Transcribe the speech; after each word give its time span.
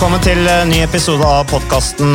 Velkommen 0.00 0.22
til 0.24 0.46
en 0.48 0.70
ny 0.72 0.78
episode 0.80 1.26
av 1.28 1.42
podkasten 1.50 2.14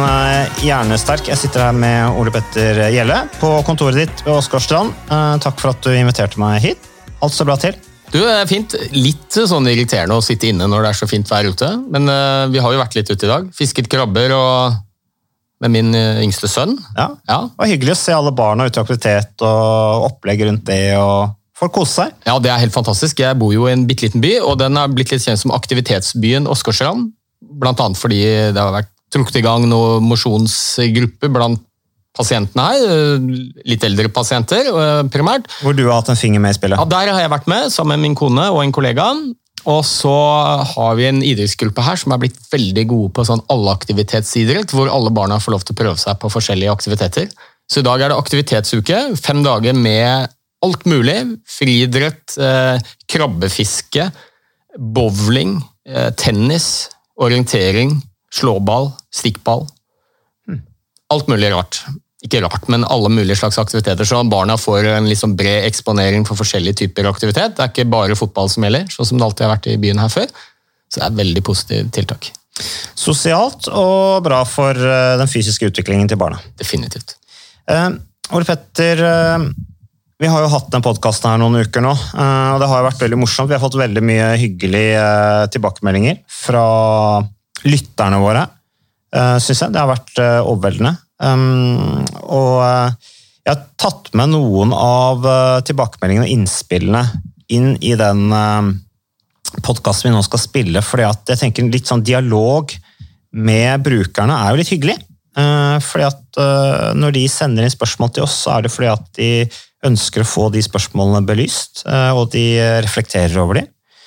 Hjernesterk. 0.66 1.28
Jeg 1.30 1.38
sitter 1.38 1.68
her 1.68 1.76
med 1.78 2.16
Ole 2.18 2.32
Petter 2.34 2.80
Gjelle 2.90 3.20
på 3.38 3.52
kontoret 3.68 4.00
ditt 4.00 4.24
ved 4.26 4.40
Åsgårdstrand. 4.40 4.90
Eh, 5.06 5.34
Takk 5.44 5.62
for 5.62 5.70
at 5.70 5.86
du 5.86 5.92
inviterte 5.94 6.40
meg 6.42 6.64
hit. 6.64 6.88
Alt 7.22 7.36
står 7.36 7.46
bra 7.52 7.60
til. 7.62 7.76
Du, 8.10 8.18
det 8.24 8.32
er 8.40 8.50
fint. 8.50 8.74
Litt 8.90 9.38
sånn 9.38 9.70
irriterende 9.70 10.18
å 10.18 10.24
sitte 10.26 10.50
inne 10.50 10.66
når 10.66 10.82
det 10.82 10.90
er 10.96 10.98
så 10.98 11.10
fint 11.12 11.30
vær 11.30 11.46
ute. 11.46 11.70
Men 11.94 12.10
uh, 12.10 12.50
vi 12.50 12.64
har 12.66 12.74
jo 12.74 12.80
vært 12.82 12.98
litt 12.98 13.12
ute 13.12 13.28
i 13.28 13.30
dag. 13.30 13.52
Fisket 13.54 13.86
krabber 13.94 14.34
og 14.34 14.80
med 15.62 15.76
min 15.78 15.94
eh, 15.94 16.24
yngste 16.26 16.50
sønn. 16.50 16.74
Ja. 16.98 17.12
Ja. 17.30 17.38
Det 17.52 17.62
var 17.62 17.70
hyggelig 17.70 17.94
å 17.94 18.00
se 18.02 18.16
alle 18.18 18.34
barna 18.34 18.66
ute 18.66 18.82
i 18.82 18.82
aktivitet 18.82 19.46
og 19.46 20.08
opplegg 20.08 20.42
rundt 20.50 20.66
det. 20.72 20.88
og 20.98 21.38
Folk 21.62 21.78
koser 21.78 22.10
seg. 22.10 22.18
ja, 22.26 22.40
det 22.42 22.50
er 22.50 22.66
helt 22.66 22.74
fantastisk. 22.74 23.22
Jeg 23.22 23.38
bor 23.38 23.54
jo 23.54 23.70
i 23.70 23.78
en 23.78 23.86
bitte 23.86 24.10
liten 24.10 24.26
by, 24.26 24.40
og 24.42 24.58
den 24.64 24.82
har 24.82 24.90
blitt 24.90 25.14
litt 25.14 25.30
kjent 25.30 25.46
som 25.46 25.54
aktivitetsbyen 25.54 26.50
Åsgårdstrand. 26.50 27.14
Annet 27.44 28.00
fordi 28.00 28.22
det 28.54 28.60
har 28.62 28.74
vært 28.74 28.92
trukket 29.14 29.40
i 29.40 29.46
gang 29.46 29.66
noen 29.70 30.04
mosjonsgrupper 30.10 31.32
blant 31.34 31.62
pasientene 32.16 32.66
her. 32.70 32.84
eh, 32.90 33.64
Litt 33.68 33.84
eldre 33.84 34.10
pasienter, 34.10 34.68
eh, 34.72 35.04
primært. 35.12 35.48
Hvor 35.62 35.76
du 35.76 35.84
har 35.88 36.02
hatt 36.02 36.10
en 36.10 36.20
finger 36.20 36.40
med 36.40 36.56
i 36.56 36.58
spillet. 36.60 36.80
Ja, 36.80 36.86
Der 36.86 37.12
har 37.12 37.22
jeg 37.22 37.30
vært 37.32 37.48
med, 37.48 37.72
sammen 37.72 38.00
med 38.00 38.10
min 38.10 38.16
kone 38.16 38.50
og 38.52 38.64
en 38.64 38.72
kollega. 38.72 39.10
Og 39.66 39.82
så 39.84 40.14
har 40.76 40.96
vi 40.96 41.08
en 41.08 41.24
idrettsgruppe 41.26 41.82
her 41.82 41.96
som 41.98 42.12
er 42.14 42.20
blitt 42.22 42.38
veldig 42.52 42.88
gode 42.88 43.14
på 43.14 43.26
sånn 43.26 43.42
allaktivitetsidrett, 43.50 44.70
hvor 44.72 44.92
alle 44.94 45.10
barna 45.10 45.40
får 45.42 45.52
lov 45.56 45.64
til 45.66 45.74
å 45.74 45.80
prøve 45.80 45.98
seg 45.98 46.20
på 46.20 46.30
forskjellige 46.30 46.72
aktiviteter. 46.72 47.30
Så 47.68 47.80
i 47.82 47.82
dag 47.88 48.00
er 48.00 48.10
det 48.10 48.18
aktivitetsuke. 48.20 49.18
Fem 49.18 49.42
dager 49.44 49.74
med 49.74 50.30
alt 50.62 50.86
mulig. 50.86 51.40
Friidrett, 51.50 52.38
eh, 52.38 52.78
krabbefiske, 53.10 54.12
bowling, 54.78 55.64
tennis, 56.18 56.90
orientering, 57.22 57.96
slåball, 58.34 58.92
stikkball. 59.14 59.68
Alt 61.14 61.30
mulig 61.30 61.52
rart. 61.54 61.84
Ikke 62.26 62.42
rart, 62.42 62.66
men 62.72 62.86
alle 62.90 63.12
mulige 63.14 63.38
slags 63.38 63.60
aktiviteter. 63.62 64.08
Så 64.08 64.24
barna 64.30 64.58
får 64.58 64.90
en 64.96 65.10
sånn 65.18 65.36
bred 65.38 65.68
eksponering 65.68 66.26
for 66.26 66.40
forskjellige 66.40 66.82
typer 66.82 67.10
aktivitet. 67.12 67.54
Det 67.58 67.64
er 67.64 67.74
ikke 67.74 67.92
bare 67.92 68.18
fotball 68.18 68.50
som 68.50 68.66
gjelder, 68.66 68.88
sånn 68.92 69.12
som 69.12 69.22
det 69.22 69.28
alltid 69.28 69.46
har 69.46 69.54
vært 69.54 69.70
i 69.70 69.78
byen 69.82 70.02
her 70.02 70.10
før. 70.14 70.34
Så 70.90 71.00
det 71.00 71.06
er 71.06 71.12
et 71.12 71.22
veldig 71.22 71.46
positivt 71.46 71.94
tiltak. 71.96 72.32
Sosialt 72.96 73.68
og 73.68 74.24
bra 74.26 74.42
for 74.48 74.80
eh, 74.80 75.14
den 75.20 75.30
fysiske 75.30 75.70
utviklingen 75.70 76.10
til 76.10 76.20
barna. 76.20 76.40
Definitivt. 76.58 77.18
Eh, 77.70 77.90
Ole 78.34 78.48
Petter, 78.48 79.02
eh, 79.06 79.48
vi 80.22 80.30
har 80.32 80.46
jo 80.46 80.52
hatt 80.52 80.70
den 80.72 80.84
podkasten 80.84 81.28
her 81.28 81.40
noen 81.42 81.60
uker 81.60 81.84
nå, 81.84 81.92
eh, 81.92 82.50
og 82.54 82.62
det 82.62 82.70
har 82.72 82.82
jo 82.82 82.88
vært 82.88 83.02
veldig 83.04 83.20
morsomt. 83.20 83.50
Vi 83.52 83.58
har 83.58 83.64
fått 83.64 83.80
veldig 83.80 84.04
mye 84.06 84.30
hyggelige 84.40 85.02
eh, 85.02 85.48
tilbakemeldinger 85.52 86.22
fra 86.32 86.68
lytterne 87.66 88.22
våre, 88.22 88.46
uh, 89.16 89.38
syns 89.42 89.64
jeg. 89.64 89.74
Det 89.74 89.82
har 89.82 89.90
vært 89.90 90.20
eh, 90.22 90.40
overveldende. 90.46 90.92
Um, 91.18 92.04
og 92.30 92.60
eh, 92.62 93.14
jeg 93.46 93.52
har 93.54 93.64
tatt 93.82 94.12
med 94.18 94.34
noen 94.36 94.74
av 94.76 95.26
eh, 95.26 95.62
tilbakemeldingene 95.66 96.28
og 96.28 96.34
innspillene 96.36 97.04
inn 97.56 97.74
i 97.86 97.94
den 97.98 98.24
podkasten 99.66 100.10
vi 100.10 100.16
nå 100.16 100.22
skal 100.26 100.42
spille, 100.42 100.82
fordi 100.82 101.06
at 101.06 101.34
jeg 101.34 101.42
tenker 101.44 101.68
litt 101.70 101.90
sånn 101.90 102.04
dialog 102.06 102.74
med 103.36 103.84
brukerne 103.86 104.40
er 104.42 104.54
jo 104.54 104.62
litt 104.62 104.72
hyggelig. 104.74 104.96
Eh, 105.36 105.78
fordi 105.84 106.06
at 106.08 106.40
eh, 106.40 106.92
Når 106.96 107.16
de 107.18 107.26
sender 107.28 107.66
inn 107.66 107.74
spørsmål 107.74 108.14
til 108.16 108.24
oss, 108.24 108.38
så 108.46 108.56
er 108.56 108.66
det 108.66 108.72
fordi 108.72 108.92
at 108.94 109.10
de 109.20 109.30
ønsker 109.86 110.24
å 110.24 110.28
få 110.30 110.50
de 110.54 110.64
spørsmålene 110.66 111.26
belyst, 111.28 111.86
eh, 111.88 112.12
og 112.16 112.32
de 112.34 112.46
reflekterer 112.86 113.38
over 113.42 113.62
de. 113.62 113.66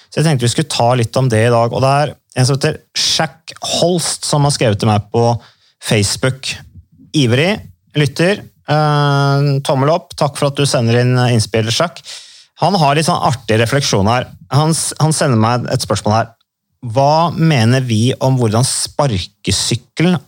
Så 0.08 0.20
jeg 0.20 0.28
tenkte 0.28 0.46
vi 0.46 0.52
skulle 0.54 0.72
ta 0.72 0.88
litt 0.96 1.16
om 1.20 1.28
det 1.30 1.44
i 1.46 1.52
dag. 1.52 1.72
og 1.72 1.84
Det 1.84 1.90
er 2.02 2.14
en 2.38 2.46
som 2.48 2.56
heter 2.56 2.78
Shack 2.96 3.52
Holst 3.78 4.24
som 4.28 4.46
har 4.46 4.54
skrevet 4.54 4.80
til 4.80 4.88
meg 4.88 5.10
på 5.12 5.24
Facebook. 5.84 6.54
Ivrig 7.16 7.52
lytter. 7.98 8.40
Eh, 8.68 9.50
tommel 9.66 9.92
opp. 9.92 10.16
Takk 10.16 10.38
for 10.38 10.50
at 10.50 10.58
du 10.58 10.64
sender 10.68 11.00
inn 11.02 11.14
innspill, 11.28 11.70
Shack. 11.72 12.00
Han 12.62 12.74
har 12.80 12.96
litt 12.98 13.06
sånn 13.06 13.22
artig 13.22 13.60
refleksjon 13.60 14.08
her. 14.10 14.26
Han, 14.50 14.74
han 14.98 15.14
sender 15.14 15.38
meg 15.38 15.68
et 15.70 15.84
spørsmål 15.84 16.16
her. 16.16 16.32
Hva 16.94 17.30
mener 17.34 17.82
vi 17.86 18.12
om 18.22 18.38
hvordan 18.38 18.66
sparkesykkelen 18.66 20.18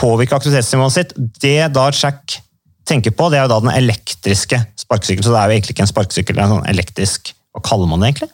påvirker 0.00 0.38
aktivitetsnivået 0.38 0.96
sitt? 0.96 1.12
Det 1.16 1.68
da 1.72 1.90
Jack 1.92 2.40
tenker 2.88 3.14
på, 3.16 3.28
det 3.32 3.38
er 3.40 3.46
jo 3.46 3.52
da 3.54 3.60
den 3.64 3.72
elektriske 3.74 4.58
sparkesykkelen. 4.82 5.24
Så 5.26 5.32
det 5.34 5.40
er 5.40 5.50
jo 5.50 5.56
egentlig 5.56 5.74
ikke 5.76 5.84
en 5.86 5.90
sparkesykkel, 5.92 6.36
det 6.36 6.42
er 6.42 6.48
en 6.48 6.56
sånn 6.58 6.70
elektrisk 6.72 7.32
Hva 7.52 7.60
kaller 7.66 7.90
man 7.90 8.00
det 8.02 8.12
egentlig? 8.12 8.30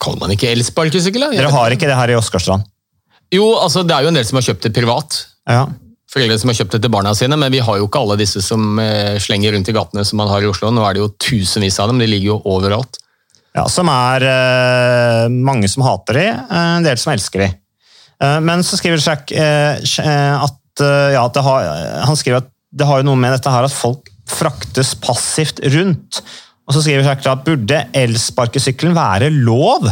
Kaller 0.00 0.20
man 0.22 0.32
ikke 0.34 0.50
elsparkesykkel? 0.52 1.22
da? 1.26 1.30
Jeg 1.34 1.42
Dere 1.42 1.52
har 1.54 1.74
ikke. 1.74 1.88
det 1.88 1.96
her 1.96 2.12
i 2.12 2.16
Åsgårdstrand? 2.18 2.66
Jo, 3.34 3.46
altså 3.60 3.82
det 3.86 3.94
er 3.94 4.04
jo 4.06 4.10
en 4.10 4.18
del 4.18 4.26
som 4.26 4.38
har 4.40 4.46
kjøpt 4.48 4.66
det 4.66 4.72
privat. 4.76 5.16
Ja. 5.48 5.64
Foreldre 6.10 6.38
som 6.42 6.50
har 6.50 6.56
kjøpt 6.58 6.72
det 6.74 6.80
til 6.82 6.90
barna 6.92 7.12
sine, 7.14 7.36
men 7.38 7.52
vi 7.54 7.60
har 7.62 7.78
jo 7.78 7.86
ikke 7.86 8.00
alle 8.02 8.16
disse 8.18 8.42
som 8.42 8.78
eh, 8.82 9.14
slenger 9.22 9.54
rundt 9.54 9.68
i 9.70 9.74
gatene 9.76 10.02
som 10.08 10.18
man 10.18 10.30
har 10.32 10.42
i 10.42 10.48
Oslo. 10.50 10.72
Nå 10.74 10.82
er 10.88 10.96
det 10.98 11.04
jo 11.04 11.10
tusenvis 11.22 11.78
av 11.82 11.92
dem, 11.92 12.00
de 12.02 12.08
ligger 12.10 12.32
jo 12.32 12.38
overalt. 12.50 12.98
ja, 13.54 13.64
som 13.70 13.88
er 13.92 14.24
eh, 14.26 15.28
mange 15.30 15.68
som 15.70 15.84
hater 15.86 16.18
de, 16.18 16.26
eh, 16.30 16.70
en 16.78 16.86
del 16.86 16.98
som 16.98 17.12
elsker 17.14 17.44
de. 17.44 17.50
Eh, 18.22 18.38
men 18.46 18.64
så 18.66 18.76
skriver 18.80 19.00
Jack 19.02 19.30
eh, 19.32 19.78
eh, 19.78 20.34
at 20.44 20.56
ja, 20.80 21.26
at 21.26 21.36
har, 21.44 21.66
han 22.08 22.16
skriver 22.16 22.40
at 22.40 22.46
det 22.70 22.86
har 22.86 23.00
jo 23.00 23.08
noe 23.08 23.18
med 23.18 23.34
dette 23.34 23.52
her 23.52 23.66
at 23.66 23.74
folk 23.74 24.10
fraktes 24.30 24.94
passivt 25.02 25.62
rundt. 25.74 26.20
Og 26.68 26.76
så 26.76 26.84
skriver 26.84 27.06
Kjerkla 27.06 27.34
at 27.34 27.46
burde 27.46 27.80
elsparkesykkelen 27.98 28.94
være 28.94 29.32
lov 29.34 29.88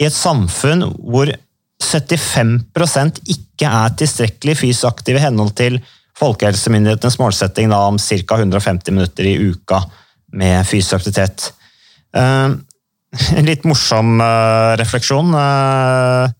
i 0.00 0.06
et 0.06 0.14
samfunn 0.14 0.86
hvor 1.02 1.32
75 1.80 3.22
ikke 3.34 3.66
er 3.66 3.96
tilstrekkelig 3.98 4.56
fysisk 4.60 4.86
aktive 4.92 5.18
i 5.18 5.24
henhold 5.24 5.56
til 5.58 5.80
Folkehelsemyndighetenes 6.20 7.16
målsetting 7.20 7.70
da, 7.72 7.80
om 7.88 7.96
ca. 7.98 8.36
150 8.36 8.92
minutter 8.92 9.26
i 9.26 9.38
uka 9.50 9.80
med 10.36 10.66
fysisk 10.68 10.98
aktivitet. 10.98 11.48
Eh, 12.14 12.50
en 13.38 13.48
litt 13.48 13.64
morsom 13.66 14.20
eh, 14.22 14.72
refleksjon. 14.80 15.32
Eh, 15.34 16.34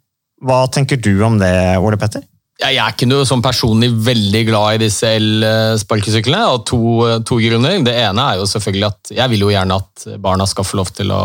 hva 0.47 0.61
tenker 0.73 1.01
du 1.01 1.15
om 1.27 1.41
det, 1.41 1.55
Ole 1.81 1.99
Petter? 2.01 2.23
Jeg 2.61 2.77
er 2.77 2.93
ikke 2.93 3.09
noe 3.09 3.25
sånn 3.25 3.41
personlig 3.45 3.89
veldig 4.05 4.43
glad 4.51 4.77
i 4.77 4.83
disse 4.83 5.09
elsparkesyklene, 5.17 6.43
av 6.45 6.61
to, 6.69 6.81
to 7.25 7.39
grunner. 7.41 7.79
Det 7.87 7.95
ene 8.03 8.27
er 8.33 8.41
jo 8.41 8.49
selvfølgelig 8.51 8.89
at 8.91 9.13
jeg 9.17 9.33
vil 9.33 9.47
jo 9.47 9.53
gjerne 9.55 9.79
at 9.81 10.05
barna 10.21 10.47
skal 10.49 10.67
få 10.69 10.81
lov 10.83 10.93
til 10.97 11.13
å 11.15 11.23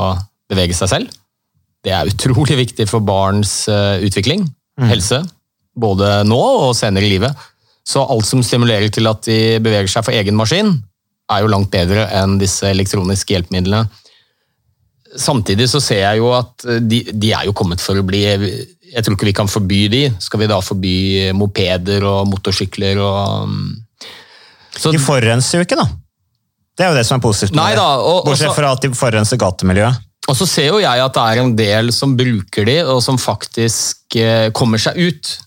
bevege 0.51 0.77
seg 0.77 0.91
selv. 0.93 1.17
Det 1.85 1.91
er 1.93 2.09
utrolig 2.09 2.57
viktig 2.63 2.87
for 2.89 3.03
barns 3.05 3.65
eh, 3.69 4.05
utvikling, 4.07 4.47
helse, 4.89 5.21
både 5.75 6.23
nå 6.27 6.39
og 6.39 6.71
senere 6.77 7.05
i 7.05 7.11
livet. 7.17 7.45
Så 7.85 8.01
alt 8.01 8.25
som 8.25 8.41
stimulerer 8.41 8.89
til 8.93 9.05
at 9.11 9.21
de 9.27 9.59
beveger 9.61 9.91
seg 9.91 10.07
for 10.07 10.15
egen 10.15 10.37
maskin, 10.39 10.71
er 11.31 11.43
jo 11.43 11.51
langt 11.51 11.71
bedre 11.73 12.07
enn 12.15 12.39
disse 12.41 12.69
elektroniske 12.69 13.35
hjelpemidlene. 13.35 13.85
Samtidig 15.15 15.67
så 15.71 15.79
ser 15.83 16.01
jeg 16.03 16.19
jo 16.19 16.31
at 16.35 16.65
de, 16.83 17.01
de 17.13 17.29
er 17.33 17.45
jo 17.47 17.53
kommet 17.55 17.79
for 17.83 17.95
å 17.95 18.03
bli 18.05 18.21
Jeg 18.25 19.03
tror 19.03 19.15
ikke 19.15 19.29
vi 19.29 19.33
kan 19.37 19.47
forby 19.51 19.81
de. 19.91 20.01
Skal 20.21 20.41
vi 20.43 20.47
da 20.51 20.57
forby 20.63 20.95
mopeder 21.35 22.03
og 22.09 22.27
motorsykler 22.31 22.99
og 23.03 23.47
mm, 23.49 23.69
Så- 24.75 24.91
De 24.91 24.99
forurenser 24.99 25.59
jo 25.61 25.63
ikke, 25.65 25.77
da. 25.79 25.85
Det 26.75 26.83
er 26.83 26.89
jo 26.91 26.97
det 26.99 27.05
som 27.07 27.15
er 27.19 27.23
positivt. 27.23 27.55
Nei 27.55 27.71
da, 27.77 27.85
og- 28.03 28.25
Bortsett 28.27 28.51
fra 28.57 28.73
at 28.75 28.81
de 28.83 28.89
forurenser 28.91 29.39
gatemiljøet. 29.39 30.01
Og 30.27 30.35
så 30.35 30.47
ser 30.49 30.67
jo 30.73 30.79
jeg 30.81 30.99
at 31.05 31.13
det 31.13 31.23
er 31.23 31.39
en 31.43 31.55
del 31.55 31.91
som 31.93 32.15
bruker 32.17 32.65
de, 32.65 32.79
og 32.83 33.01
som 33.05 33.15
faktisk 33.21 34.15
eh, 34.19 34.49
kommer 34.51 34.81
seg 34.81 34.97
ut. 34.97 35.37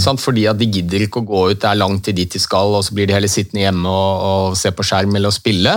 Sant? 0.00 0.20
Fordi 0.22 0.46
at 0.48 0.56
de 0.56 0.66
gidder 0.70 1.02
ikke 1.04 1.20
å 1.20 1.26
gå 1.28 1.40
ut, 1.50 1.58
det 1.60 1.68
er 1.68 1.76
langt 1.76 2.04
til 2.06 2.14
dit 2.16 2.30
de 2.32 2.38
skal, 2.40 2.72
og 2.78 2.82
så 2.86 2.94
blir 2.96 3.06
de 3.10 3.12
heller 3.12 3.28
sittende 3.28 3.66
hjemme 3.66 3.90
og, 3.90 4.22
og 4.50 4.56
se 4.56 4.70
på 4.72 4.82
skjerm 4.86 5.14
eller 5.18 5.30
spille. 5.34 5.74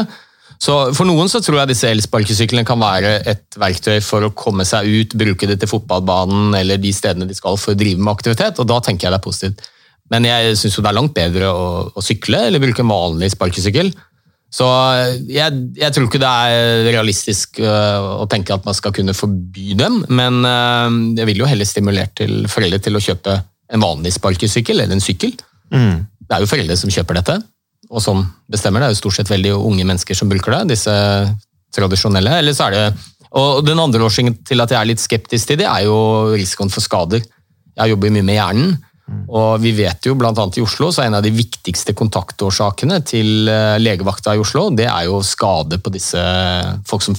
Så 0.62 0.75
For 0.98 1.06
noen 1.06 1.30
så 1.30 1.42
tror 1.44 1.59
jeg 1.62 1.71
disse 1.71 1.89
elsparkesyklene 1.94 2.65
kan 2.65 2.80
være 2.81 3.19
et 3.30 3.57
verktøy 3.62 4.00
for 4.01 4.25
å 4.25 4.33
komme 4.33 4.65
seg 4.65 4.89
ut, 4.89 5.18
bruke 5.19 5.50
det 5.50 5.59
til 5.62 5.69
fotballbanen 5.69 6.56
eller 6.57 6.81
de 6.81 6.94
stedene 6.95 7.27
de 7.30 7.38
skal 7.38 7.59
for 7.62 7.75
å 7.75 7.77
drive 7.77 8.01
med 8.01 8.13
aktivitet, 8.15 8.57
og 8.57 8.69
da 8.69 8.80
tenker 8.81 9.07
jeg 9.07 9.13
det 9.13 9.19
er 9.19 9.27
positivt. 9.27 9.68
Men 10.13 10.25
jeg 10.25 10.56
syns 10.57 10.80
det 10.80 10.89
er 10.89 10.98
langt 10.98 11.13
bedre 11.15 11.51
å, 11.51 11.65
å 11.94 12.04
sykle 12.04 12.48
eller 12.48 12.63
bruke 12.63 12.81
en 12.83 12.89
vanlig 12.89 13.33
sparkesykkel. 13.36 13.92
Så 14.57 14.65
jeg, 15.27 15.59
jeg 15.75 15.94
tror 15.94 16.07
ikke 16.07 16.21
det 16.24 16.30
er 16.31 16.86
realistisk 16.88 17.59
øh, 17.59 18.06
å 18.24 18.27
tenke 18.31 18.56
at 18.56 18.63
man 18.65 18.77
skal 18.77 18.94
kunne 18.95 19.15
forby 19.18 19.75
dem, 19.77 20.00
men 20.07 20.39
øh, 20.48 20.98
jeg 21.19 21.27
vil 21.30 21.44
jo 21.44 21.50
heller 21.51 21.68
stimulere 21.68 22.13
til 22.15 22.48
foreldre 22.50 22.80
til 22.81 22.98
å 22.98 23.04
kjøpe 23.04 23.36
en 23.75 23.83
vanlig 23.83 24.15
sparkesykkel 24.15 24.80
eller 24.80 24.95
en 24.95 25.04
sykkel. 25.04 25.36
Det 25.68 26.36
er 26.36 26.44
jo 26.44 26.50
foreldre 26.50 26.80
som 26.80 26.92
kjøper 26.92 27.19
dette, 27.19 27.38
og 27.89 28.03
som 28.03 28.23
bestemmer. 28.51 28.83
Det 28.83 28.89
er 28.89 28.95
jo 28.95 29.01
stort 29.01 29.19
sett 29.19 29.31
veldig 29.31 29.53
unge 29.55 29.85
mennesker 29.87 30.17
som 30.17 30.29
bruker 30.31 30.55
det, 30.55 30.75
disse 30.75 30.95
tradisjonelle. 31.75 32.39
Eller 32.41 32.55
så 32.55 32.67
er 32.67 32.75
det, 32.75 32.85
og 33.37 33.63
Den 33.67 33.79
andre 33.79 34.03
årsaken 34.07 34.39
til 34.47 34.63
at 34.63 34.71
jeg 34.73 34.79
er 34.79 34.91
litt 34.91 35.03
skeptisk 35.03 35.51
til 35.51 35.61
det, 35.61 35.67
er 35.67 35.87
jo 35.87 35.97
risikoen 36.35 36.71
for 36.73 36.83
skader. 36.83 37.23
Jeg 37.77 37.93
jobber 37.93 38.13
mye 38.13 38.25
med 38.25 38.39
hjernen, 38.39 38.77
og 39.31 39.61
vi 39.63 39.71
vet 39.77 40.07
jo 40.07 40.15
bl.a. 40.19 40.31
i 40.33 40.63
Oslo 40.63 40.89
så 40.91 41.03
er 41.03 41.11
en 41.11 41.19
av 41.19 41.23
de 41.23 41.31
viktigste 41.31 41.93
kontaktårsakene 41.95 42.99
til 43.07 43.47
eh, 43.47 43.77
legevakta 43.79 44.35
i 44.35 44.41
Oslo, 44.41 44.67
det 44.75 44.87
er 44.89 45.07
jo 45.07 45.21
skade 45.23 45.79
på 45.79 45.93
disse 45.93 46.19
folk 46.87 47.05
som 47.05 47.15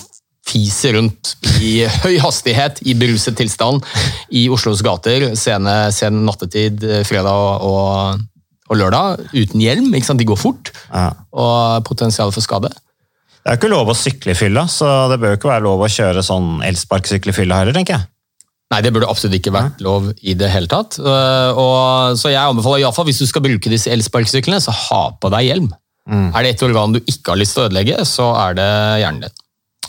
fiser 0.49 0.97
rundt 0.97 1.35
i 1.65 1.87
høy 2.05 2.19
hastighet 2.21 2.83
i 2.89 2.97
beruset 2.99 3.37
tilstand 3.39 3.85
i 4.37 4.47
Oslos 4.53 4.85
gater 4.85 5.31
sene, 5.39 5.79
sen 5.95 6.25
nattetid, 6.29 6.85
fredag 7.09 7.65
og, 7.65 8.21
og 8.69 8.77
lørdag, 8.81 9.25
uten 9.33 9.61
hjelm. 9.61 9.89
ikke 9.95 10.07
sant? 10.11 10.19
De 10.21 10.29
går 10.29 10.39
fort, 10.39 10.71
Ja. 10.93 11.11
og 11.33 11.85
potensial 11.89 12.31
for 12.33 12.41
skade. 12.45 12.69
Det 12.69 13.55
er 13.55 13.57
jo 13.57 13.61
ikke 13.63 13.71
lov 13.73 13.89
å 13.89 13.97
sykle 13.97 14.35
i 14.35 14.37
fylla, 14.37 14.67
så 14.69 15.09
det 15.11 15.21
bør 15.21 15.33
jo 15.33 15.39
ikke 15.41 15.49
være 15.55 15.65
lov 15.65 15.81
å 15.81 15.89
kjøre 15.89 16.23
sånn 16.27 16.63
elsparkesykkel 16.69 17.31
i 17.33 17.37
fylla 17.37 17.63
heller, 17.63 17.73
tenker 17.73 17.97
jeg. 17.97 18.07
Nei, 18.71 18.83
det 18.85 18.93
burde 18.93 19.09
absolutt 19.09 19.39
ikke 19.39 19.55
vært 19.55 19.81
lov 19.81 20.11
i 20.21 20.35
det 20.37 20.51
hele 20.53 20.69
tatt. 20.69 20.99
Øh, 21.01 21.57
Og, 21.57 22.19
så 22.21 22.29
jeg 22.29 22.43
anbefaler 22.45 22.83
iallfall 22.85 23.07
hvis 23.09 23.23
du 23.23 23.27
skal 23.27 23.41
bruke 23.47 23.71
disse 23.73 23.89
elsparkesyklene, 23.89 24.61
så 24.61 24.71
ha 24.77 25.11
på 25.17 25.31
deg 25.33 25.47
hjelm. 25.49 25.71
Er 26.09 26.43
det 26.43 26.51
et 26.57 26.63
organ 26.65 26.93
du 26.93 27.01
ikke 27.01 27.33
har 27.33 27.37
lyst 27.41 27.55
til 27.57 27.65
å 27.65 27.69
ødelegge, 27.69 27.97
så 28.09 28.29
er 28.49 28.55
det 28.55 28.69
hjernen 29.01 29.21
din. 29.25 29.31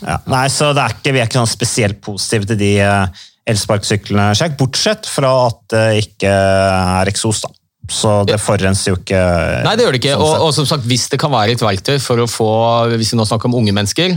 Ja. 0.06 0.16
Nei, 0.26 0.46
så 0.48 0.70
er 0.72 0.94
ikke, 0.96 1.12
Vi 1.12 1.20
er 1.20 1.26
ikke 1.28 1.40
sånn 1.40 1.48
spesielt 1.52 2.00
positive 2.00 2.46
til 2.48 2.56
de 2.56 2.78
eh, 2.80 3.06
elsparkesyklene, 3.46 4.56
bortsett 4.56 5.04
fra 5.08 5.30
at 5.48 5.60
det 5.72 5.86
ikke 6.06 6.28
er 6.32 7.10
eksos. 7.12 7.42
da. 7.44 7.48
Så 7.90 8.20
det 8.28 8.38
forurenser 8.38 8.92
jo 8.92 9.00
ikke 9.00 9.20
Nei, 9.66 9.74
det 9.74 9.86
gjør 9.86 9.96
det 9.96 10.00
ikke. 10.02 10.16
sånn 10.16 10.26
Og, 10.26 10.46
og 10.46 10.52
som 10.54 10.66
sagt, 10.70 10.86
hvis 10.86 11.08
det 11.10 11.18
kan 11.18 11.32
være 11.32 11.56
et 11.56 11.64
verktøy 11.64 11.96
for 11.98 12.22
å 12.22 12.28
få 12.30 12.50
Hvis 12.94 13.10
vi 13.12 13.18
nå 13.18 13.26
snakker 13.26 13.50
om 13.50 13.56
unge 13.58 13.74
mennesker 13.74 14.14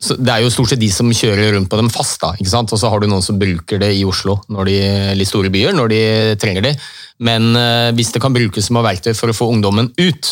så 0.00 0.16
Det 0.16 0.32
er 0.32 0.40
jo 0.40 0.52
stort 0.52 0.72
sett 0.72 0.80
de 0.80 0.88
som 0.92 1.10
kjører 1.12 1.52
rundt 1.54 1.68
på 1.68 1.76
dem 1.76 1.90
fast. 1.92 2.16
da, 2.22 2.32
ikke 2.40 2.48
sant? 2.48 2.72
Og 2.72 2.80
så 2.80 2.88
har 2.88 3.02
du 3.02 3.06
noen 3.10 3.24
som 3.24 3.36
bruker 3.36 3.82
det 3.82 3.90
i 3.98 4.04
Oslo, 4.08 4.38
når 4.48 4.70
de, 4.70 4.76
eller 5.12 5.28
store 5.28 5.50
byer, 5.52 5.76
når 5.76 5.92
de 5.92 6.00
trenger 6.40 6.64
det. 6.64 6.72
Men 7.20 7.50
uh, 7.52 7.90
hvis 7.92 8.14
det 8.14 8.22
kan 8.24 8.32
brukes 8.32 8.70
som 8.70 8.78
et 8.80 8.86
verktøy 8.86 9.12
for 9.12 9.28
å 9.28 9.36
få 9.36 9.50
ungdommen 9.52 9.90
ut 10.00 10.30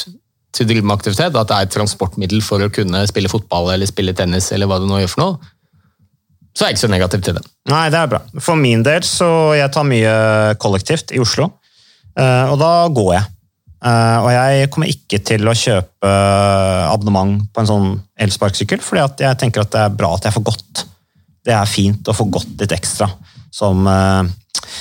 til 0.57 0.65
å 0.65 0.71
drive 0.71 0.89
med 0.89 0.97
aktivitet, 0.97 1.37
at 1.37 1.53
det 1.53 1.59
er 1.59 1.69
et 1.69 1.77
transportmiddel 1.77 2.41
for 2.41 2.65
å 2.65 2.71
kunne 2.73 3.05
spille 3.11 3.29
fotball 3.29 3.69
eller 3.75 3.91
spille 3.91 4.17
tennis, 4.17 4.49
eller 4.57 4.71
hva 4.71 4.81
du 4.81 4.89
nå 4.89 5.03
gjør 5.03 5.13
for 5.13 5.25
noe, 5.27 5.53
så 6.57 6.65
er 6.65 6.73
jeg 6.73 6.79
ikke 6.79 6.87
så 6.87 6.91
negativ 6.91 7.29
til 7.29 7.37
det. 7.37 7.45
Nei, 7.69 7.85
det 7.93 8.01
er 8.01 8.09
bra. 8.11 8.23
For 8.41 8.59
min 8.59 8.81
del 8.87 9.05
så 9.07 9.29
jeg 9.55 9.71
tar 9.75 9.85
mye 9.87 10.15
kollektivt 10.65 11.13
i 11.13 11.21
Oslo, 11.23 11.53
og 12.53 12.57
da 12.61 12.73
går 12.95 13.13
jeg. 13.15 13.27
Eh, 13.85 14.19
Og 14.25 14.31
jeg 14.35 14.71
kommer 14.75 14.91
ikke 14.91 15.21
til 15.23 15.47
å 15.47 15.55
kjøpe 15.55 16.11
abonnement 16.91 17.45
på 17.55 17.63
en 17.63 17.71
sånn 17.71 17.89
elsparkesykkel, 18.19 18.83
fordi 18.83 19.23
jeg 19.23 19.39
tenker 19.39 19.63
at 19.63 19.71
det 19.75 19.85
er 19.87 19.95
bra 20.01 20.15
at 20.17 20.27
jeg 20.27 20.35
får 20.35 20.49
gått. 20.51 20.85
Det 21.47 21.55
er 21.55 21.71
fint 21.71 22.11
å 22.11 22.17
få 22.17 22.27
gått 22.35 22.59
litt 22.59 22.75
ekstra, 22.75 23.07
som, 23.55 23.87
eh, 23.87 24.25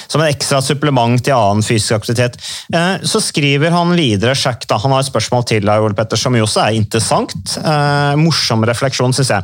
som 0.09 0.21
en 0.23 0.27
ekstra 0.33 0.63
supplement 0.65 1.21
til 1.23 1.35
annen 1.37 1.61
fysisk 1.63 1.93
aktivitet. 1.99 2.39
Eh, 2.73 2.97
Så 3.05 3.21
skriver 3.21 3.69
han 3.71 3.93
videre, 3.95 4.33
sjekk 4.35 4.65
da, 4.67 4.79
han 4.81 4.91
har 4.91 4.99
et 5.05 5.11
spørsmål 5.11 5.45
til 5.45 5.61
deg, 5.61 5.79
Ole 5.79 5.93
Petter, 5.93 6.17
som 6.17 6.33
jo 6.35 6.43
også 6.47 6.65
er 6.65 6.73
interessant. 6.81 7.57
Eh, 7.61 8.15
morsom 8.17 8.65
refleksjon, 8.65 9.13
syns 9.13 9.29
jeg. 9.29 9.43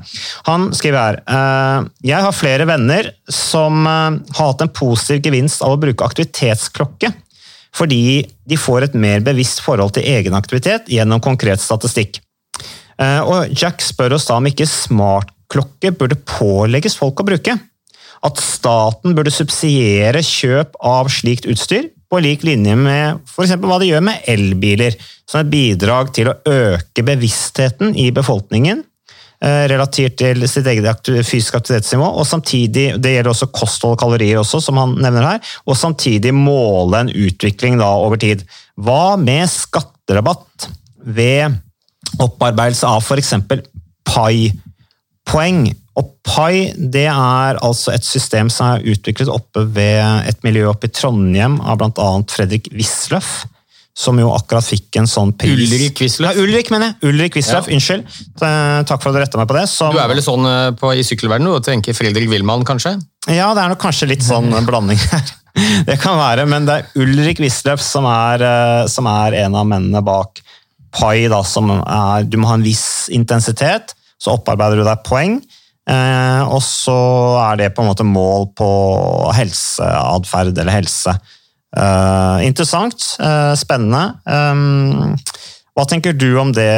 Han 0.50 0.72
skriver 0.74 0.98
her 0.98 1.22
eh, 1.28 1.90
Jeg 2.10 2.22
har 2.26 2.34
flere 2.34 2.66
venner 2.66 3.12
som 3.30 3.86
eh, 3.86 4.18
har 4.34 4.50
hatt 4.50 4.62
en 4.66 4.74
positiv 4.74 5.22
gevinst 5.30 5.62
av 5.62 5.78
å 5.78 5.80
bruke 5.80 6.04
aktivitetsklokke, 6.04 7.14
fordi 7.74 8.24
de 8.46 8.60
får 8.60 8.88
et 8.88 8.98
mer 8.98 9.24
bevisst 9.26 9.64
forhold 9.66 9.96
til 9.96 10.06
egen 10.06 10.36
aktivitet 10.38 10.90
gjennom 10.92 11.22
konkret 11.24 11.62
statistikk. 11.64 12.20
Eh, 13.02 13.22
Og 13.22 13.50
Jack 13.58 13.82
spør 13.82 14.18
oss 14.20 14.28
da 14.30 14.38
om 14.38 14.50
ikke 14.50 14.70
smartklokke 14.70 15.94
burde 15.98 16.20
pålegges 16.30 16.98
folk 17.00 17.24
å 17.24 17.28
bruke. 17.28 17.58
At 18.24 18.40
staten 18.40 19.18
burde 19.18 19.34
subsidiere 19.34 20.22
kjøp 20.24 20.78
av 20.80 21.10
slikt 21.12 21.50
utstyr, 21.50 21.90
på 22.14 22.22
lik 22.22 22.44
linje 22.46 22.76
med 22.78 23.24
eksempel 23.42 23.72
hva 23.72 23.80
de 23.82 23.90
gjør 23.90 24.04
med 24.06 24.28
elbiler, 24.30 24.94
som 25.26 25.42
et 25.42 25.50
bidrag 25.50 26.12
til 26.14 26.30
å 26.30 26.36
øke 26.46 27.02
bevisstheten 27.08 27.96
i 27.98 28.12
befolkningen 28.14 28.84
relatert 29.44 30.16
til 30.20 30.46
sitt 30.48 30.68
eget 30.72 30.86
fysiske 30.88 31.28
fysisk 31.28 31.58
aktivitetsnivå, 31.60 32.06
og 32.08 32.28
samtidig, 32.28 32.86
det 33.02 33.16
gjelder 33.16 33.32
også 33.34 33.50
kosthold 33.52 33.98
og 33.98 34.00
kalorier 34.00 34.40
også, 34.40 34.62
som 34.64 34.80
han 34.80 34.96
nevner 35.04 35.28
her, 35.28 35.54
og 35.68 35.78
samtidig 35.78 36.32
måle 36.36 37.04
en 37.04 37.12
utvikling 37.12 37.78
da 37.82 37.90
over 38.06 38.20
tid. 38.22 38.46
Hva 38.80 39.18
med 39.20 39.52
skatterabatt 39.52 40.70
ved 41.04 41.60
opparbeidelse 42.24 42.88
av 42.88 43.12
eksempel 43.18 43.66
PAI-poeng? 44.08 45.66
Og 46.00 46.08
PAI 46.26 46.72
det 46.78 47.06
er 47.12 47.60
altså 47.62 47.94
et 47.94 48.06
system 48.08 48.50
som 48.50 48.72
er 48.72 48.88
utviklet 48.96 49.30
oppe 49.30 49.68
ved 49.76 50.30
et 50.30 50.40
miljø 50.46 50.70
oppe 50.72 50.90
i 50.90 50.94
Trondheim 50.96 51.60
av 51.62 51.78
bl.a. 51.82 52.08
Fredrik 52.34 52.72
Wisløff, 52.74 53.44
som 53.94 54.18
jo 54.18 54.32
akkurat 54.34 54.66
fikk 54.66 54.98
en 54.98 55.06
sånn 55.10 55.36
pris. 55.38 55.54
Ulrik 55.54 56.00
Wisløff? 56.02 56.34
Ja, 56.34 56.42
Ulrik, 56.42 56.72
mener 56.74 56.92
jeg. 56.92 57.12
Ulrik 57.12 57.36
Wisløff, 57.38 57.68
Ja. 57.70 57.76
unnskyld. 57.76 58.08
Eh, 58.42 58.84
Takk 58.90 59.02
for 59.04 59.10
at 59.12 59.16
du 59.16 59.20
retta 59.22 59.38
meg 59.38 59.48
på 59.52 59.58
det. 59.60 59.68
Som, 59.70 59.94
Du 59.94 60.00
er 60.02 60.08
vel 60.10 60.22
sånn 60.26 60.46
øh, 60.50 60.72
på, 60.80 60.94
i 60.98 61.04
sykkelverdenen 61.06 61.54
og 61.54 61.64
tenker 61.64 61.94
Fredrik 61.94 62.28
Wilman, 62.32 62.66
kanskje? 62.66 62.96
Ja, 63.30 63.52
det 63.54 63.62
er 63.64 63.70
nok 63.76 63.82
kanskje 63.86 64.10
litt 64.10 64.26
sånn 64.26 64.50
blanding 64.70 64.98
her. 64.98 65.34
Det 65.86 66.00
kan 66.02 66.18
være, 66.18 66.48
men 66.50 66.66
det 66.66 66.80
er 66.80 67.04
Ulrik 67.04 67.38
Wisløff 67.44 67.82
som 67.86 68.08
eh, 68.10 68.88
som 68.90 69.06
er 69.06 69.36
en 69.46 69.56
av 69.62 69.68
mennene 69.70 70.02
bak 70.04 70.42
PAI. 70.98 71.28
Da, 71.30 71.44
som 71.46 71.70
er, 71.70 72.24
du 72.26 72.40
må 72.42 72.50
ha 72.50 72.56
en 72.58 72.66
viss 72.66 73.10
intensitet, 73.14 73.94
så 74.18 74.34
opparbeider 74.40 74.82
du 74.82 74.88
deg 74.88 75.04
poeng. 75.06 75.38
Eh, 75.86 76.42
og 76.50 76.62
så 76.66 76.98
er 77.52 77.58
det 77.62 77.74
på 77.76 77.84
en 77.84 77.90
måte 77.92 78.06
mål 78.08 78.50
på 78.58 78.68
helseatferd 79.38 80.58
eller 80.58 80.72
helse. 80.80 81.14
Eh, 81.74 82.46
interessant, 82.46 83.16
uh, 83.18 83.54
spennende. 83.58 84.14
Um, 84.30 85.16
hva 85.74 85.88
tenker 85.90 86.14
du 86.14 86.30
om 86.38 86.54
det, 86.54 86.70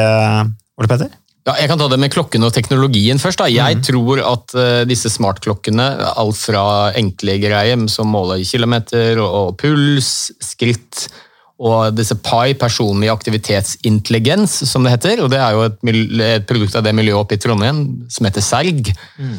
Ole 0.79 0.91
Petter? 0.91 1.11
Ja, 1.45 1.57
jeg 1.59 1.69
kan 1.69 1.77
ta 1.77 1.89
det 1.91 1.99
med 2.01 2.13
klokken 2.13 2.47
og 2.47 2.55
teknologien 2.55 3.19
først. 3.21 3.43
Da. 3.43 3.49
Jeg 3.51 3.83
tror 3.85 4.23
at 4.23 4.55
uh, 4.55 4.81
disse 4.87 5.11
smartklokkene, 5.13 5.89
alt 6.15 6.39
fra 6.39 6.95
enkle 6.97 7.37
greier 7.43 7.85
som 7.91 8.09
måler 8.09 8.41
kilometer 8.47 9.19
og, 9.19 9.29
og 9.41 9.53
puls, 9.59 10.31
skritt, 10.41 11.09
og 11.55 11.93
disse 11.95 12.17
PAI, 12.19 12.55
personlig 12.59 13.07
aktivitetsintelligens, 13.13 14.57
som 14.67 14.83
det 14.83 14.91
heter, 14.91 15.21
og 15.23 15.29
det 15.31 15.39
er 15.39 15.53
jo 15.55 15.61
et, 15.69 15.77
et 16.25 16.47
produkt 16.49 16.75
av 16.75 16.83
det 16.83 16.91
miljøet 16.97 17.21
oppe 17.21 17.37
i 17.37 17.39
Trondheim 17.39 17.79
som 18.11 18.27
heter 18.27 18.43
Serg, 18.43 18.89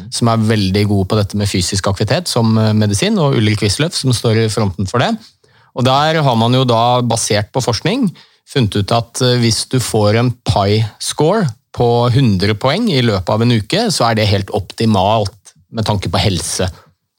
som 0.09 0.31
er 0.31 0.47
veldig 0.49 0.83
god 0.89 1.11
på 1.11 1.19
dette 1.19 1.37
med 1.37 1.51
fysisk 1.51 1.91
aktivitet 1.91 2.31
som 2.31 2.57
medisin, 2.73 3.21
og 3.21 3.37
Ulrik 3.37 3.61
Wisløff 3.61 3.93
som 3.99 4.15
står 4.17 4.47
i 4.47 4.49
fronten 4.49 4.89
for 4.89 5.05
det. 5.05 5.11
Og 5.77 5.85
Der 5.85 6.21
har 6.25 6.35
man 6.39 6.55
jo 6.57 6.63
da, 6.65 7.01
basert 7.05 7.51
på 7.53 7.61
forskning, 7.61 8.09
funnet 8.47 8.79
ut 8.79 8.93
at 8.95 9.21
eh, 9.25 9.37
hvis 9.41 9.65
du 9.69 9.77
får 9.83 10.17
en 10.17 10.31
PI-score 10.47 11.45
på 11.77 11.89
100 12.09 12.57
poeng 12.57 12.87
i 12.89 13.03
løpet 13.05 13.29
av 13.29 13.43
en 13.43 13.53
uke, 13.53 13.87
så 13.93 14.07
er 14.07 14.17
det 14.17 14.31
helt 14.31 14.53
optimalt 14.57 15.53
med 15.69 15.85
tanke 15.85 16.09
på 16.09 16.21
helse. 16.21 16.65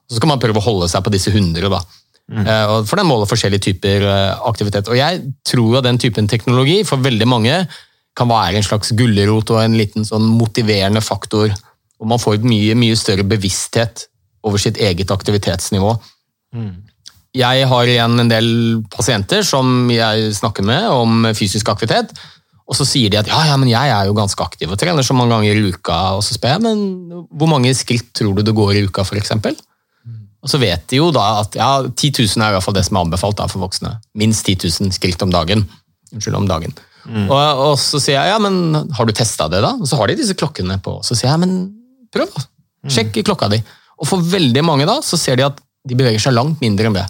Så 0.09 0.19
skal 0.19 0.33
man 0.33 0.43
prøve 0.43 0.59
å 0.59 0.65
holde 0.65 0.89
seg 0.91 1.05
på 1.05 1.13
disse 1.15 1.31
100, 1.31 1.69
da. 1.71 1.83
Mm. 2.29 2.45
For 2.85 3.01
den 3.01 3.09
måler 3.09 3.29
forskjellige 3.29 3.71
typer 3.71 4.05
eh, 4.05 4.41
aktivitet. 4.51 4.91
Og 4.91 4.99
Jeg 4.99 5.23
tror 5.49 5.79
at 5.79 5.87
den 5.87 6.01
typen 6.01 6.29
teknologi 6.29 6.83
for 6.85 7.01
veldig 7.05 7.29
mange 7.29 7.55
kan 8.19 8.29
være 8.29 8.59
en 8.59 8.67
slags 8.67 8.91
gulrot 8.99 9.53
og 9.55 9.63
en 9.63 9.79
liten 9.79 10.05
sånn 10.05 10.27
motiverende 10.37 11.05
faktor. 11.05 11.55
Og 11.99 12.11
man 12.11 12.21
får 12.21 12.43
mye, 12.43 12.75
mye 12.79 12.99
større 12.99 13.25
bevissthet 13.29 14.09
over 14.47 14.61
sitt 14.61 14.81
eget 14.83 15.13
aktivitetsnivå. 15.15 15.95
Jeg 17.37 17.67
har 17.69 17.91
igjen 17.91 18.23
en 18.23 18.31
del 18.31 18.49
pasienter 18.93 19.45
som 19.45 19.91
jeg 19.93 20.33
snakker 20.39 20.65
med 20.65 20.89
om 20.89 21.29
fysisk 21.37 21.69
aktivitet, 21.69 22.15
Og 22.69 22.77
så 22.77 22.85
sier 22.85 23.09
de 23.09 23.17
at 23.17 23.29
ja, 23.31 23.39
ja, 23.49 23.55
men 23.57 23.71
jeg 23.71 23.89
er 23.89 24.09
jo 24.11 24.13
ganske 24.17 24.45
aktiv 24.45 24.69
og 24.69 24.77
trener 24.77 25.05
så 25.07 25.15
mange 25.17 25.33
ganger 25.33 25.57
i 25.57 25.71
uka. 25.73 26.19
Og 26.19 26.25
så 26.25 26.35
spør 26.37 26.59
jeg, 26.59 26.65
men 26.67 27.23
hvor 27.33 27.49
mange 27.49 27.73
skritt 27.73 28.11
tror 28.13 28.35
du 28.37 28.43
det 28.45 28.53
går 28.53 28.75
i 28.77 28.83
uka, 28.85 29.07
f.eks.? 29.09 29.33
Og 30.45 30.51
så 30.53 30.61
vet 30.61 30.85
de 30.93 31.01
jo 31.01 31.09
da 31.11 31.41
at 31.41 31.57
ja, 31.57 31.71
10 31.89 32.13
000 32.29 32.45
er 32.45 32.53
i 32.53 32.57
hvert 32.59 32.67
fall 32.67 32.77
det 32.77 32.85
som 32.85 32.99
er 32.99 33.07
anbefalt 33.07 33.41
da, 33.41 33.47
for 33.49 33.65
voksne. 33.65 33.95
Minst 34.21 34.45
10 34.47 34.69
000 34.85 34.93
skritt 34.93 35.25
om 35.25 35.33
dagen. 35.33 35.65
Unnskyld, 36.13 36.37
om 36.37 36.47
dagen. 36.49 36.77
Og, 37.09 37.41
og 37.71 37.75
så 37.81 37.97
sier 38.05 38.19
jeg 38.21 38.35
ja, 38.35 38.39
men 38.45 38.93
har 38.99 39.09
du 39.09 39.17
testa 39.17 39.49
det, 39.49 39.63
da? 39.65 39.73
Og 39.81 39.89
så 39.89 39.97
har 39.97 40.13
de 40.13 40.19
disse 40.21 40.37
klokkene 40.37 40.77
på. 40.85 40.99
Og 41.01 41.09
Så 41.09 41.17
sier 41.17 41.33
jeg 41.33 41.41
men 41.41 41.57
prøv, 42.13 42.29
da. 42.37 42.45
Sjekk 42.93 43.17
klokka 43.27 43.49
di. 43.53 43.63
Og 43.99 44.07
for 44.13 44.21
veldig 44.23 44.63
mange 44.63 44.85
da, 44.89 45.01
så 45.03 45.17
ser 45.19 45.41
de 45.41 45.49
at 45.49 45.57
de 45.89 45.97
beveger 45.97 46.21
seg 46.21 46.37
langt 46.37 46.61
mindre 46.61 46.93
enn 46.93 47.01
det. 47.01 47.09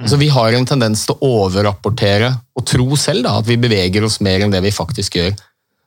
Altså, 0.00 0.16
vi 0.16 0.30
har 0.32 0.54
en 0.56 0.66
tendens 0.66 1.04
til 1.04 1.18
å 1.18 1.30
overrapportere 1.44 2.30
og 2.56 2.64
tro 2.68 2.96
selv 2.96 3.26
da, 3.26 3.36
at 3.42 3.48
vi 3.48 3.58
beveger 3.60 4.06
oss 4.06 4.22
mer 4.24 4.44
enn 4.44 4.54
det 4.54 4.62
vi 4.64 4.72
faktisk 4.72 5.18
gjør. 5.20 5.34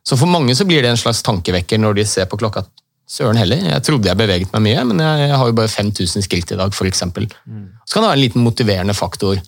Så 0.06 0.18
for 0.20 0.30
mange 0.30 0.54
så 0.54 0.68
blir 0.70 0.86
det 0.86 0.92
en 0.94 1.02
slags 1.02 1.24
tankevekker 1.26 1.82
når 1.82 1.98
de 1.98 2.06
ser 2.06 2.30
på 2.30 2.38
klokka. 2.38 2.62
at 2.62 2.86
Søren 3.10 3.38
heller, 3.38 3.62
jeg 3.70 3.86
trodde 3.86 4.10
jeg 4.10 4.18
beveget 4.18 4.54
meg 4.54 4.64
mye, 4.66 4.86
men 4.92 5.02
jeg, 5.02 5.34
har 5.38 5.50
jo 5.50 5.58
bare 5.58 5.70
5000 5.70 6.26
skritt 6.26 6.54
i 6.54 6.58
dag, 6.58 6.74
f.eks. 6.74 7.02
Så 7.02 7.94
kan 7.94 8.02
det 8.02 8.10
være 8.10 8.18
en 8.18 8.24
liten 8.24 8.46
motiverende 8.46 8.96
faktor. 8.98 9.42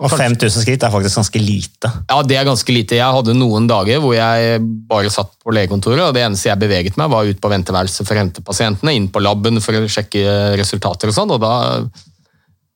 Og 0.00 0.12
5000 0.12 0.64
skritt 0.64 0.84
er 0.84 0.92
faktisk 0.92 1.18
ganske 1.20 1.40
lite. 1.42 1.90
Ja, 2.08 2.20
det 2.24 2.36
er 2.40 2.46
ganske 2.48 2.72
lite. 2.72 2.96
Jeg 2.96 3.16
hadde 3.16 3.36
noen 3.36 3.66
dager 3.68 4.00
hvor 4.00 4.14
jeg 4.16 4.60
bare 4.88 5.12
satt 5.12 5.34
på 5.44 5.52
legekontoret, 5.52 6.06
og 6.06 6.16
det 6.16 6.24
eneste 6.24 6.48
jeg 6.48 6.60
beveget 6.60 6.96
meg, 7.00 7.12
var 7.12 7.28
ut 7.28 7.40
på 7.40 7.52
venteværelset 7.52 8.08
for 8.08 8.16
å 8.16 8.22
hente 8.22 8.44
pasientene, 8.44 8.94
inn 8.96 9.10
på 9.12 9.20
laben 9.20 9.60
for 9.64 9.76
å 9.76 9.90
sjekke 9.92 10.54
resultater 10.60 11.12
og 11.12 11.16
sånn, 11.16 11.34
og 11.36 11.44
da 11.44 11.52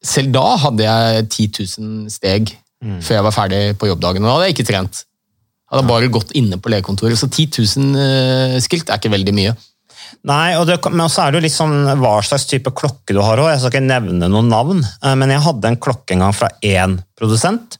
Selv 0.04 0.34
da 0.34 0.44
hadde 0.60 0.84
jeg 0.84 1.26
10 1.30 1.48
000 1.80 2.12
steg 2.12 2.52
før 2.84 3.16
jeg 3.16 3.24
var 3.24 3.34
ferdig 3.34 3.60
på 3.80 3.88
jobbdagen, 3.88 4.24
og 4.24 4.28
da 4.28 4.32
hadde 4.36 4.48
jeg 4.50 4.56
ikke 4.58 4.66
trent. 4.68 5.04
Jeg 5.64 5.78
hadde 5.78 5.88
bare 5.88 6.10
gått 6.12 6.34
inne 6.38 6.58
på 6.60 6.70
legekontoret, 6.72 7.18
så 7.18 7.28
10 7.30 7.46
000 7.80 8.02
eh, 8.02 8.56
skritt 8.62 8.90
er 8.90 9.00
ikke 9.00 9.14
veldig 9.14 9.34
mye. 9.36 9.54
Nei, 10.28 10.54
og 10.56 10.68
det, 10.68 10.76
men 10.92 11.04
også 11.04 11.24
er 11.24 11.32
det 11.32 11.40
jo 11.40 11.44
litt 11.46 11.54
sånn 11.54 11.74
hva 12.00 12.14
slags 12.24 12.46
type 12.48 12.72
klokke 12.76 13.16
du 13.16 13.20
har 13.24 13.40
òg. 13.40 13.50
Jeg 13.50 13.62
skal 13.62 13.72
ikke 13.72 13.86
nevne 13.86 14.28
noen 14.30 14.52
navn, 14.52 14.84
eh, 14.84 15.16
men 15.18 15.32
jeg 15.32 15.44
hadde 15.46 15.72
en 15.72 15.80
klokke 15.86 16.16
en 16.16 16.26
gang 16.26 16.36
fra 16.36 16.50
én 16.64 16.98
produsent, 17.18 17.78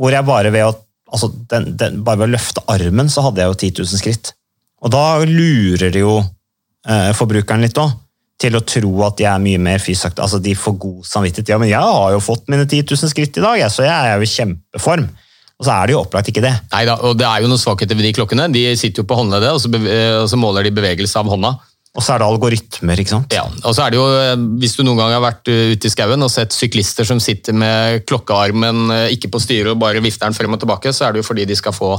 hvor 0.00 0.16
jeg 0.16 0.28
bare 0.28 0.52
ved 0.54 0.66
å, 0.66 0.74
altså 1.12 1.30
den, 1.52 1.70
den, 1.80 2.02
bare 2.06 2.22
ved 2.22 2.30
å 2.30 2.34
løfte 2.38 2.64
armen, 2.72 3.12
så 3.12 3.24
hadde 3.28 3.44
jeg 3.44 3.52
jo 3.52 3.58
10 3.60 3.72
000 3.84 4.02
skritt. 4.02 4.32
Og 4.80 4.92
da 4.94 5.04
lurer 5.28 5.92
det 5.92 6.02
jo 6.02 6.16
eh, 6.20 7.10
forbrukeren 7.16 7.64
litt 7.66 7.80
òg, 7.80 7.92
til 8.40 8.56
å 8.56 8.62
tro 8.64 8.92
at 9.06 9.18
de 9.20 9.26
er 9.28 9.42
mye 9.42 9.60
mer 9.60 9.82
fysisk 9.82 10.10
aktive. 10.10 10.26
Altså, 10.26 10.40
de 10.42 10.54
får 10.56 10.78
god 10.80 11.08
samvittighet. 11.08 11.52
Ja, 11.52 11.58
men 11.60 11.70
jeg 11.70 11.80
har 11.80 12.14
jo 12.14 12.22
fått 12.24 12.48
mine 12.52 12.64
10 12.64 12.86
000 12.88 13.12
skritt 13.12 13.36
i 13.36 13.44
dag, 13.44 13.64
så 13.72 13.84
jeg 13.84 13.92
er 13.92 14.16
jo 14.16 14.26
i 14.26 14.32
kjempeform. 14.34 15.10
Og 15.60 15.66
så 15.66 15.74
er 15.74 15.88
det 15.88 15.92
jo 15.92 16.00
opplagt 16.00 16.30
ikke 16.32 16.44
det. 16.44 16.54
Neida, 16.72 16.94
og 17.04 17.18
det 17.20 17.26
er 17.28 17.42
jo 17.44 17.50
noen 17.50 17.60
svakheter 17.60 17.98
ved 17.98 18.08
de 18.08 18.14
klokkene. 18.16 18.48
De 18.52 18.62
sitter 18.80 19.02
jo 19.02 19.08
på 19.10 19.18
håndleddet, 19.18 19.52
og 19.52 19.60
så, 19.60 19.68
og 20.22 20.30
så 20.32 20.38
måler 20.40 20.64
de 20.64 20.72
bevegelse 20.72 21.20
av 21.20 21.28
hånda. 21.28 21.58
Og 21.90 22.04
så 22.06 22.14
er 22.14 22.22
det 22.22 22.28
algoritmer, 22.30 23.00
ikke 23.02 23.12
sant? 23.16 23.34
Ja, 23.34 23.42
og 23.50 23.74
så 23.74 23.82
er 23.82 23.92
det 23.92 23.98
jo, 23.98 24.06
eh, 24.14 24.42
Hvis 24.62 24.76
du 24.78 24.84
noen 24.86 25.00
gang 25.00 25.10
har 25.10 25.24
vært 25.24 25.50
eh, 25.50 25.72
ute 25.74 25.88
i 25.88 25.92
skauen 25.92 26.22
og 26.22 26.30
sett 26.30 26.54
syklister 26.54 27.04
som 27.08 27.18
sitter 27.20 27.56
med 27.56 28.04
klokkearmen 28.06 28.94
eh, 28.94 29.14
ikke 29.16 29.32
på 29.34 29.42
styret 29.42 29.74
og 29.74 29.80
bare 29.82 30.02
vifter 30.04 30.30
den 30.30 30.38
frem 30.38 30.54
og 30.54 30.62
tilbake, 30.62 30.94
så 30.94 31.08
er 31.08 31.12
det 31.12 31.24
jo 31.24 31.26
fordi 31.26 31.48
de 31.50 31.58
skal 31.58 31.74
få 31.74 31.96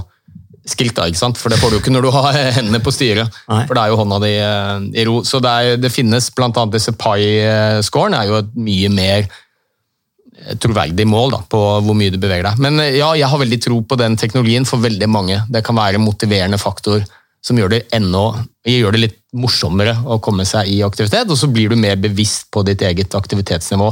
skritt. 0.67 0.95
da, 0.95 1.07
ikke 1.09 1.21
sant? 1.21 1.39
For 1.41 1.53
det 1.53 1.59
får 1.61 1.71
du 1.71 1.77
jo 1.77 1.83
ikke 1.83 1.93
når 1.93 2.07
du 2.07 2.11
har 2.15 2.39
hendene 2.57 2.81
på 2.83 2.93
styret. 2.93 3.29
Nei. 3.51 3.61
For 3.69 3.77
det 3.77 3.83
er 3.83 3.93
jo 3.93 4.01
hånda 4.01 4.19
di 4.23 4.33
eh, 4.39 4.73
i 5.01 5.05
ro. 5.07 5.21
Så 5.27 5.41
det, 5.43 5.53
er, 5.53 5.79
det 5.81 5.93
finnes 5.93 6.31
bl.a. 6.35 6.65
disse 6.73 6.95
pai-scoren. 6.97 8.17
er 8.17 8.29
jo 8.29 8.41
et 8.41 8.51
mye 8.57 8.91
mer 8.93 9.23
eh, 9.25 10.53
troverdig 10.61 11.07
mål 11.09 11.37
da, 11.37 11.41
på 11.49 11.63
hvor 11.85 11.97
mye 11.97 12.13
du 12.13 12.19
beveger 12.21 12.49
deg. 12.49 12.61
Men 12.63 12.83
eh, 12.83 12.99
ja, 12.99 13.13
jeg 13.19 13.31
har 13.31 13.41
veldig 13.41 13.61
tro 13.63 13.81
på 13.81 13.99
den 14.01 14.19
teknologien 14.21 14.67
for 14.69 14.83
veldig 14.83 15.09
mange. 15.11 15.41
Det 15.49 15.65
kan 15.65 15.79
være 15.79 16.01
en 16.01 16.07
motiverende 16.07 16.61
faktor 16.61 17.03
som 17.41 17.57
gjør 17.57 17.71
det, 17.73 17.81
enda, 17.95 18.43
gjør 18.69 18.93
det 18.93 18.99
litt 19.01 19.15
morsommere 19.33 19.95
å 20.05 20.19
komme 20.21 20.45
seg 20.45 20.67
i 20.69 20.83
aktivitet, 20.85 21.25
og 21.25 21.39
så 21.39 21.47
blir 21.49 21.71
du 21.71 21.79
mer 21.79 21.95
bevisst 21.97 22.51
på 22.53 22.61
ditt 22.67 22.83
eget 22.85 23.15
aktivitetsnivå. 23.17 23.87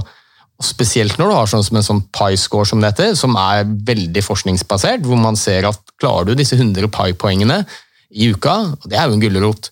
Og 0.59 0.67
spesielt 0.67 1.15
når 1.15 1.29
du 1.29 1.35
har 1.37 1.49
sånn 1.49 1.63
som 1.63 1.79
en 1.79 1.85
sånn 1.85 2.01
Pi-score 2.15 2.67
som 2.67 2.81
dette, 2.83 3.13
som 3.15 3.37
er 3.39 3.67
veldig 3.87 4.23
forskningsbasert, 4.25 5.05
hvor 5.07 5.19
man 5.19 5.39
ser 5.39 5.69
at 5.69 5.79
klarer 6.01 6.27
du 6.27 6.39
disse 6.39 6.57
100 6.59 6.91
Pi-poengene 6.91 7.61
i 8.09 8.31
uka, 8.33 8.55
og 8.75 8.89
det 8.91 8.99
er 8.99 9.07
jo 9.07 9.15
en 9.15 9.23
gulrot, 9.23 9.69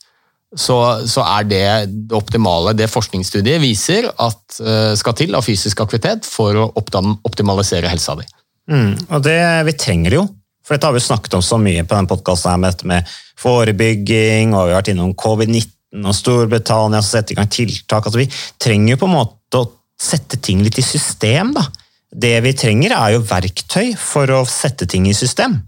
så, 0.55 0.77
så 1.03 1.25
er 1.27 1.47
det 1.49 1.63
det 2.07 2.15
optimale. 2.15 2.71
Det 2.77 2.87
forskningsstudiet 2.87 3.59
viser 3.59 4.07
at 4.09 4.59
uh, 4.63 4.93
skal 4.95 5.15
til 5.19 5.35
av 5.35 5.43
fysisk 5.43 5.81
aktivitet 5.83 6.27
for 6.29 6.55
å 6.55 6.69
optimalisere 6.79 7.91
helsa 7.91 8.15
di. 8.21 8.27
Mm, 8.71 8.93
og 9.11 9.23
det, 9.25 9.39
vi 9.67 9.75
trenger 9.79 10.19
jo. 10.21 10.25
For 10.63 10.75
dette 10.75 10.87
har 10.87 10.95
vi 10.95 11.03
snakket 11.03 11.37
om 11.37 11.43
så 11.43 11.59
mye 11.59 11.83
på 11.87 11.95
den 11.95 12.07
podkasten 12.07 12.63
med 12.63 12.83
med 12.87 13.11
forebygging, 13.39 14.55
og 14.55 14.67
vi 14.67 14.73
har 14.73 14.81
vært 14.81 14.91
innom 14.91 15.13
covid-19 15.15 16.07
og 16.07 16.15
Storbritannia 16.15 17.03
som 17.03 17.17
setter 17.17 17.35
i 17.35 17.37
gang 17.39 17.51
tiltak. 17.51 18.07
Altså, 18.07 18.19
vi 18.19 18.31
trenger 18.59 18.95
jo 18.95 19.01
på 19.03 19.07
en 19.07 19.15
måte 19.15 19.61
å 19.61 19.69
sette 19.97 20.37
ting 20.41 20.61
litt 20.63 20.77
i 20.79 20.85
system. 20.85 21.53
da. 21.57 21.65
Det 22.11 22.37
vi 22.45 22.53
trenger, 22.55 22.93
er 22.95 23.15
jo 23.15 23.25
verktøy 23.27 23.95
for 23.99 24.29
å 24.31 24.45
sette 24.47 24.87
ting 24.89 25.07
i 25.09 25.15
system. 25.17 25.59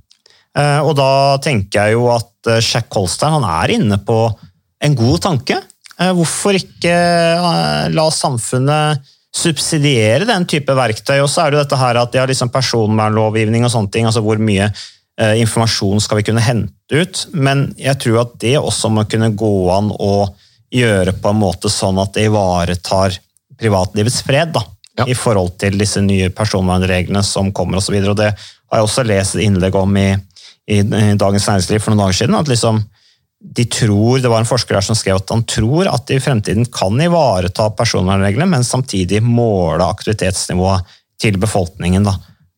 Eh, 0.58 0.80
Og 0.82 0.96
da 0.98 1.38
tenker 1.44 1.84
jeg 1.90 1.98
jo 1.98 2.08
at 2.14 2.48
eh, 2.48 2.62
Jack 2.64 2.94
Holstein 2.96 3.36
han 3.38 3.48
er 3.48 3.76
inne 3.76 4.00
på 4.02 4.20
en 4.82 4.96
god 4.96 5.22
tanke. 5.26 5.60
Eh, 6.00 6.12
Hvorfor 6.16 6.56
ikke 6.58 6.94
la 7.94 8.08
samfunnet 8.14 9.04
subsidiere 9.36 10.26
den 10.26 10.48
type 10.50 10.74
verktøy? 10.74 11.20
Og 11.22 11.30
så 11.30 11.44
er 11.44 11.52
det 11.52 11.60
jo 11.60 11.64
dette 11.66 11.82
her 11.82 12.00
at 12.02 12.16
ja, 12.18 12.26
liksom 12.26 12.54
personvernlovgivning 12.54 13.68
og 13.68 13.74
sånne 13.74 13.94
ting, 13.94 14.08
altså 14.10 14.24
hvor 14.26 14.42
mye 14.42 14.72
informasjon 15.20 16.00
skal 16.00 16.22
vi 16.22 16.24
kunne 16.30 16.40
hente 16.40 16.96
ut? 16.96 17.26
Men 17.36 17.74
jeg 17.76 18.00
tror 18.00 18.22
at 18.22 18.38
det 18.40 18.54
også 18.56 18.88
må 18.88 19.04
kunne 19.12 19.28
gå 19.36 19.50
an 19.76 19.90
å 19.92 20.30
gjøre 20.72 21.12
på 21.20 21.34
en 21.34 21.42
måte 21.42 21.68
sånn 21.68 22.00
at 22.00 22.14
det 22.16 22.30
ivaretar 22.30 23.18
privatlivets 23.60 24.22
fred, 24.26 24.54
da, 24.56 24.64
Ja. 25.00 25.06
i 25.08 25.14
forhold 25.16 25.54
til 25.62 25.78
disse 25.80 26.02
nye 26.04 26.28
personvernreglene 26.36 27.22
som 27.24 27.54
kommer 27.56 27.78
osv. 27.80 28.02
Det 28.18 28.34
har 28.34 28.80
jeg 28.80 28.84
også 28.84 29.06
lest 29.08 29.36
innlegg 29.40 29.76
om 29.80 29.94
i, 29.96 30.10
i, 30.68 30.80
i 30.82 31.14
Dagens 31.16 31.46
Næringsliv 31.48 31.80
for 31.80 31.94
noen 31.94 32.02
dager 32.04 32.18
siden. 32.18 32.36
at 32.36 32.48
liksom 32.52 32.82
de 33.40 33.64
tror, 33.72 34.20
Det 34.20 34.28
var 34.28 34.42
en 34.42 34.50
forsker 34.50 34.76
her 34.76 34.84
som 34.84 34.98
skrev 35.00 35.16
at 35.16 35.30
han 35.32 35.46
tror 35.48 35.88
at 35.88 36.06
de 36.08 36.18
i 36.18 36.20
fremtiden 36.20 36.66
kan 36.66 37.00
ivareta 37.00 37.70
personvernreglene, 37.72 38.50
men 38.52 38.64
samtidig 38.68 39.22
måle 39.24 39.86
aktivitetsnivået 39.88 40.84
til 41.22 41.38
befolkningen 41.40 42.04
da, 42.04 42.18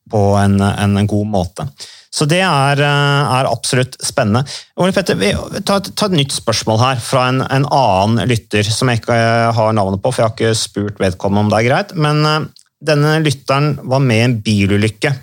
på 0.10 0.24
en, 0.42 0.58
en, 0.62 0.98
en 0.98 1.08
god 1.08 1.28
måte. 1.28 1.68
Så 2.12 2.26
det 2.28 2.42
er, 2.44 2.80
eh, 2.84 3.34
er 3.40 3.48
absolutt 3.48 3.96
spennende. 4.04 4.44
Ole 4.78 4.92
Petter, 4.92 5.16
vi 5.16 5.32
ta, 5.64 5.78
et- 5.80 5.94
ta 5.96 6.06
et 6.10 6.18
nytt 6.18 6.34
spørsmål 6.36 6.80
her 6.82 7.00
fra 7.00 7.28
en, 7.30 7.40
en 7.42 7.66
annen 7.72 8.28
lytter 8.28 8.68
som 8.68 8.90
jeg 8.92 9.00
ikke 9.00 9.16
eh, 9.16 9.52
har 9.56 9.72
navnet 9.78 10.02
på, 10.04 10.12
for 10.12 10.22
jeg 10.22 10.28
har 10.28 10.36
ikke 10.36 10.60
spurt 10.60 11.00
vedkommende 11.00 11.46
om 11.46 11.50
det 11.54 11.60
er 11.62 11.70
greit. 11.70 11.94
Men 11.96 12.20
eh, 12.28 12.50
denne 12.84 13.14
lytteren 13.24 13.78
var 13.88 14.04
med 14.04 14.18
i 14.18 14.26
en 14.28 14.36
bilulykke. 14.44 15.14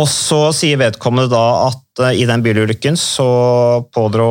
Og 0.00 0.06
så 0.08 0.40
sier 0.56 0.78
vedkommende 0.80 1.28
da 1.32 1.44
at 1.66 2.00
i 2.16 2.24
den 2.24 2.40
bilulykken 2.40 2.96
så 2.96 3.26
pådro 3.92 4.28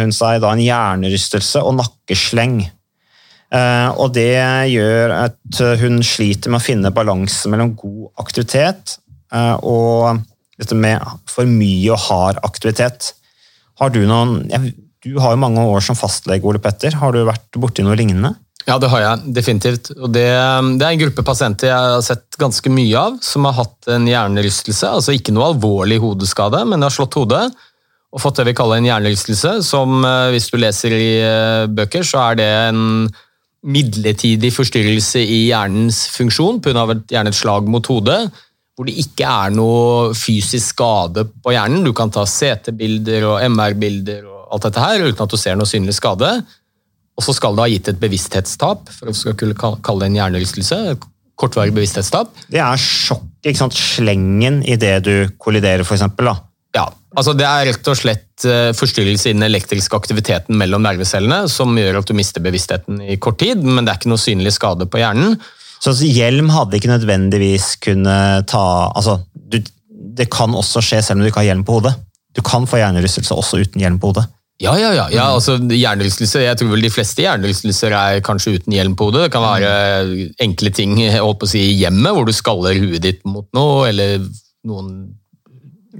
hun 0.00 0.10
seg 0.16 0.40
da 0.42 0.50
en 0.50 0.62
hjernerystelse 0.64 1.60
og 1.62 1.76
nakkesleng. 1.78 2.56
Og 4.00 4.08
det 4.16 4.32
gjør 4.72 5.12
at 5.28 5.60
hun 5.84 6.00
sliter 6.02 6.50
med 6.50 6.58
å 6.58 6.64
finne 6.64 6.90
balanse 6.96 7.52
mellom 7.52 7.74
god 7.78 8.24
aktivitet 8.24 8.96
og 9.62 10.24
dette 10.62 10.78
med 10.78 11.02
for 11.30 11.48
mye 11.48 11.92
og 11.94 12.00
hard 12.06 12.40
aktivitet. 12.46 13.12
Har 13.80 13.92
du 13.92 14.02
noen 14.06 14.46
Du 15.02 15.18
har 15.18 15.34
jo 15.34 15.42
mange 15.42 15.62
år 15.66 15.82
som 15.82 15.98
fastlege, 15.98 16.46
Ole 16.46 16.60
Petter. 16.62 16.94
Har 16.94 17.12
du 17.12 17.24
vært 17.26 17.58
borti 17.58 17.82
noe 17.82 17.98
lignende? 17.98 18.36
Ja, 18.68 18.76
det 18.78 18.92
har 18.92 19.02
jeg 19.02 19.32
definitivt. 19.34 19.90
Og 19.98 20.12
det, 20.14 20.28
det 20.78 20.86
er 20.86 20.92
en 20.92 21.00
gruppe 21.00 21.24
pasienter 21.26 21.72
jeg 21.72 21.90
har 21.96 22.04
sett 22.06 22.38
ganske 22.38 22.70
mye 22.70 22.94
av, 23.00 23.18
som 23.24 23.48
har 23.48 23.56
hatt 23.58 23.90
en 23.90 24.06
hjernerystelse. 24.06 24.86
Altså 24.86 25.16
ikke 25.16 25.34
noe 25.34 25.50
alvorlig 25.50 25.98
hodeskade, 26.02 26.62
men 26.68 26.78
de 26.78 26.86
har 26.86 26.94
slått 26.94 27.18
hodet 27.18 27.48
og 28.12 28.20
fått 28.20 28.38
det 28.38 28.50
vi 28.50 28.56
kaller 28.56 28.78
en 28.78 28.86
hjernerystelse, 28.86 29.56
som 29.64 30.02
eh, 30.04 30.30
hvis 30.34 30.50
du 30.52 30.58
leser 30.60 30.94
i 30.94 31.12
eh, 31.24 31.66
bøker, 31.72 32.04
så 32.04 32.26
er 32.26 32.40
det 32.42 32.48
en 32.68 32.82
midlertidig 33.62 34.50
forstyrrelse 34.52 35.22
i 35.22 35.44
hjernens 35.48 36.04
funksjon 36.12 36.60
pga. 36.62 36.84
gjerne 37.08 37.32
et 37.32 37.38
slag 37.38 37.70
mot 37.70 37.86
hodet, 37.88 38.26
hvor 38.82 38.90
det 38.90 38.98
ikke 38.98 39.28
er 39.30 39.54
noe 39.54 40.10
fysisk 40.18 40.74
skade 40.74 41.22
på 41.30 41.54
hjernen. 41.54 41.84
Du 41.86 41.92
kan 41.94 42.10
ta 42.10 42.24
CT-bilder 42.26 43.28
og 43.30 43.44
MR-bilder 43.46 44.26
og 44.26 44.56
alt 44.56 44.66
dette 44.66 44.82
her 44.82 45.06
uten 45.06 45.22
at 45.22 45.32
du 45.32 45.38
ser 45.38 45.56
noe 45.58 45.70
synlig 45.70 45.94
skade. 45.96 46.32
Og 47.14 47.24
så 47.24 47.34
skal 47.36 47.54
det 47.54 47.62
ha 47.62 47.70
gitt 47.70 47.90
et 47.92 48.00
bevissthetstap, 48.00 48.88
for 48.90 49.12
å 49.12 49.14
skal 49.14 49.36
kunne 49.38 49.54
kalle 49.84 50.02
det 50.02 50.10
en 50.10 50.18
hjernerystelse. 50.18 50.80
Kortvarig 51.38 51.74
bevissthetstap. 51.76 52.32
Det 52.50 52.60
er 52.62 52.80
sjokk, 52.80 53.28
ikke 53.44 53.60
sant? 53.60 53.76
Slengen 53.78 54.62
i 54.66 54.78
det 54.80 54.96
du 55.06 55.14
kolliderer, 55.38 55.86
for 55.86 55.98
eksempel. 55.98 56.32
Da. 56.32 56.36
Ja, 56.72 56.86
altså 57.14 57.36
Det 57.36 57.46
er 57.46 57.68
rett 57.68 57.90
og 57.92 57.98
slett 58.00 58.46
eh, 58.48 58.72
forstyrrelse 58.76 59.30
i 59.30 59.36
den 59.36 59.46
elektriske 59.46 59.98
aktiviteten 59.98 60.56
mellom 60.58 60.82
nervecellene 60.82 61.44
som 61.52 61.76
gjør 61.78 62.00
at 62.00 62.08
du 62.08 62.16
mister 62.16 62.44
bevisstheten 62.44 63.02
i 63.04 63.18
kort 63.20 63.38
tid, 63.44 63.62
men 63.62 63.84
det 63.84 63.92
er 63.92 64.00
ikke 64.00 64.12
noe 64.14 64.22
synlig 64.22 64.56
skade 64.56 64.88
på 64.88 65.02
hjernen. 65.02 65.36
Så 65.82 65.96
hjelm 66.06 66.50
hadde 66.54 66.78
ikke 66.78 66.92
nødvendigvis 66.92 67.74
kunne 67.82 68.16
ta 68.46 68.66
altså, 68.94 69.18
du, 69.34 69.58
Det 69.90 70.28
kan 70.30 70.54
også 70.54 70.82
skje 70.84 71.00
selv 71.02 71.18
om 71.18 71.24
du 71.24 71.32
ikke 71.32 71.42
har 71.42 71.52
hjelm 71.52 71.66
på 71.66 71.80
hodet. 71.80 71.96
du 72.32 72.40
kan 72.40 72.64
få 72.64 72.78
hjernerystelse 72.80 73.34
også 73.34 73.58
uten 73.60 73.82
hjelm 73.82 73.98
på 74.00 74.12
hodet. 74.12 74.24
Ja, 74.62 74.72
ja, 74.78 74.92
ja. 74.94 75.06
ja 75.12 75.24
altså, 75.34 75.56
hjernerystelse, 75.58 76.40
Jeg 76.44 76.58
tror 76.58 76.70
vel 76.72 76.84
de 76.84 76.90
fleste 76.92 77.24
hjernerystelser 77.24 77.92
er 77.96 78.20
kanskje 78.24 78.54
uten 78.58 78.72
hjelm 78.76 78.94
på 78.96 79.08
hodet. 79.08 79.26
Det 79.26 79.32
kan 79.34 79.44
være 79.44 80.30
enkle 80.44 80.70
ting 80.72 80.94
holdt 81.16 81.40
på 81.42 81.48
å 81.48 81.50
si, 81.50 81.64
i 81.72 81.80
hjemmet, 81.80 82.14
hvor 82.14 82.28
du 82.28 82.32
skaller 82.36 82.78
huet 82.78 83.02
ditt 83.02 83.20
mot 83.28 83.48
noe, 83.56 83.88
eller 83.90 84.22
noen 84.68 84.94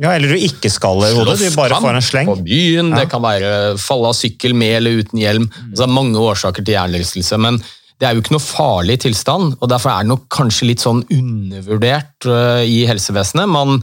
Ja, 0.00 0.14
Eller 0.14 0.32
du 0.32 0.40
ikke 0.40 0.70
skaller 0.72 1.12
hodet, 1.18 1.36
du 1.42 1.56
bare 1.58 1.80
får 1.82 1.98
en 1.98 2.06
sleng. 2.06 2.30
På 2.30 2.38
byen, 2.40 2.94
Ja. 2.94 3.02
Det 3.02 3.10
kan 3.12 3.20
være 3.20 3.76
falle 3.82 4.08
av 4.08 4.16
sykkel 4.16 4.54
med 4.56 4.78
eller 4.78 5.02
uten 5.02 5.20
hjelm. 5.20 5.50
Altså, 5.50 5.82
det 5.82 5.88
er 5.88 5.96
mange 5.98 6.22
årsaker 6.30 6.64
til 6.64 6.78
hjernerystelse. 6.78 7.38
men 7.38 7.60
det 8.02 8.08
er 8.08 8.16
jo 8.16 8.22
ikke 8.24 8.34
noe 8.34 8.42
farlig 8.42 8.96
tilstand, 9.04 9.52
og 9.60 9.68
derfor 9.70 9.92
er 9.92 10.02
det 10.02 10.10
nok 10.10 10.24
kanskje 10.34 10.66
litt 10.72 10.82
sånn 10.82 11.04
undervurdert 11.06 12.26
øh, 12.26 12.64
i 12.66 12.80
helsevesenet. 12.90 13.46
Man, 13.46 13.78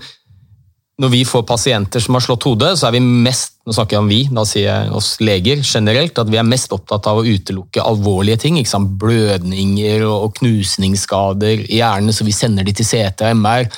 når 0.99 1.13
vi 1.13 1.21
får 1.23 1.45
pasienter 1.47 2.03
som 2.03 2.17
har 2.17 2.25
slått 2.25 2.43
hodet, 2.49 2.73
så 2.75 2.89
er 2.89 2.97
vi 2.97 3.03
mest 3.05 3.55
nå 3.69 3.75
snakker 3.77 3.95
jeg 3.95 4.03
om 4.03 4.11
vi, 4.11 4.19
da 4.33 4.43
sier 4.49 4.65
jeg 4.65 4.93
oss 4.97 5.13
leger 5.21 5.61
generelt, 5.61 6.19
at 6.19 6.29
vi 6.33 6.39
er 6.41 6.47
mest 6.47 6.73
opptatt 6.75 7.07
av 7.07 7.21
å 7.21 7.23
utelukke 7.23 7.85
alvorlige 7.85 8.41
ting. 8.43 8.59
ikke 8.59 8.71
sant? 8.73 8.95
Blødninger 8.99 10.03
og 10.09 10.33
knusningsskader 10.41 11.63
i 11.69 11.79
hjernen, 11.79 12.11
så 12.11 12.27
vi 12.27 12.35
sender 12.35 12.67
de 12.67 12.75
til 12.75 12.89
CT 12.89 13.23
og 13.29 13.39
MR. 13.39 13.69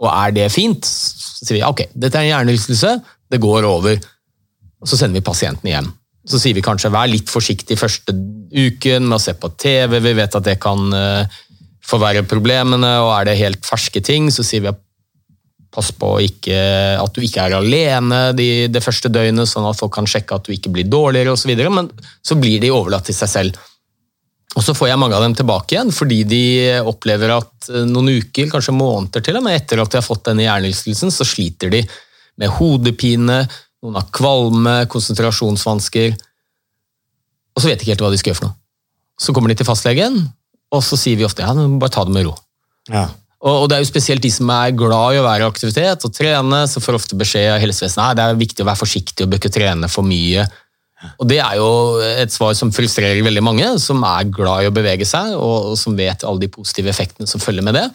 Og 0.00 0.08
er 0.14 0.36
det 0.38 0.48
fint, 0.54 0.86
så 0.86 1.44
sier 1.44 1.58
vi 1.58 1.66
ok, 1.66 1.90
dette 1.92 2.16
er 2.16 2.28
en 2.28 2.30
hjernerystelse, 2.30 2.94
det 3.28 3.42
går 3.42 3.68
over. 3.68 4.00
Og 4.80 4.88
så 4.88 4.96
sender 4.96 5.18
vi 5.18 5.28
pasienten 5.28 5.68
hjem. 5.68 5.90
Så 6.30 6.38
sier 6.38 6.54
vi 6.54 6.64
kanskje 6.64 6.92
vær 6.94 7.10
litt 7.10 7.30
forsiktig 7.30 7.78
første 7.80 8.14
uken 8.14 9.08
med 9.08 9.18
å 9.18 9.22
se 9.22 9.34
på 9.38 9.50
TV, 9.58 9.98
vi 10.02 10.14
vet 10.18 10.36
at 10.38 10.46
det 10.46 10.58
kan 10.62 10.94
eh, 10.94 11.40
forverre 11.86 12.22
problemene, 12.28 12.92
og 13.02 13.12
er 13.16 13.30
det 13.30 13.40
helt 13.40 13.66
ferske 13.66 14.02
ting, 14.04 14.30
så 14.30 14.46
sier 14.46 14.64
vi 14.64 14.72
at 14.72 14.80
pass 15.70 15.92
på 15.94 16.16
ikke, 16.24 16.58
at 16.98 17.14
du 17.14 17.22
ikke 17.22 17.44
er 17.46 17.54
alene 17.60 18.20
de, 18.34 18.66
det 18.72 18.82
første 18.82 19.10
døgnet, 19.12 19.46
sånn 19.46 19.68
at 19.68 19.78
folk 19.78 19.92
kan 19.94 20.08
sjekke 20.10 20.38
at 20.38 20.48
du 20.48 20.54
ikke 20.54 20.72
blir 20.74 20.88
dårligere 20.90 21.36
osv., 21.36 21.52
men 21.70 21.90
så 22.26 22.38
blir 22.38 22.62
de 22.62 22.72
overlatt 22.74 23.06
til 23.06 23.16
seg 23.16 23.30
selv. 23.30 23.60
Og 24.58 24.64
så 24.66 24.74
får 24.74 24.90
jeg 24.90 24.98
mange 24.98 25.14
av 25.14 25.22
dem 25.22 25.36
tilbake 25.38 25.76
igjen, 25.76 25.92
fordi 25.94 26.24
de 26.26 26.44
opplever 26.82 27.36
at 27.36 27.70
eh, 27.70 27.86
noen 27.86 28.16
uker, 28.18 28.50
kanskje 28.50 28.74
måneder 28.74 29.22
til 29.24 29.38
og 29.38 29.46
med 29.46 29.60
etter 29.60 29.82
at 29.82 29.92
de 29.92 30.00
har 30.00 30.06
fått 30.06 30.26
denne 30.26 30.46
hjernerystelsen, 30.46 31.14
så 31.14 31.26
sliter 31.26 31.70
de 31.70 31.84
med 32.40 32.50
hodepine, 32.58 33.44
noen 33.84 33.96
har 33.96 34.10
kvalme, 34.14 34.74
konsentrasjonsvansker, 34.92 36.18
og 37.54 37.62
så 37.62 37.70
vet 37.70 37.80
de 37.80 37.86
ikke 37.86 37.94
helt 37.94 38.04
hva 38.04 38.12
de 38.12 38.20
skal 38.20 38.32
gjøre 38.32 38.40
for 38.40 38.50
noe. 38.50 38.56
Så 39.20 39.34
kommer 39.36 39.52
de 39.52 39.58
til 39.60 39.68
fastlegen, 39.68 40.22
og 40.70 40.84
så 40.86 40.96
sier 41.00 41.18
vi 41.18 41.26
ofte 41.26 41.44
ja, 41.44 41.52
bare 41.52 41.92
ta 41.92 42.04
det 42.06 42.14
med 42.14 42.28
ro. 42.28 42.36
Ja. 42.88 43.08
Og, 43.40 43.62
og 43.64 43.68
det 43.68 43.78
er 43.78 43.84
jo 43.84 43.88
spesielt 43.88 44.24
de 44.24 44.30
som 44.32 44.50
er 44.52 44.74
glad 44.76 45.16
i 45.16 45.20
å 45.20 45.24
være 45.24 45.44
i 45.46 45.48
aktivitet 45.48 46.04
og 46.06 46.14
trene, 46.16 46.64
så 46.68 46.82
får 46.84 46.98
ofte 46.98 47.18
beskjed 47.20 47.54
av 47.54 47.62
helsevesenet 47.62 48.02
nei, 48.02 48.16
det 48.18 48.26
er 48.26 48.42
viktig 48.42 48.64
å 48.64 48.68
være 48.68 48.82
forsiktig 48.82 49.24
og 49.24 49.32
bør 49.32 49.40
ikke 49.40 49.54
trene 49.54 49.88
for 49.92 50.06
mye. 50.06 50.44
Og 51.16 51.28
Det 51.28 51.38
er 51.40 51.56
jo 51.56 51.70
et 52.04 52.32
svar 52.32 52.52
som 52.58 52.72
frustrerer 52.76 53.24
veldig 53.24 53.44
mange, 53.44 53.68
som 53.80 54.04
er 54.04 54.28
glad 54.28 54.66
i 54.66 54.68
å 54.68 54.74
bevege 54.76 55.08
seg, 55.08 55.32
og, 55.36 55.72
og 55.72 55.78
som 55.80 55.96
vet 55.96 56.26
alle 56.28 56.44
de 56.44 56.50
positive 56.52 56.92
effektene 56.92 57.28
som 57.30 57.40
følger 57.40 57.64
med 57.64 57.78
det. 57.80 57.86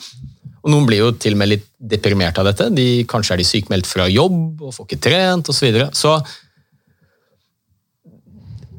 Og 0.66 0.74
Noen 0.74 0.88
blir 0.90 1.04
jo 1.04 1.12
til 1.22 1.36
og 1.36 1.42
med 1.44 1.52
litt 1.52 1.68
deprimert 1.78 2.40
av 2.42 2.48
dette. 2.50 2.72
De, 2.74 3.06
kanskje 3.10 3.36
er 3.36 3.42
de 3.42 3.46
sykmeldt 3.46 3.86
fra 3.90 4.08
jobb 4.10 4.66
og 4.66 4.74
får 4.74 4.88
ikke 4.88 5.04
trent 5.06 5.52
osv. 5.52 5.60
Så, 5.60 5.66
videre. 5.68 5.90
så 5.94 6.16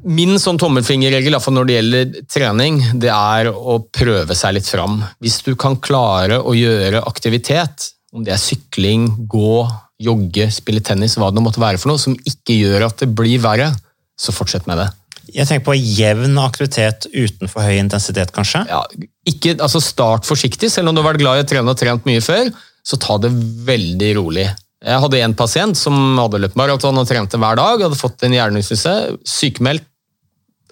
min 0.07 0.37
sånn 0.39 0.59
tommelfingerregel 0.59 1.33
iallfall 1.33 1.55
når 1.57 1.67
det 1.67 1.77
gjelder 1.77 2.11
trening, 2.31 2.79
det 3.01 3.11
er 3.11 3.49
å 3.51 3.79
prøve 3.91 4.35
seg 4.37 4.57
litt 4.57 4.69
fram. 4.69 5.01
Hvis 5.23 5.41
du 5.47 5.53
kan 5.59 5.79
klare 5.83 6.39
å 6.39 6.55
gjøre 6.55 7.03
aktivitet, 7.09 7.89
om 8.15 8.23
det 8.23 8.35
er 8.35 8.41
sykling, 8.41 9.09
gå, 9.31 9.63
jogge, 10.03 10.47
spille 10.53 10.83
tennis, 10.85 11.17
hva 11.19 11.31
det 11.33 11.43
måtte 11.43 11.63
være 11.63 11.81
for 11.81 11.91
noe, 11.91 12.01
som 12.01 12.15
ikke 12.15 12.55
gjør 12.55 12.87
at 12.87 13.03
det 13.03 13.09
blir 13.17 13.41
verre, 13.43 13.71
så 14.17 14.35
fortsett 14.35 14.67
med 14.69 14.79
det. 14.79 14.87
Jeg 15.33 15.47
tenker 15.49 15.65
på 15.67 15.75
jevn 15.75 16.37
aktivitet 16.39 17.09
utenfor 17.11 17.65
høy 17.65 17.77
intensitet, 17.81 18.31
kanskje. 18.35 18.63
Ja, 18.69 18.83
ikke, 19.27 19.57
altså 19.57 19.81
Start 19.83 20.27
forsiktig, 20.27 20.69
selv 20.71 20.91
om 20.91 20.95
du 20.95 21.01
har 21.01 21.11
vært 21.11 21.23
glad 21.23 21.41
i 21.41 21.43
å 21.45 21.49
trene 21.49 21.73
og 21.73 21.79
trent 21.79 22.07
mye 22.07 22.23
før, 22.23 22.49
så 22.87 22.99
ta 23.01 23.17
det 23.21 23.33
veldig 23.67 24.13
rolig. 24.19 24.47
Jeg 24.87 25.03
hadde 25.03 25.19
en 25.25 25.35
pasient 25.35 25.77
som 25.77 25.95
hadde 26.19 26.39
løpt 26.43 26.57
maraton 26.59 27.01
og 27.01 27.07
trente 27.09 27.39
hver 27.41 27.57
dag, 27.59 27.83
hadde 27.83 27.99
fått 27.99 28.23
en 28.23 28.35
hjernerystelse, 28.37 28.93
sykemeldt, 29.27 29.87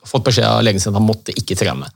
fått 0.06 0.27
beskjed 0.27 0.45
av 0.45 0.62
legen 0.63 0.82
sin 0.82 0.93
at 0.93 0.99
han 0.99 1.08
måtte 1.08 1.34
ikke 1.34 1.58
trene. 1.58 1.89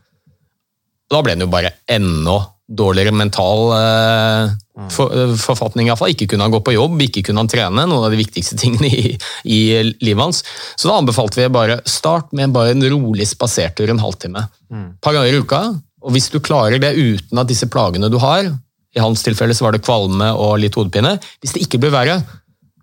Da 1.10 1.22
ble 1.26 1.36
han 1.36 1.44
jo 1.46 1.52
bare 1.52 1.74
enda 1.90 2.40
dårligere 2.70 3.12
mental 3.12 3.72
eh, 3.74 4.52
for, 4.94 5.14
eh, 5.14 5.34
forfatning. 5.42 5.88
I 5.88 5.92
hvert 5.92 6.02
fall. 6.04 6.14
Ikke 6.14 6.28
kunne 6.30 6.46
han 6.46 6.54
gå 6.54 6.62
på 6.66 6.76
jobb, 6.76 7.02
ikke 7.02 7.24
kunne 7.26 7.44
han 7.44 7.50
trene, 7.50 7.86
noen 7.90 8.06
av 8.06 8.14
de 8.14 8.22
viktigste 8.22 8.58
tingene 8.62 8.90
i, 8.90 9.18
i 9.50 9.60
livet 10.04 10.22
hans. 10.22 10.44
Så 10.76 10.90
da 10.90 11.00
anbefalte 11.00 11.42
vi 11.42 11.50
bare 11.54 11.80
start 11.90 12.34
med 12.38 12.54
bare 12.56 12.76
en 12.76 12.86
rolig 12.94 13.28
spasertur 13.30 13.90
en 13.90 14.04
halvtime. 14.04 14.46
Mm. 14.70 14.90
par 15.02 15.18
ganger 15.18 15.34
i 15.34 15.42
uka. 15.42 15.64
Og 16.06 16.14
hvis 16.16 16.30
du 16.32 16.40
klarer 16.40 16.80
det 16.82 16.94
uten 16.96 17.42
at 17.42 17.50
disse 17.50 17.68
plagene 17.72 18.12
du 18.12 18.20
har, 18.22 18.52
i 18.96 19.02
hans 19.02 19.22
tilfelle 19.26 19.54
så 19.54 19.66
var 19.66 19.76
det 19.76 19.84
kvalme 19.86 20.30
og 20.34 20.60
litt 20.62 20.78
hodepine, 20.78 21.18
hvis 21.42 21.54
det 21.56 21.66
ikke 21.66 21.82
blir 21.82 21.94
verre, 21.94 22.22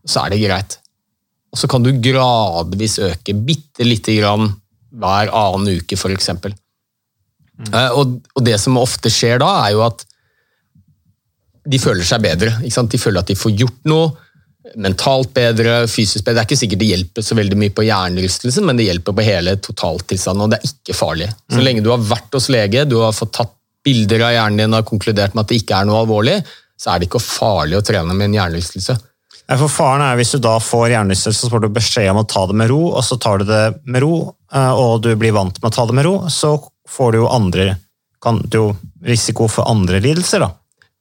så 0.07 0.25
er 0.25 0.35
det 0.35 0.43
greit. 0.43 0.77
Og 1.55 1.59
så 1.59 1.71
kan 1.71 1.83
du 1.83 1.95
gradvis 2.03 2.99
øke 3.03 3.35
bitte 3.47 3.87
lite 3.87 4.19
grann 4.19 4.51
hver 4.97 5.33
annen 5.35 5.81
uke, 5.81 5.97
f.eks. 5.99 6.31
Eh, 7.73 7.91
Og, 7.97 8.21
og 8.35 8.45
det 8.45 8.59
som 8.61 8.77
ofte 8.81 9.13
skjer 9.13 9.41
da, 9.43 9.51
er 9.67 9.77
jo 9.77 9.83
at 9.87 10.05
de 11.67 11.81
føler 11.83 12.07
seg 12.07 12.23
bedre. 12.23 12.53
De 12.63 12.99
føler 13.01 13.21
at 13.23 13.31
de 13.33 13.37
får 13.39 13.57
gjort 13.59 13.91
noe. 13.91 14.13
Mentalt 14.83 15.33
bedre, 15.35 15.87
fysisk 15.91 16.25
bedre. 16.25 16.41
Det 16.41 16.43
er 16.45 16.49
ikke 16.51 16.61
sikkert 16.61 16.83
det 16.83 16.91
hjelper 16.91 17.25
så 17.27 17.37
veldig 17.39 17.59
mye 17.59 17.75
på 17.75 17.87
hjernerystelsen, 17.87 18.67
men 18.67 18.79
det 18.79 18.87
hjelper 18.89 19.15
på 19.17 19.25
hele 19.27 19.57
totaltilstanden, 19.63 20.45
og 20.47 20.53
det 20.53 20.61
er 20.61 20.71
ikke 20.71 20.97
farlig. 20.99 21.29
Så 21.51 21.63
lenge 21.63 21.83
du 21.87 21.91
har 21.93 22.03
vært 22.03 22.35
hos 22.35 22.49
lege, 22.53 22.85
du 22.87 22.99
har 23.03 23.15
fått 23.17 23.35
tatt 23.39 23.53
bilder 23.87 24.25
av 24.27 24.33
hjernen 24.35 24.63
din 24.63 24.73
og 24.75 24.81
har 24.81 24.89
konkludert 24.89 25.35
med 25.35 25.45
at 25.45 25.53
det 25.53 25.61
ikke 25.63 25.79
er 25.79 25.87
noe 25.87 26.01
alvorlig, 26.03 26.41
så 26.77 26.93
er 26.93 26.99
det 26.99 27.07
ikke 27.09 27.23
farlig 27.23 27.79
å 27.79 27.85
trene 27.87 28.15
med 28.15 28.29
en 28.29 28.39
hjernerystelse. 28.41 28.97
Nei, 29.47 29.59
For 29.61 29.71
Faren 29.71 30.03
er 30.03 30.17
hvis 30.19 30.35
du 30.35 30.41
da 30.43 30.57
får 30.59 30.89
hjernerystelse, 30.91 31.47
så 31.47 31.51
får 31.53 31.63
du 31.63 31.69
beskjed 31.77 32.11
om 32.11 32.25
å 32.25 32.27
ta 32.27 32.43
det 32.51 32.57
med 32.59 32.71
ro, 32.73 32.81
og 32.91 33.05
så 33.07 33.19
tar 33.23 33.43
du 33.43 33.47
det 33.49 33.63
med 33.87 34.03
ro, 34.03 34.17
eh, 34.51 34.73
og 34.75 35.05
du 35.07 35.13
blir 35.15 35.35
vant 35.37 35.63
med 35.63 35.71
å 35.71 35.75
ta 35.77 35.87
det 35.87 35.95
med 35.95 36.09
ro, 36.09 36.17
så 36.27 36.57
får 36.89 37.13
du 37.13 37.21
jo 37.23 37.33
andre 37.33 37.75
kan 38.23 38.41
du 38.51 38.57
jo 38.59 38.69
risiko 39.07 39.47
for 39.51 39.69
andre 39.71 40.01
lidelser, 40.03 40.43
da. 40.43 40.53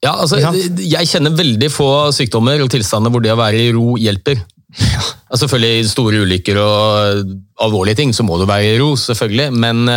Ja, 0.04 0.12
altså, 0.21 0.38
Jeg 0.38 1.10
kjenner 1.10 1.34
veldig 1.34 1.69
få 1.74 1.88
sykdommer 2.13 2.62
og 2.62 2.69
tilstander 2.69 3.10
hvor 3.10 3.24
det 3.24 3.34
å 3.34 3.39
være 3.39 3.63
i 3.63 3.71
ro 3.74 3.95
hjelper. 3.98 4.43
Altså, 4.76 5.45
selvfølgelig 5.45 5.80
i 5.80 5.88
store 5.89 6.19
ulykker 6.28 6.60
og 6.62 7.32
alvorlige 7.65 8.02
ting, 8.02 8.13
så 8.13 8.26
må 8.28 8.38
du 8.38 8.45
være 8.45 8.76
i 8.76 8.78
ro, 8.78 8.91
selvfølgelig. 9.00 9.48
Men, 9.56 9.88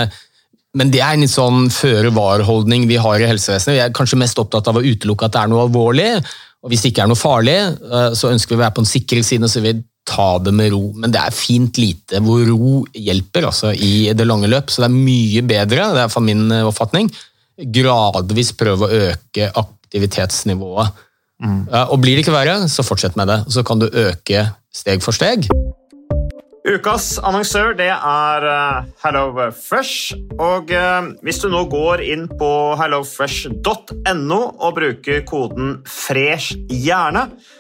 men 0.79 0.93
det 0.95 1.03
er 1.05 1.17
en 1.17 1.25
litt 1.27 1.35
sånn 1.35 1.69
føre-var-holdning 1.75 2.87
vi 2.89 2.97
har 3.03 3.21
i 3.21 3.29
helsevesenet. 3.29 3.77
Vi 3.77 3.83
er 3.85 3.95
kanskje 3.95 4.21
mest 4.23 4.41
opptatt 4.41 4.71
av 4.71 4.81
å 4.81 4.85
utelukke 4.87 5.29
at 5.29 5.35
det 5.35 5.43
er 5.43 5.53
noe 5.53 5.67
alvorlig. 5.67 6.09
Og 6.65 6.73
hvis 6.73 6.87
det 6.87 6.95
ikke 6.95 7.05
er 7.05 7.13
noe 7.13 7.21
farlig, 7.21 7.59
eh, 7.69 8.09
så 8.19 8.33
ønsker 8.33 8.55
vi 8.55 8.59
å 8.59 8.65
være 8.65 8.77
på 8.79 8.87
den 8.87 8.91
sikre 8.95 9.23
siden 9.27 9.47
og 9.47 9.53
så 9.53 9.63
vil 9.63 9.77
vi 9.77 9.85
ta 10.09 10.29
det 10.43 10.55
med 10.57 10.73
ro. 10.73 10.83
Men 10.97 11.13
det 11.15 11.21
er 11.23 11.37
fint 11.37 11.81
lite 11.81 12.23
hvor 12.25 12.45
ro 12.49 12.83
hjelper 12.97 13.49
altså, 13.51 13.73
i 13.73 14.09
det 14.17 14.27
lange 14.29 14.51
løp. 14.51 14.73
Så 14.73 14.83
det 14.83 14.89
er 14.91 14.97
mye 14.97 15.45
bedre, 15.47 15.91
det 15.97 16.07
er 16.07 16.13
for 16.13 16.25
min 16.25 16.49
eh, 16.55 16.67
oppfatning, 16.69 17.11
gradvis 17.79 18.55
prøve 18.57 18.87
å 18.89 19.03
øke 19.11 19.51
aktivitetsnivået. 19.53 21.05
Mm. 21.39 21.61
Og 21.71 21.99
blir 22.03 22.17
det 22.17 22.25
ikke 22.25 22.35
verre, 22.35 22.65
så 22.71 22.83
fortsett 22.87 23.19
med 23.19 23.31
det. 23.31 23.43
Så 23.55 23.63
kan 23.67 23.79
du 23.79 23.87
øke 23.87 24.49
steg 24.75 25.05
for 25.05 25.15
steg. 25.15 25.47
Ukas 26.69 27.15
annonsør 27.25 27.73
det 27.79 27.89
er 27.95 28.45
eh, 28.45 28.89
HelloFresh. 29.05 30.17
Og 30.43 30.73
eh, 30.75 31.07
hvis 31.25 31.41
du 31.41 31.49
nå 31.53 31.63
går 31.71 32.03
inn 32.05 32.27
på 32.41 32.51
hellofresh.no 32.81 34.41
og 34.51 34.75
bruker 34.77 35.23
koden 35.29 35.79
'fresh 35.87 36.59
hjerne', 36.69 37.31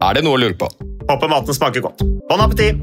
Er 0.00 0.16
det 0.16 0.24
noe 0.24 0.38
å 0.38 0.40
lure 0.40 0.56
på? 0.56 0.68
Håper 1.10 1.28
maten 1.28 1.56
smaker 1.56 1.84
godt. 1.84 2.00
Bon 2.30 2.40
appétit! 2.40 2.80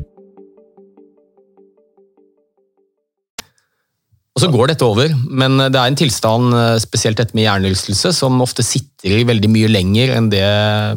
Og 4.37 4.43
så 4.43 4.51
går 4.53 4.69
dette 4.69 4.85
over, 4.85 5.09
men 5.33 5.57
det 5.57 5.79
er 5.81 5.89
en 5.89 5.97
tilstand, 5.97 6.53
eh, 6.53 6.75
spesielt 6.77 7.17
dette 7.17 7.33
med 7.33 7.47
hjernerystelse, 7.47 8.11
som 8.13 8.37
ofte 8.45 8.61
sitter 8.61 9.15
i 9.17 9.25
veldig 9.25 9.49
mye 9.49 9.71
lenger 9.71 10.13
enn 10.13 10.29
det 10.29 10.45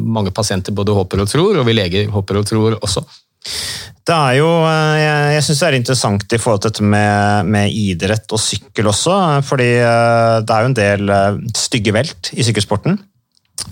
mange 0.05 0.29
pasienter 0.29 0.75
både 0.77 0.93
håper 0.93 1.23
og 1.23 1.31
tror, 1.31 1.57
og 1.57 1.65
vi 1.65 1.73
leger 1.73 2.11
håper 2.13 2.37
og 2.37 2.45
tror 2.45 2.77
også. 2.77 3.01
Det 4.05 4.13
er 4.13 4.37
jo, 4.37 4.49
eh, 4.69 4.97
Jeg, 5.01 5.33
jeg 5.33 5.43
syns 5.47 5.59
det 5.63 5.67
er 5.71 5.79
interessant 5.79 6.33
i 6.37 6.37
forhold 6.37 6.61
til 6.61 6.69
dette 6.69 6.85
med, 6.85 7.49
med 7.49 7.73
idrett 7.73 8.29
og 8.29 8.43
sykkel 8.45 8.93
også. 8.93 9.41
fordi 9.41 9.71
eh, 9.81 10.37
det 10.45 10.53
er 10.53 10.61
jo 10.61 10.69
en 10.69 10.77
del 10.77 11.15
stygge 11.57 11.97
velt 11.97 12.29
i 12.37 12.45
sykkelsporten. 12.45 13.01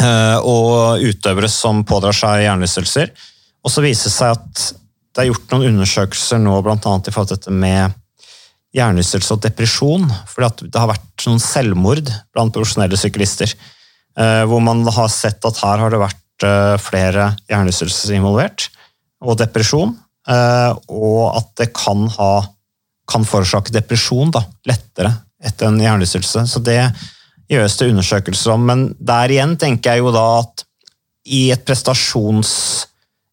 Eh, 0.02 0.38
Og 0.45 1.04
utøvere 1.04 1.49
som 1.52 1.84
pådrar 1.88 2.15
seg 2.15 2.43
hjernerystelser. 2.45 3.12
Og 3.63 3.73
så 3.73 3.84
viser 3.84 4.10
det 4.10 4.15
seg 4.15 4.36
at 4.38 4.67
det 5.15 5.23
er 5.23 5.32
gjort 5.32 5.52
noen 5.52 5.73
undersøkelser 5.73 6.39
nå 6.39 6.60
blant 6.63 6.86
annet 6.88 7.10
i 7.10 7.13
forhold 7.13 7.32
til 7.32 7.39
dette 7.41 7.56
med 7.56 7.95
hjernerystelse 8.78 9.34
og 9.34 9.41
depresjon. 9.43 10.06
fordi 10.30 10.69
det 10.69 10.80
har 10.80 10.91
vært 10.91 11.25
noen 11.25 11.41
selvmord 11.41 12.12
blant 12.34 12.54
profesjonelle 12.54 12.97
syklister. 12.99 13.56
eh, 14.17 14.43
Hvor 14.45 14.62
man 14.62 14.86
har 14.86 15.10
sett 15.10 15.43
at 15.45 15.58
her 15.63 15.78
har 15.82 15.89
det 15.89 15.99
vært 15.99 16.45
eh, 16.45 16.78
flere 16.78 17.36
hjernerystelser 17.49 18.15
involvert 18.15 18.69
og 19.19 19.36
depresjon, 19.38 19.97
og 20.30 21.23
at 21.36 21.47
det 21.60 21.73
kan, 21.75 22.06
ha, 22.08 22.45
kan 23.10 23.25
forårsake 23.28 23.73
depresjon 23.75 24.32
da, 24.32 24.45
lettere 24.63 25.12
etter 25.43 25.67
en 25.67 25.80
hjernerystelse. 25.82 26.45
Så 26.47 26.62
det 26.63 26.78
gjøres 27.50 27.78
det 27.80 27.90
undersøkelser 27.92 28.54
om, 28.54 28.66
men 28.70 28.84
der 29.00 29.34
igjen 29.34 29.56
tenker 29.60 29.96
jeg 29.96 30.04
jo 30.04 30.14
da 30.14 30.26
at 30.42 30.66
i, 31.30 31.50
prestasjons, 31.66 32.52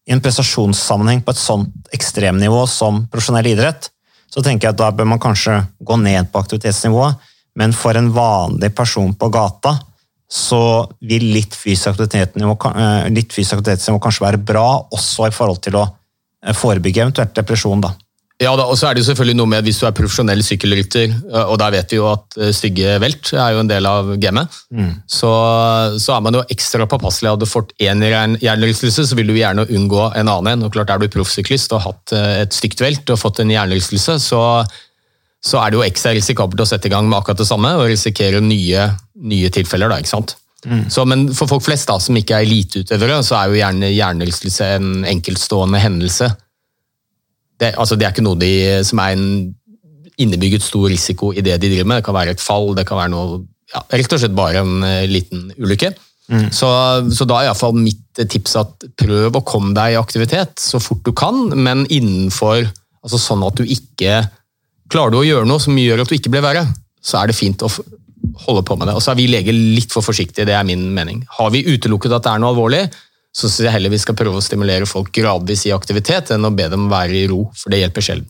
i 0.07 0.13
en 0.15 0.21
prestasjonssammenheng 0.23 1.23
på 1.25 1.33
et 1.33 1.41
sånt 1.41 1.91
ekstremnivå 1.95 2.63
som 2.69 3.05
profesjonell 3.11 3.51
idrett, 3.53 3.89
så 4.27 4.43
tenker 4.43 4.67
jeg 4.67 4.75
at 4.75 4.81
da 4.81 4.91
bør 4.93 5.07
man 5.13 5.21
kanskje 5.23 5.61
gå 5.79 5.97
ned 6.01 6.31
på 6.31 6.41
aktivitetsnivået, 6.43 7.29
men 7.57 7.73
for 7.73 7.97
en 7.97 8.09
vanlig 8.13 8.73
person 8.75 9.13
på 9.17 9.29
gata, 9.33 9.77
så 10.27 10.59
vil 11.07 11.29
litt 11.31 11.55
fysisk 11.55 11.93
aktivitetsnivå, 11.93 12.57
eh, 12.75 13.07
aktivitetsnivå 13.07 14.01
kanskje 14.03 14.25
være 14.25 14.43
bra, 14.43 14.67
også 14.91 15.29
i 15.29 15.33
forhold 15.33 15.61
til 15.63 15.79
å 15.79 15.85
eh, 15.87 16.53
forebygge 16.53 17.05
eventuelt 17.05 17.33
depresjon. 17.37 17.81
da. 17.81 17.93
Ja, 18.37 18.51
da, 18.53 18.67
og 18.69 18.77
så 18.77 18.85
er 18.85 18.93
det 18.93 19.01
jo 19.01 19.07
selvfølgelig 19.07 19.37
noe 19.39 19.49
med 19.49 19.65
Hvis 19.65 19.79
du 19.81 19.87
er 19.87 19.95
profesjonell 19.97 20.43
sykkelrytter, 20.45 21.13
og 21.49 21.55
der 21.57 21.71
vet 21.73 21.93
vi 21.93 21.97
jo 21.97 22.05
at 22.11 22.35
eh, 22.37 22.51
stygge 22.53 22.99
velt 23.01 23.31
er 23.33 23.55
jo 23.55 23.63
en 23.63 23.71
del 23.71 23.87
av 23.89 24.11
gamet, 24.21 24.59
så, 25.09 25.31
så 25.97 26.13
er 26.13 26.21
man 26.21 26.37
jo 26.37 26.43
ekstra 26.53 26.85
påpasselig. 26.85 27.31
Hadde 27.33 27.47
du 27.47 27.49
fått 27.49 27.73
én 27.81 28.03
hjernerystelse, 28.05 29.07
så 29.09 29.17
vil 29.17 29.33
du 29.33 29.39
gjerne 29.39 29.65
unngå 29.65 30.03
en 30.11 30.29
annen 30.29 30.51
en. 30.53 30.67
Og 30.67 30.75
klart 30.77 30.93
Er 30.93 31.01
du 31.01 31.09
proffsyklist 31.09 31.73
og 31.73 31.81
har 31.81 31.95
hatt 31.95 32.13
eh, 32.13 32.43
et 32.43 32.53
stygt 32.53 32.85
velt 32.85 33.09
og 33.09 33.17
fått 33.17 33.41
en 33.41 33.55
hjernerystelse, 33.55 34.19
så, 34.21 34.41
så 35.41 35.63
er 35.63 35.73
det 35.73 35.81
jo 35.81 35.87
ekstra 35.89 36.13
risikabelt 36.13 36.61
å 36.61 36.69
sette 36.69 36.91
i 36.91 36.93
gang 36.93 37.09
med 37.09 37.17
akkurat 37.17 37.41
det 37.41 37.49
samme 37.49 37.73
og 37.81 37.89
risikere 37.89 38.43
nye, 38.45 38.91
nye 39.17 39.49
tilfeller. 39.49 39.89
da, 39.89 39.97
ikke 39.97 40.13
sant? 40.13 40.37
Så, 40.93 41.05
men 41.09 41.29
for 41.33 41.49
folk 41.49 41.65
flest 41.65 41.89
da, 41.89 41.97
som 42.01 42.17
ikke 42.17 42.37
er 42.37 42.45
eliteutøvere, 42.45 43.23
så 43.25 43.37
er 43.39 43.49
jo 43.49 43.59
gjerne 43.61 43.89
hjernerystelse 43.93 44.75
en 44.77 45.05
enkeltstående 45.09 45.81
hendelse. 45.81 46.35
Det, 47.57 47.73
altså, 47.75 47.97
det 47.97 48.07
er 48.07 48.13
ikke 48.13 48.25
noe 48.25 48.39
de, 48.39 48.51
som 48.85 49.01
er 49.01 49.15
en 49.15 49.29
innebygget 50.17 50.65
stor 50.65 50.87
risiko 50.89 51.31
i 51.33 51.43
det 51.45 51.59
de 51.61 51.71
driver 51.71 51.87
med. 51.89 52.01
Det 52.01 52.07
kan 52.07 52.17
være 52.17 52.35
et 52.35 52.43
fall, 52.43 52.73
det 52.77 52.87
kan 52.89 52.99
være 52.99 53.13
noe 53.13 53.39
ja, 53.73 53.81
rett 53.91 54.13
og 54.13 54.21
slett 54.21 54.37
bare 54.37 54.61
en 54.63 54.85
eh, 54.87 55.07
liten 55.09 55.49
ulykke. 55.57 55.93
Så, 56.51 56.67
så 57.15 57.23
da 57.23 57.37
er 57.39 57.47
iallfall 57.47 57.77
mitt 57.79 58.19
tips 58.27 58.57
at 58.59 58.83
prøv 58.99 59.37
å 59.39 59.45
komme 59.47 59.71
deg 59.77 59.93
i 59.93 59.99
aktivitet 59.99 60.59
så 60.59 60.81
fort 60.83 61.05
du 61.07 61.13
kan, 61.15 61.53
men 61.55 61.85
innenfor 61.87 62.65
altså 62.65 63.19
Sånn 63.21 63.45
at 63.47 63.55
du 63.55 63.63
ikke 63.63 64.25
Klarer 64.91 65.13
du 65.13 65.17
å 65.21 65.27
gjøre 65.27 65.47
noe 65.47 65.61
som 65.63 65.75
gjør 65.79 66.01
at 66.03 66.11
du 66.11 66.15
ikke 66.15 66.31
blir 66.31 66.43
verre, 66.43 66.61
så 67.03 67.19
er 67.19 67.27
det 67.27 67.35
fint 67.35 67.63
å 67.63 67.67
holde 68.45 68.61
på 68.63 68.77
med 68.79 68.87
det. 68.87 68.93
Og 68.95 69.03
så 69.03 69.11
er 69.11 69.17
vi 69.19 69.25
leger 69.27 69.51
litt 69.51 69.91
for 69.91 70.05
forsiktige, 70.05 70.45
det 70.47 70.55
er 70.55 70.63
min 70.67 70.85
mening. 70.95 71.25
Har 71.35 71.51
vi 71.51 71.65
utelukket 71.67 72.15
at 72.15 72.23
det 72.23 72.31
er 72.31 72.39
noe 72.39 72.53
alvorlig, 72.53 72.85
så 73.37 73.45
syns 73.45 73.67
jeg 73.67 73.73
heller 73.75 73.93
vi 73.93 73.99
skal 74.01 74.17
prøve 74.17 74.39
å 74.39 74.43
stimulere 74.43 74.87
folk 74.89 75.11
gradvis 75.13 75.67
i 75.69 75.75
aktivitet, 75.75 76.31
enn 76.33 76.47
å 76.47 76.53
be 76.55 76.65
dem 76.71 76.87
være 76.89 77.19
i 77.19 77.27
ro, 77.29 77.43
for 77.57 77.73
det 77.73 77.83
hjelper 77.83 78.05
sjelden. 78.07 78.29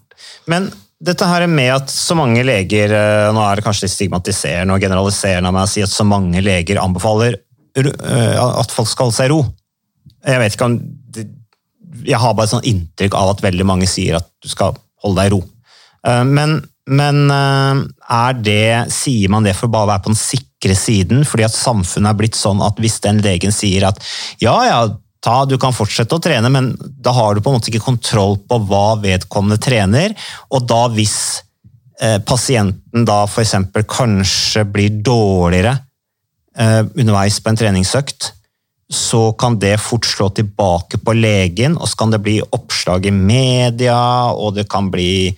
Men 0.51 0.67
dette 0.99 1.27
her 1.29 1.45
med 1.47 1.69
at 1.75 1.91
så 1.93 2.15
mange 2.17 2.41
leger 2.41 2.93
eh, 2.97 3.27
Nå 3.35 3.41
er 3.45 3.59
det 3.59 3.65
kanskje 3.67 3.85
litt 3.85 3.93
stigmatiserende 3.93 4.73
og 4.73 4.81
generaliserende 4.81 5.51
av 5.51 5.53
meg 5.53 5.67
å 5.67 5.69
si 5.69 5.83
at 5.85 5.93
så 5.93 6.05
mange 6.07 6.41
leger 6.41 6.79
anbefaler 6.81 7.37
eh, 7.77 8.39
at 8.41 8.73
folk 8.73 8.89
skal 8.89 9.07
holde 9.07 9.17
seg 9.19 9.29
i 9.29 9.33
ro. 9.35 9.43
Jeg 10.25 10.41
vet 10.41 10.57
ikke 10.57 10.69
om 10.71 10.79
Jeg 12.07 12.21
har 12.23 12.33
bare 12.33 12.49
et 12.49 12.55
sånt 12.55 12.67
inntrykk 12.67 13.17
av 13.19 13.35
at 13.35 13.45
veldig 13.45 13.67
mange 13.69 13.89
sier 13.89 14.17
at 14.17 14.27
du 14.41 14.49
skal 14.49 14.73
holde 15.05 15.21
deg 15.21 15.29
i 15.29 15.35
ro. 15.35 15.43
Eh, 16.09 16.23
Men, 16.25 16.57
men 16.87 17.27
eh, 17.33 17.81
er 18.17 18.37
det, 18.39 18.91
sier 18.95 19.31
man 19.31 19.45
det 19.45 19.55
for 19.57 19.71
bare 19.71 19.87
å 19.87 19.91
være 19.91 20.05
på 20.05 20.13
den 20.13 20.19
sikre 20.19 20.77
siden? 20.77 21.25
Fordi 21.27 21.45
at 21.47 21.55
samfunnet 21.55 22.13
er 22.13 22.21
blitt 22.21 22.39
sånn 22.39 22.63
at 22.63 22.79
hvis 22.81 23.01
den 23.03 23.19
legen 23.25 23.55
sier 23.55 23.89
at 23.89 23.99
ja, 24.43 24.55
ja, 24.67 24.79
ta, 25.23 25.41
du 25.45 25.57
kan 25.61 25.75
fortsette 25.75 26.15
å 26.15 26.23
trene, 26.23 26.51
men 26.53 26.71
da 26.79 27.13
har 27.15 27.35
du 27.35 27.43
på 27.43 27.51
en 27.51 27.59
måte 27.59 27.71
ikke 27.71 27.85
kontroll 27.85 28.37
på 28.47 28.61
hva 28.69 28.95
vedkommende 29.03 29.59
trener, 29.61 30.15
og 30.53 30.63
da 30.69 30.85
hvis 30.93 31.17
eh, 32.01 32.17
pasienten 32.23 33.05
da 33.07 33.23
f.eks. 33.27 33.57
kanskje 33.91 34.63
blir 34.71 35.01
dårligere 35.03 35.75
eh, 36.57 36.81
underveis 36.87 37.41
på 37.41 37.51
en 37.51 37.61
treningsøkt, 37.63 38.31
så 38.87 39.33
kan 39.35 39.57
det 39.59 39.75
fort 39.83 40.07
slå 40.07 40.29
tilbake 40.31 41.01
på 41.03 41.15
legen, 41.17 41.75
og 41.75 41.89
så 41.91 41.99
kan 41.99 42.13
det 42.13 42.23
bli 42.23 42.37
oppslag 42.55 43.09
i 43.09 43.11
media, 43.11 43.99
og 44.31 44.55
det 44.55 44.69
kan 44.71 44.87
bli 44.93 45.35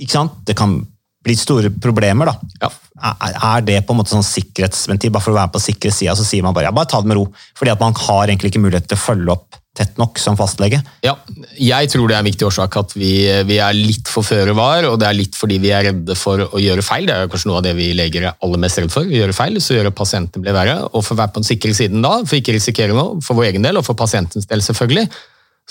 Ikke 0.00 0.16
sant? 0.16 0.40
Det 0.48 0.56
kan 0.58 0.78
bli 1.24 1.36
store 1.36 1.70
problemer, 1.82 2.30
da. 2.30 2.70
Er, 3.00 3.34
er 3.36 3.64
det 3.64 3.80
på 3.84 3.94
en 3.94 4.00
måte 4.00 4.12
sånn 4.14 4.24
sikkerhetsventil, 4.24 5.12
bare 5.12 5.24
for 5.24 5.34
å 5.34 5.40
være 5.40 5.52
på 5.54 5.62
sikre 5.62 5.92
sida, 5.92 6.14
så 6.16 6.24
sier 6.24 6.44
man 6.44 6.56
bare 6.56 6.70
ja, 6.70 6.74
bare 6.76 6.88
ta 6.88 7.00
det 7.02 7.10
med 7.10 7.20
ro. 7.20 7.26
Fordi 7.58 7.72
at 7.74 7.82
man 7.82 7.96
har 8.06 8.28
egentlig 8.28 8.54
ikke 8.54 8.62
mulighet 8.64 8.88
til 8.88 8.96
å 8.96 9.02
følge 9.02 9.34
opp 9.34 9.58
tett 9.76 10.00
nok 10.00 10.18
som 10.18 10.34
fastlege. 10.36 10.80
Ja, 11.06 11.12
jeg 11.54 11.90
tror 11.92 12.08
det 12.10 12.16
er 12.16 12.24
en 12.24 12.26
viktig 12.26 12.46
årsak 12.48 12.74
at 12.80 12.94
vi, 12.96 13.12
vi 13.46 13.58
er 13.62 13.76
litt 13.76 14.08
for 14.10 14.26
føre 14.26 14.54
var, 14.56 14.88
og 14.88 14.96
det 15.00 15.06
er 15.06 15.16
litt 15.16 15.36
fordi 15.38 15.60
vi 15.62 15.70
er 15.76 15.86
redde 15.90 16.16
for 16.18 16.42
å 16.48 16.60
gjøre 16.60 16.84
feil. 16.84 17.06
Det 17.06 17.16
er 17.16 17.30
kanskje 17.30 17.52
noe 17.52 17.60
av 17.60 17.68
det 17.68 17.76
vi 17.78 17.90
leger 17.96 18.26
er 18.26 18.40
aller 18.42 18.64
mest 18.64 18.80
redd 18.80 18.90
for. 18.92 19.06
Å 19.06 19.20
gjøre 19.20 19.36
feil, 19.36 19.60
så 19.62 19.76
gjøre 19.76 19.94
pasienten 19.94 20.44
bli 20.44 20.56
verre. 20.56 20.80
Og 20.90 21.04
for 21.04 21.14
å 21.14 21.20
være 21.20 21.36
på 21.36 21.44
den 21.44 21.50
sikre 21.52 21.76
siden 21.76 22.02
da, 22.04 22.16
for 22.24 22.40
ikke 22.40 22.56
risikere 22.56 22.96
noe, 22.96 23.20
for 23.24 23.38
vår 23.38 23.52
egen 23.52 23.68
del 23.68 23.78
og 23.78 23.86
for 23.86 23.98
pasientens 23.98 24.48
del 24.50 24.64
selvfølgelig, 24.64 25.06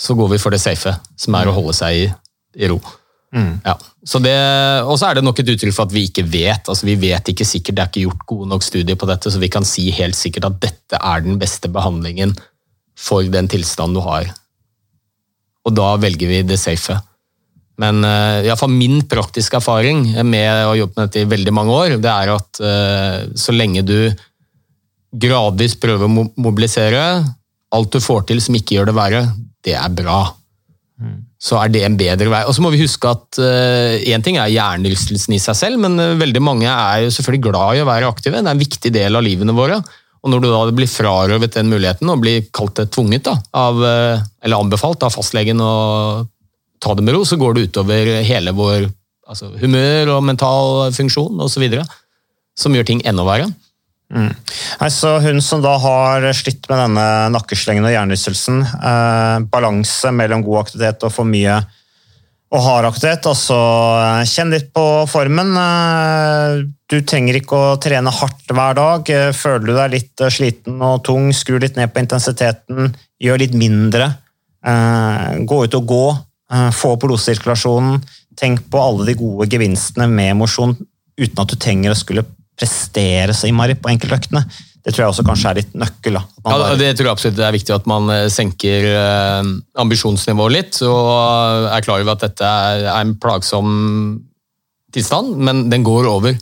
så 0.00 0.16
går 0.16 0.32
vi 0.32 0.40
for 0.40 0.54
det 0.54 0.62
safe, 0.62 0.94
som 1.20 1.36
er 1.36 1.50
å 1.50 1.54
holde 1.58 1.76
seg 1.76 2.06
i, 2.06 2.08
i 2.64 2.72
ro. 2.72 2.80
Mm. 3.30 3.60
Ja, 3.62 3.76
så 4.02 4.18
det, 4.18 4.34
Og 4.90 4.96
så 4.98 5.06
er 5.06 5.18
det 5.18 5.22
nok 5.22 5.38
et 5.38 5.50
uttrykk 5.52 5.74
for 5.76 5.86
at 5.86 5.94
vi 5.94 6.08
ikke 6.08 6.24
vet. 6.26 6.66
altså 6.66 6.86
Vi 6.86 6.96
vet 6.98 7.28
ikke 7.30 7.46
sikkert, 7.46 7.76
det 7.76 7.82
er 7.82 7.90
ikke 7.92 8.06
gjort 8.08 8.24
gode 8.32 8.48
nok 8.50 8.64
studier 8.66 8.98
på 8.98 9.06
dette, 9.10 9.30
så 9.30 9.38
vi 9.38 9.52
kan 9.52 9.66
si 9.66 9.90
helt 9.94 10.18
sikkert 10.18 10.48
at 10.50 10.58
dette 10.64 10.98
er 10.98 11.22
den 11.22 11.38
beste 11.38 11.70
behandlingen 11.70 12.34
for 12.98 13.22
den 13.22 13.48
tilstanden 13.48 14.00
du 14.00 14.02
har. 14.04 14.26
Og 15.64 15.76
da 15.76 15.94
velger 16.00 16.28
vi 16.28 16.42
det 16.48 16.58
safe. 16.58 16.96
Men 17.80 18.02
iallfall 18.04 18.72
min 18.72 19.00
praktiske 19.08 19.56
erfaring 19.56 20.02
med 20.28 20.66
å 20.68 20.74
jobbe 20.76 20.98
med 20.98 21.06
dette 21.08 21.22
i 21.22 21.30
veldig 21.30 21.54
mange 21.56 21.76
år, 21.76 21.96
det 22.02 22.10
er 22.12 22.32
at 22.34 22.60
uh, 22.60 23.30
så 23.38 23.54
lenge 23.56 23.84
du 23.86 23.96
gradvis 25.10 25.78
prøver 25.80 26.06
å 26.06 26.26
mobilisere, 26.36 27.04
alt 27.70 27.94
du 27.94 28.02
får 28.02 28.28
til 28.28 28.42
som 28.42 28.58
ikke 28.58 28.76
gjør 28.76 28.90
det 28.90 28.98
verre, 28.98 29.24
det 29.64 29.78
er 29.78 29.96
bra. 29.96 30.20
Så 31.40 31.56
er 31.56 31.70
det 31.72 31.84
en 31.86 31.96
bedre 31.96 32.28
vei. 32.28 32.42
Og 32.44 32.52
så 32.52 32.60
må 32.60 32.72
vi 32.74 32.82
huske 32.82 33.08
at 33.08 33.40
én 33.40 34.20
uh, 34.20 34.24
ting 34.24 34.36
er 34.36 34.52
hjernerystelsen 34.52 35.36
i 35.36 35.40
seg 35.40 35.56
selv, 35.56 35.80
men 35.80 35.96
uh, 35.96 36.18
veldig 36.20 36.42
mange 36.44 36.68
er 36.68 37.06
jo 37.06 37.14
selvfølgelig 37.16 37.46
glad 37.46 37.78
i 37.78 37.82
å 37.84 37.88
være 37.88 38.10
aktive. 38.12 38.42
Det 38.42 38.44
er 38.44 38.58
en 38.58 38.60
viktig 38.60 38.92
del 38.92 39.16
av 39.16 39.24
livene 39.24 39.56
våre. 39.56 39.80
Og 40.20 40.28
når 40.28 40.44
du 40.44 40.50
da 40.52 40.60
blir 40.76 40.90
frarøvet 40.90 41.56
den 41.56 41.70
muligheten 41.72 42.12
og 42.12 42.20
blir 42.20 42.44
kalt 42.52 42.76
det 42.76 42.90
tvunget, 42.92 43.24
da, 43.24 43.38
av, 43.56 43.78
eller 43.80 44.60
anbefalt 44.60 45.06
av 45.06 45.14
fastlegen 45.14 45.62
å 45.64 45.72
ta 46.84 46.92
det 46.92 47.06
med 47.06 47.16
ro, 47.16 47.22
så 47.24 47.38
går 47.40 47.56
det 47.56 47.70
utover 47.70 48.10
hele 48.28 48.52
vår 48.52 48.90
altså, 49.30 49.48
humør 49.62 50.16
og 50.16 50.26
mental 50.28 50.92
funksjon 50.96 51.40
osv. 51.40 51.66
Som 52.58 52.76
gjør 52.76 52.88
ting 52.90 53.00
enda 53.08 53.24
verre. 53.24 53.48
Mm. 54.10 54.30
Altså, 54.82 55.18
hun 55.22 55.38
som 55.44 55.60
da 55.62 55.76
har 55.78 56.24
slitt 56.34 56.64
med 56.70 56.80
denne 56.82 57.04
nakkeslengen 57.34 57.86
og 57.86 57.92
hjernerystelsen, 57.94 58.62
eh, 58.66 59.36
balanse 59.52 60.10
mellom 60.14 60.42
god 60.46 60.64
aktivitet 60.64 61.06
og 61.06 61.14
for 61.14 61.28
mye 61.30 61.60
og 62.50 62.64
hard 62.64 62.88
aktivitet, 62.88 63.28
altså 63.30 63.58
kjenn 64.26 64.50
litt 64.50 64.72
på 64.74 64.86
formen. 65.10 65.52
Eh, 65.54 66.64
du 66.90 66.96
trenger 67.06 67.38
ikke 67.38 67.60
å 67.60 67.76
trene 67.82 68.10
hardt 68.10 68.50
hver 68.50 68.74
dag. 68.74 69.12
Eh, 69.14 69.30
føler 69.30 69.68
du 69.68 69.74
deg 69.76 69.94
litt 69.94 70.24
sliten 70.34 70.82
og 70.82 71.04
tung, 71.06 71.30
skru 71.30 71.60
litt 71.62 71.78
ned 71.78 71.94
på 71.94 72.02
intensiteten, 72.02 72.90
gjør 73.22 73.44
litt 73.44 73.54
mindre. 73.54 74.16
Gå 74.60 75.56
ut 75.64 75.74
og 75.78 75.84
gå, 75.88 76.06
få 76.76 76.90
opp 76.92 77.06
blodsirkulasjonen. 77.06 78.02
Tenk 78.36 78.66
på 78.68 78.82
alle 78.82 79.06
de 79.08 79.14
gode 79.16 79.46
gevinstene 79.48 80.04
med 80.10 80.36
mosjon 80.36 80.74
uten 81.16 81.40
at 81.40 81.48
du 81.48 81.56
trenger 81.56 81.94
å 81.94 81.96
skulle 81.96 82.26
prestere 82.60 83.34
så 83.36 83.48
innmari 83.48 83.78
på 83.80 83.90
enkeltøktene. 83.92 84.44
Det 84.80 84.94
tror 84.94 85.04
jeg 85.04 85.12
også 85.12 85.24
kanskje 85.28 85.50
er 85.50 85.58
litt 85.60 85.72
nøkkel. 85.76 86.16
Da. 86.16 86.22
Ja, 86.48 86.68
det 86.80 86.94
tror 86.96 87.10
jeg 87.10 87.12
absolutt 87.12 87.36
det 87.36 87.44
er 87.44 87.56
viktig 87.56 87.74
at 87.74 87.88
man 87.90 88.08
eh, 88.12 88.28
senker 88.32 88.86
eh, 88.88 89.50
ambisjonsnivået 89.82 90.54
litt, 90.54 90.78
og 90.88 91.66
er 91.68 91.84
klar 91.84 92.00
over 92.00 92.14
at 92.14 92.24
dette 92.24 92.52
er 92.70 92.86
en 92.94 93.12
plagsom 93.20 93.74
tilstand, 94.94 95.36
men 95.36 95.66
den 95.72 95.84
går 95.86 96.08
over. 96.08 96.38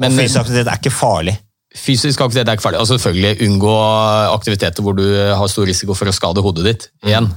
Men, 0.00 0.16
fysisk 0.16 0.40
aktivitet 0.42 0.72
er 0.72 0.80
ikke 0.80 0.94
farlig? 0.94 1.36
Fysisk 1.76 2.24
aktivitet 2.24 2.50
er 2.50 2.58
ikke 2.58 2.66
farlig. 2.66 2.80
Og 2.82 2.88
selvfølgelig 2.90 3.46
unngå 3.46 3.76
aktiviteter 4.32 4.84
hvor 4.84 4.96
du 4.98 5.04
har 5.12 5.52
stor 5.52 5.68
risiko 5.70 5.94
for 5.94 6.10
å 6.10 6.16
skade 6.16 6.42
hodet 6.42 6.66
ditt 6.66 6.88
igjen. 7.06 7.30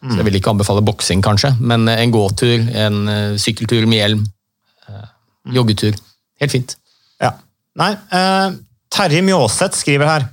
Så 0.00 0.16
jeg 0.16 0.26
vil 0.26 0.38
ikke 0.38 0.52
anbefale 0.52 0.82
boksing, 0.84 1.20
kanskje, 1.24 1.52
men 1.60 1.84
en 1.92 2.12
gåtur, 2.12 2.60
en 2.84 3.00
eh, 3.08 3.40
sykkeltur 3.40 3.88
med 3.88 4.02
hjelm, 4.02 4.28
joggetur. 5.56 5.96
Helt 6.40 6.52
fint. 6.52 6.76
Nei, 7.78 7.92
eh, 7.92 8.48
Terje 8.90 9.22
Mjåseth 9.22 9.78
skriver 9.78 10.10
her. 10.10 10.26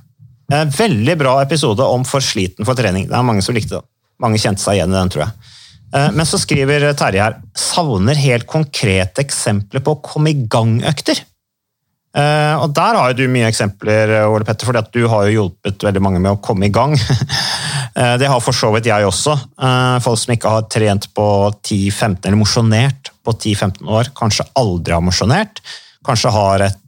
Eh, 0.52 0.64
veldig 0.64 1.18
bra 1.20 1.36
episode 1.42 1.84
om 1.84 2.04
for 2.08 2.24
sliten 2.24 2.66
for 2.66 2.74
trening. 2.74 3.06
Det 3.08 3.14
er 3.14 3.26
mange 3.26 3.44
som 3.44 3.54
likte 3.54 3.78
det. 3.78 3.86
Mange 4.18 4.40
kjente 4.42 4.64
seg 4.64 4.78
igjen 4.78 4.94
i 4.94 4.98
den, 4.98 5.12
tror 5.14 5.26
jeg. 5.26 5.54
Eh, 5.94 6.10
men 6.16 6.26
så 6.28 6.40
skriver 6.40 6.90
Terje 6.98 7.22
her 7.22 7.38
savner 7.56 8.18
helt 8.18 8.48
konkrete 8.50 9.22
eksempler 9.24 9.84
på 9.84 9.96
å 9.96 10.02
komme 10.04 10.32
i 10.32 10.46
gang-økter. 10.50 11.22
Eh, 12.18 12.54
og 12.58 12.72
der 12.74 12.96
har 12.96 13.12
jo 13.12 13.20
du 13.20 13.30
mye 13.30 13.48
eksempler, 13.50 14.14
Ole 14.26 14.46
Petter, 14.48 14.66
fordi 14.66 14.80
at 14.80 14.90
du 14.94 15.02
har 15.12 15.28
jo 15.28 15.34
hjulpet 15.36 15.84
veldig 15.84 16.02
mange 16.02 16.22
med 16.24 16.34
å 16.34 16.42
komme 16.42 16.68
i 16.68 16.74
gang. 16.74 16.96
Eh, 17.98 18.14
det 18.20 18.28
har 18.30 18.38
for 18.38 18.54
så 18.54 18.68
vidt 18.70 18.86
jeg 18.86 19.02
også. 19.02 19.32
Eh, 19.58 19.96
folk 20.04 20.18
som 20.20 20.30
ikke 20.30 20.50
har 20.52 20.66
trent 20.70 21.08
på 21.16 21.24
10-15, 21.66 22.28
eller 22.28 22.38
mosjonert 22.38 23.08
på 23.26 23.32
10-15 23.32 23.88
år, 23.90 24.10
kanskje 24.14 24.44
aldri 24.60 24.94
har 24.94 25.02
mosjonert. 25.02 25.58
Kanskje 26.06 26.30
har 26.30 26.62
et 26.68 26.78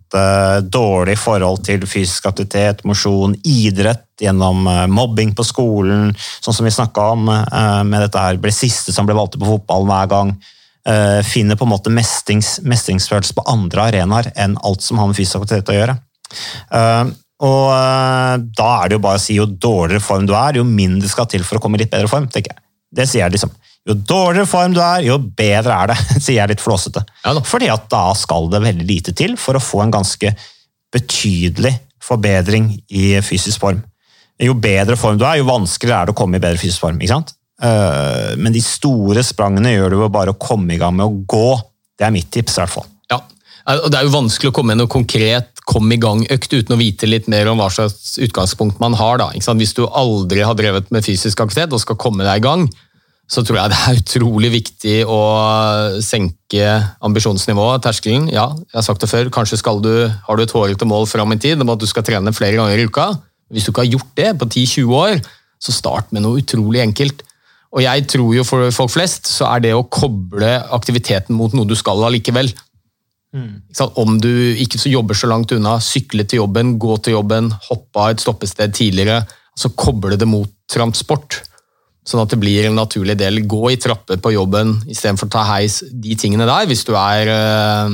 dårlig 0.66 1.16
forhold 1.20 1.62
til 1.66 1.84
fysisk 1.88 2.26
aktivitet, 2.30 2.84
mosjon, 2.88 3.36
idrett 3.46 4.06
gjennom 4.20 4.66
uh, 4.66 4.86
mobbing 4.90 5.34
på 5.36 5.44
skolen, 5.46 6.10
sånn 6.16 6.56
som 6.56 6.66
vi 6.66 6.72
snakka 6.74 7.04
om 7.14 7.28
uh, 7.30 7.82
med 7.86 8.04
dette 8.04 8.22
her, 8.22 8.40
ble 8.42 8.52
siste 8.54 8.94
som 8.94 9.08
ble 9.08 9.16
valgt 9.18 9.38
på 9.40 9.48
fotballen 9.48 9.90
hver 9.92 10.10
gang. 10.14 10.34
finner 11.28 11.58
på 11.60 11.66
en 11.66 11.70
måte 11.74 11.90
mestrings, 11.92 12.54
mestringsfølelse 12.64 13.34
på 13.36 13.42
andre 13.52 13.82
arenaer 13.90 14.30
enn 14.32 14.54
alt 14.64 14.80
som 14.82 14.98
har 14.98 15.10
med 15.10 15.18
fysisk 15.18 15.36
aktivitet 15.36 15.68
å 15.68 15.76
gjøre. 15.76 15.94
og 17.44 17.66
da 18.56 18.68
er 18.78 18.88
det 18.88 18.96
jo 18.96 19.02
bare 19.04 19.20
å 19.20 19.22
si 19.22 19.36
jo 19.36 19.44
dårligere 19.44 20.00
form 20.00 20.24
du 20.26 20.32
er, 20.32 20.56
jo 20.56 20.64
mindre 20.64 21.08
skal 21.12 21.28
til 21.28 21.44
for 21.44 21.60
å 21.60 21.62
komme 21.62 21.76
i 21.76 21.84
litt 21.84 21.92
bedre 21.92 22.08
form. 22.08 22.30
tenker 22.32 22.54
jeg. 22.54 22.64
Det 22.96 23.06
sier 23.06 23.26
jeg 23.26 23.36
liksom. 23.36 23.52
Jo 23.90 23.96
dårligere 23.98 24.46
form 24.48 24.74
du 24.76 24.80
er, 24.84 25.04
jo 25.08 25.18
bedre 25.18 25.76
er 25.82 25.92
det, 25.92 25.98
sier 26.24 26.38
jeg 26.40 26.52
litt 26.54 26.62
flåsete. 26.64 27.02
Ja, 27.26 27.34
Fordi 27.44 27.70
at 27.72 27.88
da 27.92 28.06
skal 28.18 28.48
det 28.52 28.62
veldig 28.64 28.86
lite 28.88 29.14
til 29.18 29.36
for 29.40 29.58
å 29.58 29.62
få 29.64 29.82
en 29.84 29.94
ganske 29.94 30.32
betydelig 30.94 31.74
forbedring 32.02 32.72
i 32.96 33.12
fysisk 33.24 33.60
form. 33.62 33.82
Jo 34.40 34.54
bedre 34.56 34.96
form 34.96 35.18
du 35.20 35.26
er, 35.28 35.40
jo 35.40 35.50
vanskeligere 35.50 36.00
er 36.00 36.08
det 36.08 36.14
å 36.14 36.20
komme 36.22 36.38
i 36.38 36.42
bedre 36.42 36.60
fysisk 36.60 36.80
form. 36.86 37.00
ikke 37.02 37.12
sant? 37.12 37.34
Eh, 37.62 38.36
Men 38.40 38.54
de 38.54 38.62
store 38.64 39.22
sprangene 39.26 39.74
gjør 39.74 39.92
du 39.92 39.98
jo 40.00 40.08
bare 40.12 40.32
å 40.32 40.40
komme 40.40 40.74
i 40.74 40.80
gang 40.80 40.96
med 40.96 41.06
å 41.06 41.20
gå. 41.28 41.60
Det 41.98 42.06
er 42.08 42.14
mitt 42.14 42.30
tips, 42.32 42.56
i 42.56 42.62
hvert 42.62 42.74
fall. 42.78 42.88
Ja, 43.12 43.20
og 43.76 43.90
Det 43.90 43.98
er 43.98 44.06
jo 44.08 44.14
vanskelig 44.16 44.50
å 44.50 44.56
komme 44.56 44.72
med 44.72 44.80
noe 44.80 44.92
konkret 44.92 45.60
kom 45.70 45.92
i 45.92 46.00
gang-økt 46.00 46.54
uten 46.56 46.74
å 46.74 46.80
vite 46.80 47.06
litt 47.06 47.28
mer 47.30 47.46
om 47.50 47.60
hva 47.60 47.68
slags 47.70 48.16
utgangspunkt 48.18 48.80
man 48.80 48.96
har. 48.98 49.18
da. 49.20 49.28
Hvis 49.30 49.74
du 49.76 49.84
aldri 49.86 50.40
har 50.42 50.56
drevet 50.58 50.90
med 50.90 51.04
fysisk 51.04 51.40
aktivitet 51.44 51.72
og 51.76 51.82
skal 51.84 52.00
komme 52.00 52.24
deg 52.24 52.40
i 52.40 52.46
gang, 52.48 52.64
så 53.30 53.44
tror 53.46 53.60
jeg 53.60 53.70
det 53.70 53.78
er 53.78 53.98
utrolig 54.00 54.50
viktig 54.56 54.94
å 55.06 55.20
senke 56.02 56.70
ambisjonsnivået, 57.06 57.84
terskelen. 57.84 58.26
Ja, 58.32 58.48
jeg 58.58 58.78
har 58.80 58.86
sagt 58.86 59.04
det 59.04 59.10
før, 59.10 59.30
kanskje 59.30 59.60
du, 59.84 59.92
har 60.10 60.36
du 60.36 60.42
et 60.42 60.54
hårete 60.54 60.88
mål 60.88 61.06
fram 61.06 61.30
i 61.32 61.38
tid 61.38 61.62
om 61.62 61.70
at 61.70 61.78
du 61.78 61.86
skal 61.86 62.02
trene 62.06 62.34
flere 62.34 62.58
ganger 62.58 62.78
i 62.78 62.88
uka. 62.90 63.12
Hvis 63.50 63.66
du 63.66 63.70
ikke 63.70 63.84
har 63.84 63.92
gjort 63.92 64.16
det 64.18 64.30
på 64.38 64.48
10-20 64.50 64.96
år, 64.98 65.20
så 65.62 65.74
start 65.74 66.10
med 66.10 66.24
noe 66.24 66.40
utrolig 66.42 66.82
enkelt. 66.82 67.22
Og 67.70 67.84
jeg 67.84 68.08
tror 68.10 68.34
jo 68.34 68.46
for 68.46 68.72
folk 68.74 68.90
flest 68.96 69.30
så 69.30 69.46
er 69.52 69.62
det 69.62 69.76
å 69.78 69.86
koble 69.86 70.50
aktiviteten 70.74 71.36
mot 71.38 71.54
noe 71.54 71.68
du 71.70 71.76
skal 71.78 72.02
allikevel. 72.08 72.50
Mm. 73.30 73.62
Om 73.94 74.16
du 74.18 74.32
ikke 74.58 74.80
så 74.82 74.90
jobber 74.90 75.14
så 75.14 75.30
langt 75.30 75.54
unna, 75.54 75.76
sykle 75.78 76.26
til 76.26 76.42
jobben, 76.42 76.74
gå 76.82 76.96
til 76.98 77.14
jobben, 77.14 77.52
hoppe 77.68 78.02
av 78.02 78.16
et 78.16 78.24
stoppested 78.24 78.74
tidligere, 78.74 79.22
så 79.54 79.70
koble 79.78 80.18
det 80.18 80.26
mot 80.26 80.50
transport. 80.70 81.44
Sånn 82.08 82.22
at 82.22 82.32
det 82.32 82.40
blir 82.40 82.66
en 82.66 82.78
naturlig 82.78 83.18
del. 83.20 83.42
Gå 83.48 83.74
i 83.74 83.78
trapper 83.80 84.20
på 84.22 84.32
jobben 84.32 84.78
istedenfor 84.88 85.28
ta 85.32 85.44
heis. 85.52 85.82
De 85.90 86.16
tingene 86.18 86.48
der, 86.48 86.66
hvis 86.70 86.86
du 86.88 86.94
er, 86.96 87.28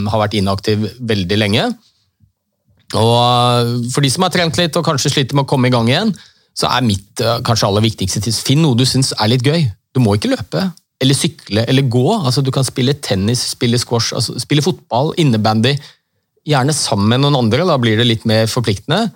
har 0.07 0.23
vært 0.23 0.38
inaktiv 0.38 0.87
veldig 1.03 1.38
lenge. 1.40 1.66
Og 2.95 3.90
For 3.90 4.05
de 4.05 4.12
som 4.14 4.23
har 4.23 4.33
trent 4.35 4.59
litt 4.61 4.79
og 4.79 4.87
kanskje 4.87 5.11
sliter 5.11 5.35
med 5.35 5.45
å 5.47 5.51
komme 5.51 5.69
i 5.69 5.75
gang 5.75 5.90
igjen, 5.90 6.14
så 6.57 6.71
er 6.71 6.87
mitt 6.87 7.21
kanskje 7.45 7.69
aller 7.69 7.85
viktigste 7.85 8.23
tips 8.25 8.40
finn 8.47 8.62
noe 8.62 8.79
du 8.79 8.87
syns 8.88 9.11
er 9.19 9.33
litt 9.33 9.45
gøy. 9.45 9.66
Du 9.92 10.01
må 10.05 10.14
ikke 10.16 10.33
løpe 10.33 10.69
eller 11.03 11.16
sykle 11.16 11.66
eller 11.69 11.88
gå. 11.92 12.07
Altså, 12.16 12.42
du 12.45 12.53
kan 12.55 12.64
spille 12.66 12.97
tennis, 13.05 13.42
spille 13.53 13.81
squash, 13.81 14.14
altså, 14.16 14.37
spille 14.40 14.64
fotball, 14.64 15.12
innebandy. 15.21 15.75
Gjerne 16.47 16.75
sammen 16.77 17.11
med 17.11 17.25
noen 17.25 17.40
andre, 17.42 17.66
da 17.69 17.77
blir 17.81 17.99
det 17.99 18.07
litt 18.09 18.27
mer 18.29 18.47
forpliktende. 18.51 19.11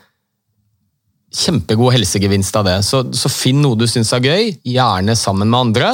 Kjempegod 1.30 1.94
helsegevinst 1.94 2.56
av 2.58 2.66
det. 2.66 2.78
Så, 2.86 3.04
så 3.14 3.30
finn 3.30 3.60
noe 3.62 3.78
du 3.78 3.86
syns 3.90 4.12
er 4.16 4.24
gøy, 4.26 4.50
gjerne 4.66 5.14
sammen 5.18 5.50
med 5.50 5.60
andre. 5.60 5.92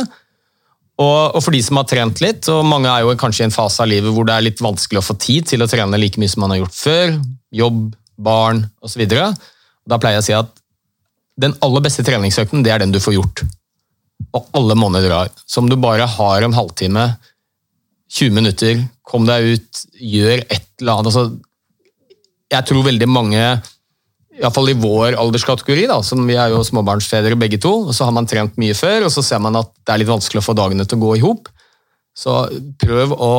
Og, 0.96 1.36
og, 1.36 1.40
for 1.44 1.52
de 1.52 1.60
som 1.64 1.76
har 1.76 1.88
trent 1.90 2.22
litt, 2.24 2.46
og 2.48 2.64
mange 2.64 2.88
er 2.88 3.04
jo 3.04 3.16
kanskje 3.20 3.44
i 3.44 3.48
en 3.50 3.54
fase 3.54 3.82
av 3.84 3.90
livet 3.90 4.14
hvor 4.16 4.24
det 4.28 4.36
er 4.36 4.46
litt 4.46 4.62
vanskelig 4.64 5.02
å 5.02 5.04
få 5.04 5.18
tid 5.20 5.48
til 5.50 5.60
å 5.60 5.68
trene 5.68 6.00
like 6.00 6.20
mye 6.20 6.32
som 6.32 6.46
man 6.46 6.54
har 6.54 6.62
gjort 6.62 6.78
før, 6.78 7.12
jobb, 7.52 7.82
barn 8.16 8.64
osv., 8.80 9.04
da 9.86 10.00
pleier 10.02 10.16
jeg 10.16 10.24
å 10.24 10.26
si 10.26 10.34
at 10.34 10.62
den 11.38 11.52
aller 11.62 11.84
beste 11.84 12.02
treningsøkten, 12.06 12.64
det 12.64 12.72
er 12.72 12.80
den 12.80 12.94
du 12.94 12.98
får 13.02 13.18
gjort. 13.18 13.44
Og 14.34 14.48
alle 14.56 14.74
måneder 14.78 15.10
drar. 15.10 15.32
Så 15.44 15.60
om 15.60 15.68
du 15.68 15.76
bare 15.78 16.08
har 16.08 16.42
en 16.42 16.56
halvtime, 16.56 17.10
20 18.16 18.32
minutter, 18.32 18.80
kom 19.06 19.28
deg 19.28 19.52
ut, 19.52 19.84
gjør 20.00 20.40
et 20.46 20.64
eller 20.80 20.92
annet 20.92 21.08
altså, 21.10 21.24
Jeg 22.54 22.66
tror 22.68 22.86
veldig 22.86 23.08
mange 23.10 23.42
iallfall 24.40 24.70
i 24.72 24.76
vår 24.78 25.16
alderskategori, 25.20 25.86
da, 25.90 26.00
som 26.04 26.24
vi 26.28 26.36
er 26.38 26.52
jo 26.52 26.64
småbarnsfedre 26.66 27.38
begge 27.40 27.60
to, 27.62 27.72
og 27.88 27.94
så 27.96 28.08
har 28.08 28.14
man 28.16 28.28
trent 28.28 28.56
mye 28.60 28.76
før, 28.76 29.06
og 29.06 29.12
så 29.14 29.24
ser 29.24 29.42
man 29.42 29.58
at 29.58 29.70
det 29.82 29.94
er 29.94 30.02
litt 30.02 30.12
vanskelig 30.12 30.42
å 30.42 30.48
få 30.48 30.56
dagene 30.58 30.86
til 30.86 30.98
å 31.00 31.04
gå 31.06 31.12
i 31.18 31.24
hop. 31.24 31.50
Så 32.16 32.34
prøv 32.80 33.12
å 33.12 33.32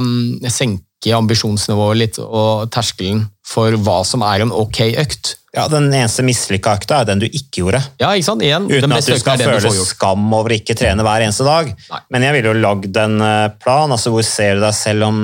um, 0.00 0.36
senke 0.52 1.14
ambisjonsnivået 1.16 2.00
litt 2.02 2.18
og 2.20 2.68
terskelen 2.74 3.24
for 3.46 3.72
hva 3.80 4.02
som 4.04 4.24
er 4.26 4.44
en 4.44 4.52
ok 4.52 4.82
økt. 5.00 5.36
Ja, 5.56 5.64
Den 5.72 5.88
eneste 5.88 6.24
mislykka 6.26 6.74
økta 6.76 7.00
er 7.00 7.08
den 7.08 7.22
du 7.22 7.26
ikke 7.26 7.62
gjorde. 7.62 7.80
Ja, 8.00 8.12
ikke 8.12 8.28
sant? 8.28 8.44
Igjen, 8.44 8.68
Uten 8.68 8.92
at 8.92 9.08
du 9.08 9.16
skal 9.16 9.40
føle 9.40 9.62
du 9.64 9.80
skam 9.88 10.26
over 10.36 10.52
ikke 10.54 10.76
trene 10.76 11.06
hver 11.06 11.24
eneste 11.24 11.46
dag. 11.46 11.72
Nei. 11.72 12.00
Men 12.12 12.26
jeg 12.26 12.36
ville 12.36 12.52
jo 12.52 12.60
lagd 12.60 13.00
en 13.00 13.24
eh, 13.24 13.50
plan. 13.62 13.94
altså 13.96 14.12
Hvor 14.12 14.26
ser 14.28 14.58
du 14.58 14.66
deg 14.66 14.76
selv 14.76 15.08
om 15.08 15.20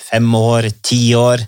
fem 0.00 0.34
år, 0.38 0.70
ti 0.80 1.02
år? 1.18 1.44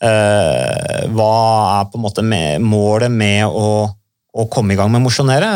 Uh, 0.00 1.08
hva 1.12 1.32
er 1.80 1.88
på 1.92 1.98
en 1.98 2.04
måte 2.06 2.22
med, 2.24 2.62
målet 2.64 3.12
med 3.12 3.44
å, 3.44 3.84
å, 3.84 4.46
komme 4.48 4.72
i 4.72 4.78
gang 4.78 4.88
med 4.88 5.02
å 5.02 5.04
mosjonere? 5.04 5.50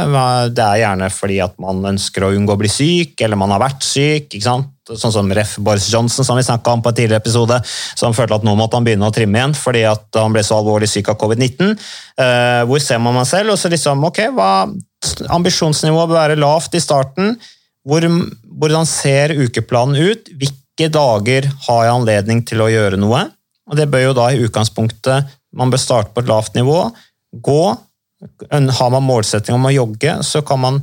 Det 0.52 0.64
er 0.64 0.83
gjerne 0.83 1.09
fordi 1.12 1.38
at 1.40 1.57
man 1.62 1.80
ønsker 1.94 2.26
å 2.26 2.33
unngå 2.37 2.52
å 2.52 2.61
bli 2.61 2.68
syk, 2.68 3.16
eller 3.24 3.40
man 3.40 3.54
har 3.54 3.62
vært 3.62 3.87
syk. 3.87 4.28
ikke 4.28 4.44
sant? 4.44 4.70
Sånn 4.85 5.14
som 5.14 5.30
Ref 5.33 5.54
Boris 5.64 5.87
Johnson, 5.88 6.26
som 6.28 6.37
vi 6.37 6.44
snakka 6.44 6.74
om 6.76 6.83
på 6.85 6.92
en 6.92 6.96
tidligere 6.98 7.22
episode, 7.22 7.57
som 7.96 8.12
følte 8.12 8.37
at 8.37 8.44
nå 8.44 8.52
måtte 8.59 8.76
han 8.76 8.85
begynne 8.85 9.09
å 9.09 9.14
trimme 9.16 9.40
igjen 9.40 9.57
fordi 9.57 9.87
at 9.88 10.18
han 10.20 10.35
ble 10.35 10.42
så 10.44 10.59
alvorlig 10.59 10.90
syk 10.92 11.09
av 11.09 11.16
covid-19. 11.22 11.72
Uh, 12.20 12.62
hvor 12.68 12.83
ser 12.85 13.00
man 13.00 13.16
meg 13.16 13.24
selv? 13.30 13.54
Og 13.54 13.61
så 13.61 13.72
liksom, 13.72 14.04
ok, 14.11 14.26
hva, 14.37 14.50
Ambisjonsnivået 15.33 16.11
bør 16.11 16.18
være 16.18 16.37
lavt 16.40 16.76
i 16.76 16.83
starten. 16.85 17.33
Hvor, 17.85 18.04
hvordan 18.61 18.88
ser 18.88 19.35
ukeplanen 19.37 19.96
ut? 20.00 20.28
Hvilke 20.37 20.90
dager 20.92 21.48
har 21.66 21.80
jeg 21.87 21.96
anledning 21.96 22.44
til 22.48 22.64
å 22.64 22.68
gjøre 22.72 23.00
noe? 23.00 23.24
Og 23.70 23.79
det 23.79 23.88
bør 23.92 24.09
jo 24.09 24.16
da 24.16 24.29
i 24.31 24.42
utgangspunktet 24.44 25.31
Man 25.55 25.70
bør 25.70 25.81
starte 25.81 26.11
på 26.12 26.24
et 26.24 26.29
lavt 26.29 26.57
nivå. 26.59 26.79
Gå. 27.44 27.62
Har 28.50 28.90
man 28.90 29.07
målsetting 29.07 29.55
om 29.55 29.68
å 29.68 29.74
jogge, 29.74 30.16
så 30.27 30.42
kan 30.42 30.59
man 30.59 30.81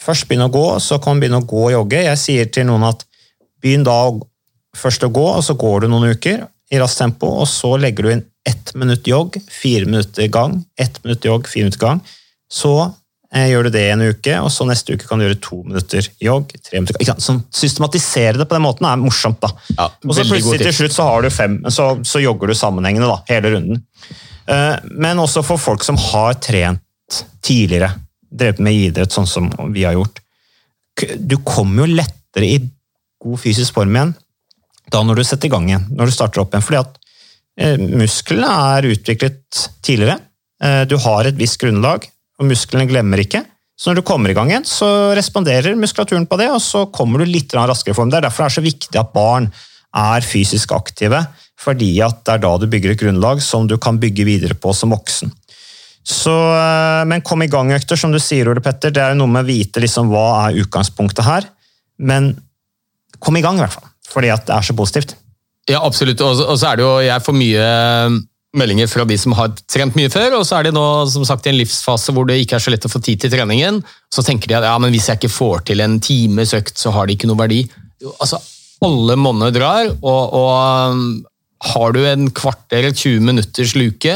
først 0.00 0.24
begynne 0.28 0.46
å 0.48 0.54
gå, 0.54 0.64
så 0.80 0.96
kan 0.96 1.14
man 1.14 1.20
begynne 1.20 1.40
å 1.42 1.48
gå 1.50 1.66
og 1.66 1.74
jogge. 1.74 2.00
Jeg 2.06 2.20
sier 2.20 2.48
til 2.48 2.64
noen 2.70 2.86
at 2.88 3.04
begynn 3.60 3.84
da 3.84 3.98
først 4.76 5.04
å 5.04 5.12
gå, 5.12 5.26
og 5.34 5.44
så 5.44 5.56
går 5.58 5.84
du 5.84 5.90
noen 5.92 6.14
uker 6.14 6.46
i 6.70 6.80
raskt 6.80 7.02
tempo, 7.02 7.28
og 7.42 7.48
så 7.50 7.74
legger 7.82 8.06
du 8.06 8.12
inn 8.14 8.24
ett 8.48 8.72
minutt 8.78 9.06
jogg, 9.10 9.36
fire 9.52 9.84
minutter 9.84 10.30
gang, 10.32 10.62
ett 10.80 10.96
minutt 11.04 11.26
jogg, 11.26 11.48
fire 11.50 11.66
minutter 11.66 11.82
gang. 11.82 12.00
Så 12.50 12.72
gjør 13.30 13.68
du 13.68 13.70
det 13.76 13.84
en 13.92 14.02
uke, 14.10 14.32
og 14.42 14.50
så 14.50 14.66
neste 14.66 14.96
uke 14.96 15.06
kan 15.06 15.20
du 15.20 15.24
gjøre 15.28 15.38
to 15.44 15.60
minutter 15.62 16.06
jogg. 16.22 16.50
tre 16.66 16.80
minutter, 16.80 16.96
ikke 16.98 17.12
sant? 17.12 17.22
Sånn, 17.22 17.42
systematisere 17.54 18.40
det 18.40 18.46
på 18.50 18.56
den 18.56 18.64
måten 18.64 18.88
er 18.90 18.98
morsomt. 18.98 19.38
da. 19.42 19.52
Ja, 19.76 19.86
og 19.86 20.16
så 20.16 20.24
plutselig 20.26 20.64
til 20.64 20.74
slutt 20.80 20.96
så 20.96 21.06
har 21.06 21.22
du 21.22 21.30
fem, 21.30 21.60
så, 21.70 21.92
så 22.02 22.22
jogger 22.22 22.50
du 22.50 22.58
sammenhengende 22.58 23.10
da, 23.10 23.20
hele 23.30 23.54
runden. 23.54 23.84
Eh, 24.50 24.76
men 24.90 25.22
også 25.22 25.44
for 25.46 25.62
folk 25.62 25.86
som 25.86 25.98
har 26.10 26.40
trent 26.42 27.22
tidligere, 27.46 27.92
drevet 28.30 28.62
med 28.66 28.82
idrett 28.88 29.14
sånn 29.14 29.28
som 29.30 29.46
vi 29.74 29.86
har 29.86 29.94
gjort. 29.94 30.18
Du 31.18 31.38
kommer 31.46 31.84
jo 31.84 32.00
lettere 32.00 32.50
i 32.50 32.58
god 33.20 33.40
fysisk 33.40 33.78
form 33.78 33.94
igjen 33.94 34.16
da 34.90 35.04
når 35.06 35.20
du 35.20 35.26
setter 35.26 35.46
i 35.46 35.52
gang 35.52 35.68
igjen, 35.68 35.84
når 35.94 36.10
du 36.10 36.14
starter 36.16 36.42
opp 36.42 36.54
igjen. 36.54 36.64
fordi 36.66 36.80
at 36.80 36.96
eh, 37.62 37.78
musklene 37.78 38.50
er 38.74 38.90
utviklet 38.90 39.66
tidligere. 39.86 40.18
Du 40.90 40.98
har 41.00 41.24
et 41.24 41.38
visst 41.40 41.56
grunnlag, 41.56 42.02
og 42.40 42.48
musklene 42.48 42.88
glemmer 42.88 43.20
ikke. 43.22 43.44
Så 43.80 43.90
når 43.90 44.00
du 44.00 44.06
kommer 44.08 44.32
i 44.32 44.36
gang 44.36 44.50
igjen, 44.50 44.66
så 44.68 45.12
responderer 45.16 45.76
muskulaturen 45.78 46.26
på 46.28 46.36
det, 46.40 46.50
og 46.52 46.60
så 46.60 46.84
kommer 46.92 47.22
du 47.22 47.28
litt 47.28 47.52
raskere 47.56 47.94
i 47.94 47.96
form. 47.96 48.10
Det 48.12 48.18
er 48.18 48.26
derfor 48.26 48.44
det 48.44 48.50
er 48.50 48.56
så 48.58 48.64
viktig 48.64 49.00
at 49.00 49.12
barn 49.14 49.48
er 49.96 50.24
fysisk 50.24 50.74
aktive, 50.76 51.22
fordi 51.60 51.94
at 52.04 52.20
det 52.26 52.34
er 52.34 52.42
da 52.44 52.50
du 52.60 52.66
bygger 52.70 52.94
et 52.94 53.00
grunnlag 53.00 53.40
som 53.44 53.68
du 53.68 53.76
kan 53.80 54.00
bygge 54.00 54.26
videre 54.28 54.56
på 54.56 54.74
som 54.76 54.92
voksen. 54.92 55.32
Så, 56.10 56.32
eh, 56.32 57.04
men 57.08 57.24
kom 57.24 57.42
i 57.44 57.48
gang-økter, 57.50 57.96
som 57.96 58.12
du 58.12 58.18
sier, 58.20 58.48
Ole 58.48 58.62
Petter. 58.64 58.92
Det 58.92 59.02
er 59.04 59.16
noe 59.16 59.28
med 59.30 59.44
å 59.44 59.48
vite 59.48 59.82
liksom, 59.82 60.08
hva 60.12 60.46
er 60.46 60.60
utgangspunktet 60.62 61.24
her. 61.26 61.48
Men 62.00 62.32
kom 63.20 63.36
i 63.36 63.44
gang, 63.44 63.60
i 63.60 63.64
hvert 63.64 63.76
fall. 63.76 63.88
Fordi 64.10 64.32
at 64.32 64.46
det 64.48 64.56
er 64.56 64.66
så 64.66 64.76
positivt. 64.76 65.14
Ja, 65.68 65.82
absolutt. 65.84 66.20
Og 66.24 66.56
så 66.58 66.70
er 66.70 66.80
det 66.80 66.84
jo 66.86 66.94
Jeg 67.04 67.22
får 67.22 67.36
mye 67.36 67.66
meldinger 68.56 68.88
fra 68.90 69.04
de 69.06 69.16
som 69.20 69.34
har 69.38 69.52
trent 69.70 69.94
mye 69.98 70.10
før, 70.10 70.40
og 70.40 70.44
så 70.46 70.58
er 70.58 70.66
de 70.66 70.74
nå 70.74 70.84
som 71.12 71.24
sagt 71.26 71.46
i 71.46 71.52
en 71.52 71.58
livsfase 71.60 72.14
hvor 72.14 72.26
det 72.26 72.40
ikke 72.42 72.58
er 72.58 72.64
så 72.64 72.72
lett 72.74 72.86
å 72.86 72.90
få 72.90 73.02
tid 73.04 73.22
til 73.22 73.32
treningen. 73.32 73.78
Så 74.10 74.24
tenker 74.26 74.50
de 74.50 74.58
at 74.58 74.66
ja, 74.66 74.74
men 74.82 74.92
hvis 74.94 75.08
jeg 75.10 75.20
ikke 75.20 75.32
får 75.32 75.66
til 75.70 75.84
en 75.84 75.98
times 76.02 76.54
økt, 76.58 76.74
så 76.80 76.92
har 76.94 77.06
det 77.06 77.16
ikke 77.16 77.30
noe 77.30 77.38
verdi. 77.40 77.62
Altså, 78.16 78.40
Alle 78.82 79.16
monner 79.20 79.54
drar, 79.54 79.92
og, 80.00 80.34
og 80.34 80.94
um, 80.94 81.02
har 81.74 81.94
du 81.94 82.00
en 82.08 82.30
kvarter 82.34 82.80
eller 82.80 82.96
20 82.96 83.26
minutters 83.28 83.74
luke, 83.76 84.14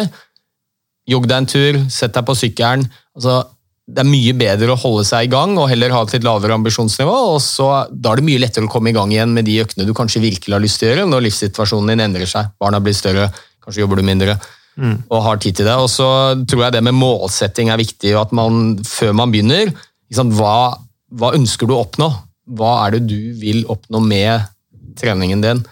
jogg 1.05 1.27
deg 1.29 1.37
en 1.43 1.51
tur, 1.51 1.83
sett 1.93 2.15
deg 2.17 2.25
på 2.27 2.39
sykkelen. 2.39 2.89
altså 3.15 3.43
det 3.85 4.01
er 4.01 4.09
mye 4.09 4.33
bedre 4.33 4.73
å 4.73 4.81
holde 4.81 5.03
seg 5.05 5.27
i 5.27 5.33
gang 5.33 5.59
og 5.61 5.69
heller 5.69 5.93
ha 5.93 6.01
et 6.07 6.15
litt 6.15 6.25
lavere 6.25 6.57
ambisjonsnivå. 6.57 7.17
og 7.35 7.41
så, 7.45 7.85
Da 7.93 8.13
er 8.13 8.21
det 8.21 8.25
mye 8.25 8.41
lettere 8.41 8.65
å 8.65 8.73
komme 8.73 8.91
i 8.91 8.97
gang 8.97 9.13
igjen 9.13 9.35
med 9.37 9.45
de 9.45 9.59
øktene 9.61 9.85
du 9.85 9.93
kanskje 9.93 10.23
virkelig 10.25 10.57
har 10.57 10.65
lyst 10.65 10.81
til 10.81 10.89
å 10.89 10.93
gjøre 10.95 11.11
når 11.11 11.27
livssituasjonen 11.27 11.93
din 11.93 12.05
endrer 12.07 12.31
seg. 12.31 12.49
Barna 12.61 12.81
blir 12.81 12.97
større, 12.97 13.29
Kanskje 13.65 13.83
jobber 13.85 14.01
du 14.01 14.07
mindre 14.07 14.37
mm. 14.77 14.97
og 15.09 15.23
har 15.27 15.41
tid 15.43 15.59
til 15.59 15.69
det. 15.69 15.77
Og 15.81 15.91
så 15.93 16.09
tror 16.49 16.67
jeg 16.67 16.77
det 16.77 16.85
med 16.87 16.97
målsetting 16.99 17.73
er 17.73 17.81
viktig, 17.81 18.15
og 18.15 18.27
at 18.27 18.35
man 18.37 18.79
før 18.87 19.15
man 19.17 19.33
begynner 19.33 19.71
liksom, 19.71 20.35
hva, 20.39 20.75
hva, 21.15 21.35
ønsker 21.37 21.69
du 21.69 21.77
å 21.77 21.83
oppnå? 21.85 22.11
Hva 22.59 22.75
er 22.85 22.97
det 22.97 23.07
du 23.09 23.33
vil 23.41 23.65
oppnå 23.73 24.03
med 24.05 24.45
treningen 25.01 25.45
din? 25.45 25.65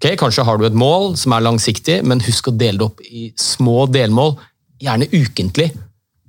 Ok, 0.00 0.14
Kanskje 0.22 0.46
har 0.48 0.56
du 0.56 0.64
et 0.64 0.78
mål 0.78 1.12
som 1.20 1.36
er 1.36 1.44
langsiktig, 1.44 2.00
men 2.08 2.24
husk 2.24 2.48
å 2.48 2.56
dele 2.56 2.80
det 2.80 2.88
opp 2.88 3.04
i 3.04 3.28
små 3.36 3.84
delmål, 3.92 4.38
gjerne 4.80 5.10
ukentlig. 5.12 5.68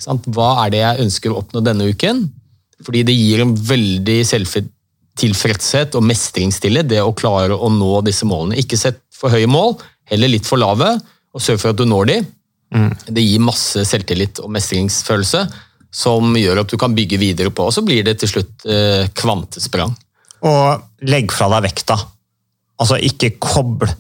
Hva 0.04 0.51
er 0.65 0.73
det 0.73 0.82
jeg 0.82 1.06
ønsker 1.06 1.32
å 1.32 1.39
oppnå 1.39 1.62
denne 1.63 1.88
uken? 1.88 2.25
Fordi 2.84 3.06
det 3.08 3.15
gir 3.15 3.43
en 3.43 3.54
veldig 3.56 4.17
selvtilfredshet 4.27 5.95
og 5.95 6.04
mestringsstillhet, 6.10 6.89
det 6.89 6.99
å 7.06 7.13
klare 7.15 7.56
å 7.56 7.69
nå 7.71 8.01
disse 8.04 8.27
målene. 8.27 8.60
Ikke 8.60 8.80
sett 8.82 8.99
for 9.15 9.32
høye 9.32 9.47
mål, 9.47 9.77
eller 10.12 10.32
litt 10.32 10.47
for 10.47 10.60
lave, 10.62 10.93
og 11.32 11.43
sørg 11.43 11.62
for 11.62 11.74
at 11.74 11.80
du 11.80 11.86
når 11.88 12.10
de. 12.12 12.21
Mm. 12.76 12.91
Det 13.08 13.24
gir 13.24 13.43
masse 13.43 13.84
selvtillit 13.88 14.41
og 14.43 14.52
mestringsfølelse 14.54 15.45
som 15.91 16.36
gjør 16.39 16.63
at 16.63 16.71
du 16.71 16.78
kan 16.80 16.95
bygge 16.95 17.19
videre 17.19 17.52
på. 17.52 17.67
Og 17.67 17.76
så 17.76 17.84
blir 17.84 18.06
det 18.08 18.17
til 18.21 18.32
slutt 18.32 18.65
eh, 18.67 19.10
kvantesprang. 19.17 19.91
Og 20.47 21.08
legg 21.12 21.34
fra 21.36 21.50
deg 21.52 21.67
vekta. 21.67 21.97
Altså 22.82 22.97
ikke 23.04 23.36
koble 23.43 23.91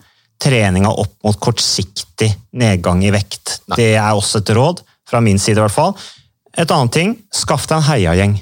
treninga 0.41 0.89
opp 0.89 1.19
mot 1.25 1.37
kortsiktig 1.37 2.31
nedgang 2.57 3.03
i 3.05 3.11
vekt. 3.13 3.59
Nei. 3.69 3.77
Det 3.77 3.91
er 3.93 4.15
også 4.15 4.41
et 4.41 4.53
råd, 4.57 4.81
fra 5.11 5.19
min 5.21 5.39
side 5.41 5.59
i 5.59 5.65
hvert 5.65 5.75
fall. 5.75 5.91
Et 6.57 6.71
annet 6.71 6.95
ting, 6.95 7.13
skaff 7.35 7.67
deg 7.67 7.81
en 7.81 7.87
heiagjeng. 7.89 8.37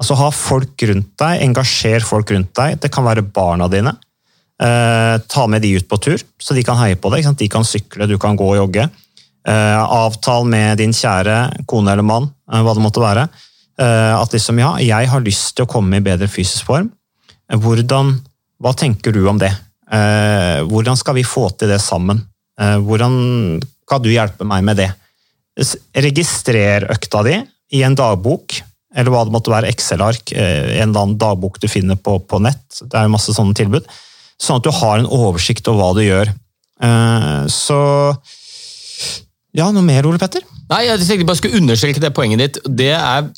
Altså 0.00 0.16
Ha 0.18 0.30
folk 0.34 0.82
rundt 0.90 1.12
deg, 1.20 1.42
engasjer 1.44 2.04
folk 2.04 2.32
rundt 2.34 2.52
deg. 2.56 2.80
Det 2.82 2.90
kan 2.92 3.06
være 3.06 3.24
barna 3.24 3.68
dine, 3.72 3.94
Eh, 4.62 5.20
ta 5.28 5.46
med 5.46 5.62
de 5.62 5.74
ut 5.76 5.88
på 5.88 5.98
tur, 6.00 6.22
så 6.40 6.54
de 6.56 6.64
kan 6.64 6.78
heie 6.80 6.96
på 6.96 7.10
deg. 7.12 7.26
De 7.36 7.48
kan 7.52 7.66
sykle, 7.66 8.08
du 8.08 8.16
kan 8.20 8.38
gå 8.38 8.46
og 8.54 8.60
jogge. 8.62 8.88
Eh, 9.46 9.80
avtal 9.82 10.48
med 10.48 10.80
din 10.80 10.94
kjære 10.96 11.66
kone 11.68 11.92
eller 11.92 12.06
mann, 12.06 12.30
eh, 12.52 12.62
hva 12.64 12.74
det 12.74 12.84
måtte 12.84 13.04
være. 13.04 13.28
at 13.76 14.32
liksom, 14.32 14.56
ja, 14.56 14.70
jeg 14.80 15.08
har 15.12 15.20
lyst 15.20 15.50
til 15.54 15.66
å 15.66 15.68
komme 15.68 15.98
i 15.98 16.00
bedre 16.00 16.30
fysisk 16.32 16.64
form. 16.64 16.86
Hvordan, 17.52 18.14
hva 18.56 18.72
tenker 18.72 19.12
du 19.12 19.26
om 19.28 19.36
det? 19.36 19.52
hvordan 19.86 20.96
skal 20.96 21.14
vi 21.14 21.22
få 21.22 21.50
til 21.58 21.68
det 21.68 21.82
sammen? 21.84 22.22
hvordan 22.56 23.60
kan 23.86 24.00
du 24.00 24.08
hjelpe 24.08 24.48
meg 24.48 24.64
med 24.64 24.80
det? 24.80 24.88
Registrer 25.92 26.88
økta 26.88 27.22
di 27.22 27.36
i 27.76 27.82
en 27.82 27.94
dagbok, 27.94 28.62
eller 28.96 29.12
hva 29.12 29.26
det 29.26 29.36
måtte 29.36 29.52
være, 29.52 29.68
Excel-ark, 29.68 30.32
en 30.32 30.88
eller 30.88 31.02
annen 31.02 31.18
dagbok 31.20 31.60
du 31.60 31.68
finner 31.68 32.00
på, 32.00 32.16
på 32.24 32.40
nett. 32.40 32.80
Det 32.80 32.96
er 32.96 33.12
masse 33.12 33.36
sånne 33.36 33.52
tilbud 33.60 33.84
sånn 34.42 34.60
at 34.60 34.66
du 34.66 34.72
har 34.74 35.00
en 35.00 35.08
oversikt 35.08 35.68
over 35.70 35.82
hva 35.82 35.92
du 35.96 36.02
gjør. 36.06 36.32
Eh, 36.82 37.46
så 37.52 37.80
Ja, 39.56 39.70
noe 39.72 39.84
mer, 39.84 40.04
Ole 40.04 40.20
Petter? 40.20 40.44
Nei, 40.68 40.82
Jeg 40.84 41.06
tenkte 41.06 41.28
bare 41.28 41.38
skulle 41.38 41.60
understreke 41.60 42.02
det 42.02 42.12
poenget 42.12 42.42
ditt. 42.42 42.58
Det 42.66 42.92
er 42.92 43.30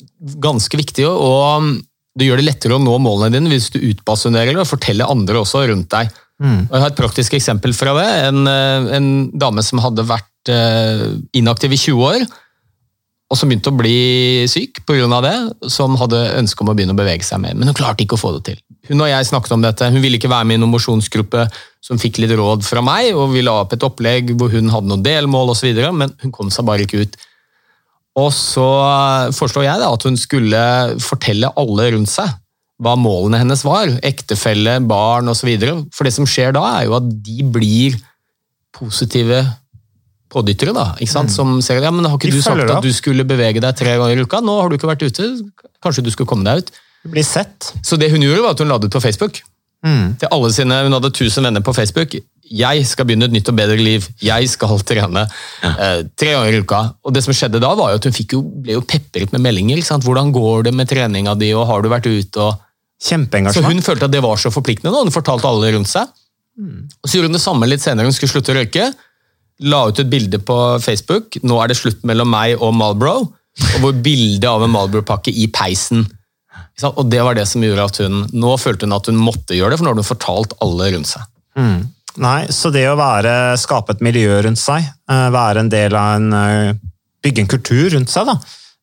ganske 0.43 0.75
viktig, 0.75 1.05
og 1.07 1.79
det 2.17 2.27
gjør 2.27 2.41
det 2.41 2.47
lettere 2.49 2.75
å 2.75 2.83
nå 2.83 2.97
målene 2.99 3.37
dine 3.37 3.51
hvis 3.51 3.69
du 3.71 3.79
utbasunerer 3.79 4.57
og 4.59 4.67
forteller 4.67 5.07
andre 5.07 5.39
også 5.39 5.67
rundt 5.69 5.91
deg. 5.93 6.09
Mm. 6.39 6.67
Og 6.67 6.73
jeg 6.73 6.83
har 6.83 6.91
et 6.91 6.99
praktisk 6.99 7.35
eksempel 7.37 7.75
fra 7.75 7.93
det. 7.99 8.07
En, 8.29 8.47
eh, 8.47 8.91
en 8.97 9.09
dame 9.37 9.63
som 9.63 9.81
hadde 9.83 10.07
vært 10.07 10.51
eh, 10.51 11.05
inaktiv 11.37 11.75
i 11.75 11.79
20 11.79 12.05
år. 12.09 12.27
Og 13.29 13.37
som 13.37 13.49
begynte 13.49 13.69
å 13.69 13.77
bli 13.77 14.47
syk 14.49 14.81
pga. 14.89 15.21
det, 15.21 15.69
som 15.69 15.95
hadde 16.01 16.17
ønske 16.39 16.63
om 16.63 16.71
å 16.71 16.73
begynne 16.73 16.95
å 16.95 16.97
bevege 16.97 17.25
seg 17.25 17.41
mer. 17.43 17.53
Men 17.53 17.69
hun 17.69 17.77
klarte 17.77 18.01
ikke 18.03 18.17
å 18.17 18.21
få 18.21 18.33
det 18.37 18.43
til. 18.47 18.57
Hun 18.89 19.03
og 19.05 19.09
jeg 19.11 19.27
snakket 19.29 19.53
om 19.53 19.61
dette. 19.61 19.89
Hun 19.93 20.01
ville 20.01 20.17
ikke 20.17 20.31
være 20.31 20.47
med 20.49 20.57
i 20.57 20.61
noen 20.63 20.73
mosjonsgruppe 20.73 21.45
som 21.85 22.01
fikk 22.01 22.17
litt 22.23 22.33
råd 22.33 22.65
fra 22.65 22.81
meg, 22.81 23.13
og 23.13 23.35
vi 23.35 23.45
la 23.45 23.59
opp 23.61 23.75
et 23.75 23.85
opplegg 23.85 24.33
hvor 24.33 24.49
hun 24.49 24.71
hadde 24.73 24.89
noen 24.89 25.05
delmål 25.05 25.53
osv., 25.53 25.69
men 25.93 26.15
hun 26.23 26.33
kom 26.33 26.49
seg 26.53 26.65
bare 26.65 26.87
ikke 26.87 27.05
ut. 27.05 27.19
Og 28.17 28.33
så 28.33 28.67
foreslår 29.37 29.67
jeg 29.67 29.83
da 29.83 29.93
at 29.93 30.05
hun 30.09 30.17
skulle 30.19 30.61
fortelle 31.03 31.53
alle 31.61 31.89
rundt 31.93 32.11
seg 32.11 32.33
hva 32.81 32.95
målene 32.97 33.43
hennes 33.43 33.61
var. 33.67 33.91
Ektefelle, 34.07 34.79
barn 34.89 35.29
osv. 35.29 35.51
For 35.93 36.07
det 36.07 36.15
som 36.15 36.27
skjer 36.27 36.55
da, 36.55 36.65
er 36.79 36.87
jo 36.87 36.97
at 36.97 37.09
de 37.27 37.45
blir 37.45 37.99
positive 38.75 39.43
pådyttere. 40.31 40.73
da, 40.75 40.91
ikke 40.99 41.11
sant? 41.11 41.31
Mm. 41.31 41.35
Som 41.35 41.55
ser 41.65 41.81
ja, 41.83 41.91
men 41.93 42.07
har 42.07 42.17
ikke 42.17 42.31
De 42.31 42.39
du 42.39 42.45
sagt 42.45 42.69
at 42.69 42.85
du 42.85 42.91
skulle 42.95 43.25
bevege 43.27 43.61
deg 43.63 43.77
tre 43.77 43.97
ganger 43.99 44.19
i 44.19 44.25
uka? 44.25 44.41
Nå 44.45 44.59
har 44.61 44.69
du 44.69 44.77
ikke 44.77 44.91
vært 44.91 45.05
ute, 45.05 45.29
kanskje 45.83 46.05
du 46.05 46.11
skulle 46.13 46.29
komme 46.29 46.47
deg 46.47 46.63
ut? 46.63 46.73
Bli 47.09 47.23
sett. 47.23 47.71
Så 47.85 47.97
det 47.99 48.11
hun 48.11 48.23
gjorde, 48.23 48.43
var 48.43 48.57
at 48.57 48.61
hun 48.61 48.69
la 48.71 48.77
det 48.77 48.91
ut 48.91 48.97
på 48.97 49.03
Facebook. 49.03 49.41
Mm. 49.85 50.17
Til 50.19 50.27
alle 50.35 50.51
sine, 50.51 50.81
Hun 50.83 50.93
hadde 50.97 51.11
1000 51.13 51.45
venner 51.47 51.63
på 51.63 51.73
Facebook. 51.73 52.15
Jeg 52.49 52.85
skal 52.89 53.05
begynne 53.05 53.29
et 53.29 53.31
nytt 53.31 53.49
og 53.51 53.55
bedre 53.55 53.77
liv. 53.77 54.07
Jeg 54.21 54.49
skal 54.49 54.81
trene 54.83 55.27
eh, 55.63 56.01
tre 56.17 56.31
ganger 56.33 56.57
i 56.57 56.61
uka. 56.65 56.79
Og 57.05 57.13
det 57.13 57.23
som 57.23 57.33
skjedde 57.33 57.61
da, 57.61 57.73
var 57.77 57.93
jo 57.93 57.99
at 58.01 58.07
hun 58.09 58.17
jo, 58.19 58.41
ble 58.41 58.75
jo 58.79 58.81
pepret 58.81 59.31
med 59.31 59.41
meldinger. 59.45 59.81
sant? 59.85 60.03
Hvordan 60.03 60.33
går 60.35 60.67
det 60.67 60.73
med 60.73 60.89
treninga 60.89 61.35
di, 61.39 61.53
og 61.53 61.67
har 61.69 61.81
du 61.81 61.89
vært 61.89 62.09
ute? 62.09 62.39
og... 62.41 62.65
Så 62.99 63.15
hun 63.63 63.79
følte 63.79 64.09
at 64.09 64.11
det 64.11 64.19
var 64.19 64.35
så 64.35 64.51
forpliktende, 64.51 64.91
og 64.91 65.07
hun 65.07 65.13
fortalte 65.15 65.47
alle 65.47 65.71
rundt 65.71 65.87
seg. 65.87 66.09
Og 66.59 67.07
så 67.07 67.15
gjorde 67.15 67.29
hun 67.29 67.37
det 67.37 67.43
samme 67.45 67.69
litt 67.69 67.83
senere, 67.83 68.09
hun 68.09 68.15
skulle 68.15 68.33
slutte 68.33 68.51
å 68.51 68.57
røyke. 68.57 68.89
La 69.67 69.81
ut 69.89 69.99
et 69.99 70.09
bilde 70.09 70.39
på 70.39 70.55
Facebook. 70.83 71.39
Nå 71.43 71.57
er 71.59 71.71
det 71.71 71.79
slutt 71.79 72.05
mellom 72.07 72.29
meg 72.31 72.55
og 72.59 72.73
Marlboro. 72.77 73.27
Og 73.59 73.83
hvor 73.83 73.97
bildet 74.05 74.47
av 74.47 74.63
en 74.63 74.71
Marlboro-pakke 74.71 75.33
i 75.35 75.49
peisen. 75.51 76.05
Og 76.87 77.01
det 77.11 77.19
var 77.25 77.35
det 77.35 77.43
som 77.49 77.63
gjorde 77.63 77.87
at 77.89 77.97
hun 77.99 78.21
Nå 78.31 78.53
følte 78.61 78.87
hun 78.87 78.95
at 78.95 79.09
hun 79.09 79.19
måtte 79.19 79.57
gjøre 79.57 79.73
det, 79.73 79.79
for 79.79 79.87
nå 79.87 79.91
hadde 79.91 80.05
hun 80.05 80.13
fortalt 80.13 80.55
alle 80.63 80.91
rundt 80.93 81.09
seg. 81.09 81.25
Mm. 81.59 81.81
Nei, 82.23 82.39
så 82.55 82.71
det 82.73 82.85
å 82.89 82.97
være, 82.99 83.33
skape 83.59 83.95
et 83.95 84.03
miljø 84.03 84.39
rundt 84.45 84.59
seg, 84.59 84.85
eh, 85.11 85.27
være 85.33 85.63
en 85.63 85.71
del 85.71 85.95
av 85.95 86.15
en 86.19 86.39
eh, 86.39 86.77
Bygge 87.19 87.41
en 87.43 87.49
kultur 87.51 87.89
rundt 87.91 88.07
seg, 88.07 88.29
da. 88.29 88.37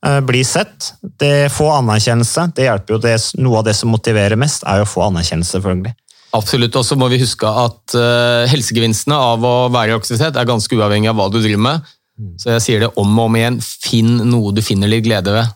Eh, 0.05 0.19
Bli 0.29 0.43
sett. 0.45 0.91
Det, 1.01 1.49
få 1.53 1.71
anerkjennelse. 1.79 2.51
Det 2.53 2.67
hjelper 2.67 2.95
jo 2.95 2.99
det, 3.01 3.15
Noe 3.41 3.63
av 3.63 3.65
det 3.65 3.73
som 3.79 3.89
motiverer 3.89 4.37
mest, 4.37 4.67
er 4.69 4.83
jo 4.83 4.85
å 4.85 4.91
få 4.91 5.07
anerkjennelse, 5.07 5.57
selvfølgelig. 5.57 5.95
Absolutt. 6.37 6.77
Og 6.77 6.85
så 6.85 6.99
må 6.99 7.09
vi 7.13 7.21
huske 7.23 7.49
at 7.49 7.97
eh, 7.97 8.47
helsegevinstene 8.53 9.17
av 9.17 9.45
å 9.47 9.55
være 9.73 9.95
i 9.95 9.97
aktivitet 9.97 10.37
er 10.37 10.49
ganske 10.49 10.77
uavhengig 10.77 11.11
av 11.13 11.19
hva 11.19 11.31
du 11.33 11.41
driver 11.41 11.63
med. 11.69 11.95
Så 12.41 12.55
jeg 12.55 12.65
sier 12.65 12.85
det 12.85 12.93
om 12.97 13.11
og 13.19 13.29
om 13.29 13.37
igjen, 13.37 13.59
finn 13.61 14.15
noe 14.31 14.53
du 14.57 14.63
finner 14.65 14.89
litt 14.89 15.05
glede 15.05 15.35
ved. 15.35 15.51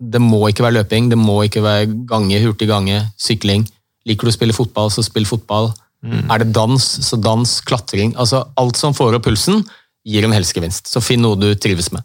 Det 0.00 0.20
må 0.20 0.46
ikke 0.48 0.64
være 0.64 0.78
løping, 0.78 1.10
det 1.12 1.18
må 1.20 1.42
ikke 1.44 1.64
være 1.64 1.88
gange, 2.08 2.40
hurtig 2.44 2.68
gange, 2.70 3.02
sykling. 3.20 3.66
Liker 4.08 4.28
du 4.28 4.32
å 4.32 4.36
spille 4.36 4.56
fotball, 4.56 4.92
så 4.92 5.04
spill 5.04 5.28
fotball. 5.28 5.72
Er 6.30 6.42
det 6.42 6.52
dans, 6.54 6.80
så 6.80 7.18
dans, 7.18 7.52
klatring. 7.66 8.14
Altså 8.20 8.44
alt 8.60 8.78
som 8.78 8.94
får 8.94 9.18
opp 9.18 9.26
pulsen, 9.26 9.64
gir 10.06 10.26
en 10.26 10.34
helsegevinst. 10.36 10.88
Så 10.90 11.02
finn 11.02 11.24
noe 11.24 11.38
du 11.40 11.48
trives 11.58 11.90
med. 11.94 12.04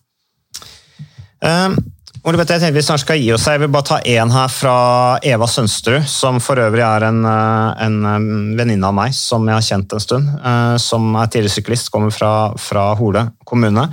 Um, 1.42 1.78
Petter, 2.22 2.54
jeg 2.54 2.62
tenker 2.62 2.78
vi 2.78 2.84
snart 2.86 3.02
skal 3.02 3.18
gi 3.18 3.32
oss. 3.34 3.48
Jeg 3.50 3.64
vil 3.64 3.72
bare 3.74 3.88
ta 3.88 3.98
én 4.06 4.30
her 4.32 4.52
fra 4.54 4.76
Eva 5.26 5.48
Sønsterud, 5.50 6.06
som 6.08 6.38
for 6.44 6.62
øvrig 6.62 6.84
er 6.86 7.08
en, 7.08 7.24
eh, 7.26 7.86
en 7.88 7.98
um, 8.06 8.28
venninne 8.58 8.86
av 8.86 8.94
meg 8.94 9.16
som 9.18 9.48
jeg 9.50 9.58
har 9.58 9.66
kjent 9.66 9.94
en 9.94 10.04
stund. 10.04 10.30
eh, 10.38 10.78
Som 10.78 11.16
er 11.16 11.26
tidligere 11.28 11.58
syklist, 11.58 11.90
kommer 11.90 12.14
fra, 12.14 12.54
fra 12.58 12.94
Hole 12.96 13.32
kommune. 13.44 13.90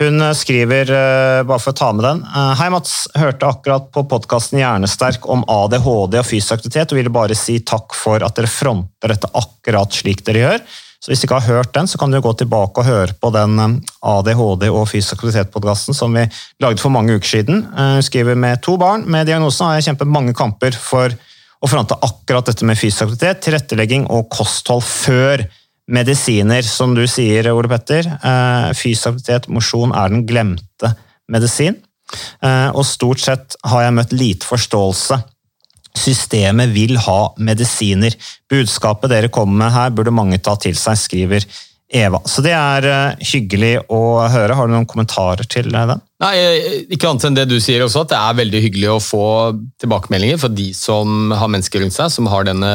Hun 0.00 0.20
eh, 0.22 0.32
skriver, 0.32 0.88
eh, 0.88 1.42
bare 1.44 1.60
for 1.60 1.72
å 1.72 1.76
ta 1.76 1.92
med 1.92 2.04
den 2.04 2.24
eh, 2.24 2.54
Hei, 2.56 2.70
Mats. 2.72 3.08
Hørte 3.14 3.46
akkurat 3.52 3.92
på 3.92 4.06
podkasten 4.08 4.58
Hjernesterk 4.58 5.28
om 5.28 5.44
ADHD 5.44 6.16
og 6.16 6.26
fysisk 6.26 6.56
aktivitet, 6.56 6.92
og 6.92 6.96
ville 6.96 7.12
bare 7.12 7.36
si 7.36 7.60
takk 7.60 7.92
for 7.94 8.24
at 8.24 8.40
dere 8.40 8.48
fronter 8.48 9.12
dette 9.12 9.28
akkurat 9.36 9.92
slik 9.92 10.24
dere 10.24 10.46
gjør. 10.46 10.66
Så 11.00 11.10
Hvis 11.10 11.20
du 11.20 11.26
ikke 11.26 11.38
har 11.40 11.54
hørt 11.60 11.74
den, 11.76 11.86
så 11.86 11.98
kan 12.00 12.10
du 12.10 12.18
gå 12.24 12.32
tilbake 12.38 12.80
og 12.82 12.88
høre 12.88 13.14
på 13.20 13.30
den 13.34 13.58
eh, 13.62 13.74
ADHD 14.02 14.68
og 14.70 14.88
fysisk 14.90 15.18
aktivitet-podkasten 15.18 15.94
som 15.96 16.14
vi 16.16 16.24
lagde 16.62 16.82
for 16.82 16.94
mange 16.94 17.14
uker 17.16 17.28
siden. 17.36 17.62
Eh, 17.70 17.92
Hun 17.98 18.06
skriver 18.06 18.38
med 18.38 18.62
to 18.64 18.76
barn 18.80 19.04
med 19.10 19.28
diagnosen 19.28 19.66
har 19.68 19.78
jeg 19.78 19.90
kjempet 19.90 20.10
mange 20.10 20.34
kamper 20.36 20.76
for 20.76 21.14
å 21.62 21.70
fronte 21.70 21.96
akkurat 22.04 22.48
dette 22.48 22.66
med 22.68 22.78
fysisk 22.78 23.06
aktivitet, 23.06 23.44
tilrettelegging 23.46 24.08
og 24.12 24.28
kosthold 24.32 24.84
før 24.84 25.46
medisiner, 25.86 26.66
som 26.66 26.96
du 26.96 27.04
sier, 27.06 27.46
Ole 27.52 27.70
Petter. 27.70 28.08
Eh, 28.16 28.72
Fysisk 28.76 29.12
aktivitet, 29.12 29.48
mosjon, 29.52 29.94
er 29.94 30.10
den 30.12 30.26
glemte 30.28 30.96
medisin. 31.30 31.78
Og 32.46 32.84
stort 32.86 33.18
sett 33.18 33.56
har 33.66 33.80
jeg 33.82 33.94
møtt 33.96 34.12
lite 34.14 34.46
forståelse. 34.46 35.16
Systemet 35.96 36.72
vil 36.74 36.98
ha 37.06 37.20
medisiner. 37.42 38.16
Budskapet 38.50 39.12
dere 39.12 39.32
kommer 39.32 39.64
med 39.64 39.74
her, 39.74 39.94
burde 39.96 40.14
mange 40.14 40.38
ta 40.42 40.56
til 40.60 40.76
seg, 40.78 40.98
skriver 41.00 41.46
Eva. 41.86 42.18
Så 42.26 42.42
det 42.42 42.50
er 42.56 42.86
eh, 42.90 43.26
hyggelig 43.30 43.76
å 43.94 44.00
høre. 44.26 44.56
Har 44.58 44.66
du 44.66 44.74
noen 44.74 44.88
kommentarer 44.90 45.46
til 45.46 45.70
den? 45.70 46.02
Nei, 46.22 46.32
eh, 46.40 46.66
ikke 46.90 47.12
annet 47.12 47.28
enn 47.28 47.38
det 47.38 47.46
du 47.50 47.60
sier 47.62 47.84
også, 47.84 48.02
at 48.02 48.10
det 48.10 48.18
er 48.18 48.40
veldig 48.40 48.62
hyggelig 48.64 48.90
å 48.90 49.02
få 49.02 49.26
tilbakemeldinger 49.82 50.40
fra 50.42 50.50
de 50.50 50.72
som 50.74 51.30
har 51.30 51.52
mennesker 51.52 51.84
rundt 51.84 51.94
seg 51.94 52.10
som 52.12 52.30
har 52.32 52.48
denne 52.48 52.72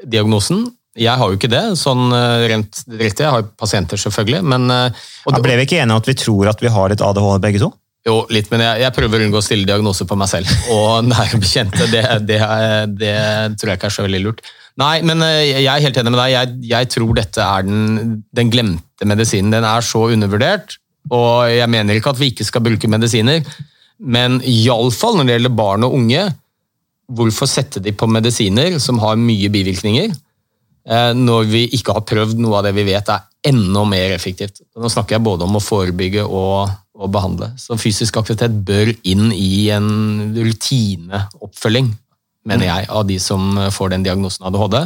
diagnosen. 0.00 0.64
Jeg 0.98 1.20
har 1.20 1.30
jo 1.30 1.36
ikke 1.36 1.52
det, 1.52 1.62
sånn 1.78 2.08
eh, 2.16 2.46
rent 2.54 2.80
direkte. 2.88 3.26
Jeg 3.26 3.34
har 3.34 3.44
jo 3.44 3.50
pasienter, 3.60 4.00
selvfølgelig. 4.00 4.40
Men, 4.54 4.72
og 4.72 5.36
ja, 5.36 5.44
ble 5.44 5.60
vi 5.60 5.68
ikke 5.68 5.82
enige 5.82 5.98
om 5.98 6.02
at 6.02 6.08
vi 6.08 6.16
tror 6.24 6.52
at 6.54 6.64
vi 6.64 6.72
har 6.72 6.94
litt 6.94 7.04
ADHD 7.04 7.44
begge 7.44 7.62
to? 7.66 7.70
Jo, 8.06 8.22
litt, 8.32 8.46
men 8.52 8.62
jeg, 8.62 8.84
jeg 8.84 8.94
prøver 8.94 9.20
å 9.20 9.26
unngå 9.26 9.40
å 9.40 9.44
stille 9.44 9.66
diagnoser 9.68 10.06
på 10.08 10.16
meg 10.18 10.30
selv. 10.30 10.52
Og 10.74 11.08
nære 11.08 11.40
bekjente, 11.42 11.88
det, 11.92 12.04
det, 12.28 12.40
det 13.00 13.14
tror 13.58 13.72
jeg 13.72 13.80
ikke 13.80 13.90
er 13.90 13.96
så 13.96 14.06
veldig 14.06 14.22
lurt. 14.24 14.44
Nei, 14.78 14.98
men 15.06 15.24
eh, 15.26 15.58
jeg 15.64 15.70
er 15.72 15.82
helt 15.82 15.98
enig 15.98 16.12
med 16.14 16.20
deg. 16.22 16.34
Jeg, 16.36 16.58
jeg 16.70 16.90
tror 16.94 17.16
dette 17.18 17.42
er 17.44 17.66
den, 17.66 18.20
den 18.38 18.52
glemte 18.52 19.08
medisinen. 19.08 19.50
Den 19.54 19.66
er 19.66 19.84
så 19.84 20.04
undervurdert, 20.12 20.78
og 21.10 21.48
jeg 21.50 21.70
mener 21.72 21.98
ikke 21.98 22.14
at 22.14 22.20
vi 22.20 22.30
ikke 22.32 22.46
skal 22.46 22.64
bruke 22.64 22.90
medisiner, 22.90 23.42
men 23.98 24.38
iallfall 24.46 25.18
når 25.18 25.26
det 25.26 25.36
gjelder 25.36 25.58
barn 25.58 25.86
og 25.88 25.96
unge, 25.98 26.28
hvorfor 27.08 27.48
sette 27.50 27.80
de 27.82 27.94
på 27.96 28.06
medisiner 28.10 28.76
som 28.82 29.00
har 29.02 29.18
mye 29.18 29.48
bivirkninger, 29.50 30.12
eh, 30.12 31.12
når 31.16 31.48
vi 31.50 31.64
ikke 31.78 31.96
har 31.96 32.06
prøvd 32.06 32.38
noe 32.44 32.60
av 32.60 32.68
det 32.68 32.76
vi 32.76 32.86
vet 32.86 33.10
er 33.10 33.26
enda 33.48 33.84
mer 33.88 34.14
effektivt. 34.14 34.62
Nå 34.76 34.90
snakker 34.92 35.16
jeg 35.16 35.24
både 35.26 35.46
om 35.46 35.58
å 35.58 35.62
forebygge 35.62 36.24
og, 36.26 36.68
og 36.98 37.12
behandle. 37.14 37.52
Så 37.60 37.78
fysisk 37.78 38.18
aktivitet 38.20 38.54
bør 38.66 38.90
inn 39.06 39.30
i 39.32 39.68
en 39.74 39.90
rutineoppfølging, 40.36 41.92
mener 42.48 42.68
jeg, 42.68 42.88
av 42.90 43.06
de 43.08 43.18
som 43.22 43.54
får 43.74 43.94
den 43.94 44.06
diagnosen 44.06 44.48
ADHD. 44.48 44.80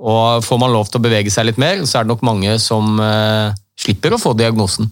Og 0.00 0.44
får 0.44 0.60
man 0.60 0.72
lov 0.72 0.88
til 0.88 1.00
å 1.00 1.04
bevege 1.04 1.32
seg 1.32 1.48
litt 1.48 1.60
mer, 1.60 1.82
så 1.84 2.00
er 2.00 2.06
det 2.06 2.12
nok 2.12 2.24
mange 2.26 2.56
som 2.62 3.00
eh, 3.04 3.56
slipper 3.80 4.16
å 4.16 4.20
få 4.20 4.32
diagnosen. 4.36 4.88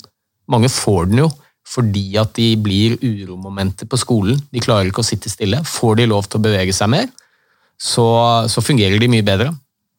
Mange 0.48 0.72
får 0.72 1.12
den 1.12 1.24
jo 1.26 1.30
fordi 1.68 2.14
at 2.16 2.30
de 2.38 2.54
blir 2.56 2.94
uromomenter 3.02 3.84
på 3.84 3.98
skolen. 4.00 4.38
De 4.48 4.62
klarer 4.64 4.88
ikke 4.88 5.02
å 5.02 5.04
sitte 5.04 5.28
stille. 5.28 5.60
Får 5.68 5.98
de 5.98 6.06
lov 6.08 6.24
til 6.24 6.40
å 6.40 6.44
bevege 6.46 6.72
seg 6.72 6.88
mer, 6.94 7.10
så, 7.76 8.06
så 8.48 8.64
fungerer 8.64 8.96
de 8.96 9.10
mye 9.12 9.26
bedre. 9.26 9.50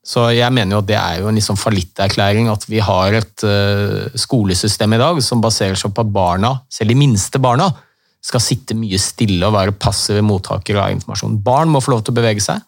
Så 0.10 0.24
jeg 0.34 0.49
mener 0.55 0.74
jo 0.74 0.82
at 0.82 0.88
det 0.89 0.97
er 0.97 1.20
jo 1.22 1.30
en 1.30 1.38
liksom 1.38 1.57
fallitterklæring 1.60 2.49
at 2.49 2.64
vi 2.70 2.80
har 2.82 3.14
et 3.20 3.43
eh, 3.45 4.07
skolesystem 4.18 4.95
i 4.97 5.01
dag 5.01 5.22
som 5.22 5.43
baserer 5.43 5.78
seg 5.78 5.93
på 5.93 6.05
at 6.05 6.14
barna, 6.16 6.55
selv 6.74 6.89
de 6.89 6.97
minste 6.97 7.41
barna, 7.41 7.70
skal 8.26 8.41
sitte 8.43 8.76
mye 8.76 8.97
stille 8.99 9.45
og 9.47 9.53
være 9.55 9.76
passive 9.80 10.24
mottakere 10.26 10.82
av 10.82 10.95
informasjon. 10.95 11.38
Barn 11.45 11.70
må 11.72 11.82
få 11.84 11.93
lov 11.93 12.01
til 12.03 12.16
å 12.16 12.20
bevege 12.20 12.43
seg. 12.43 12.66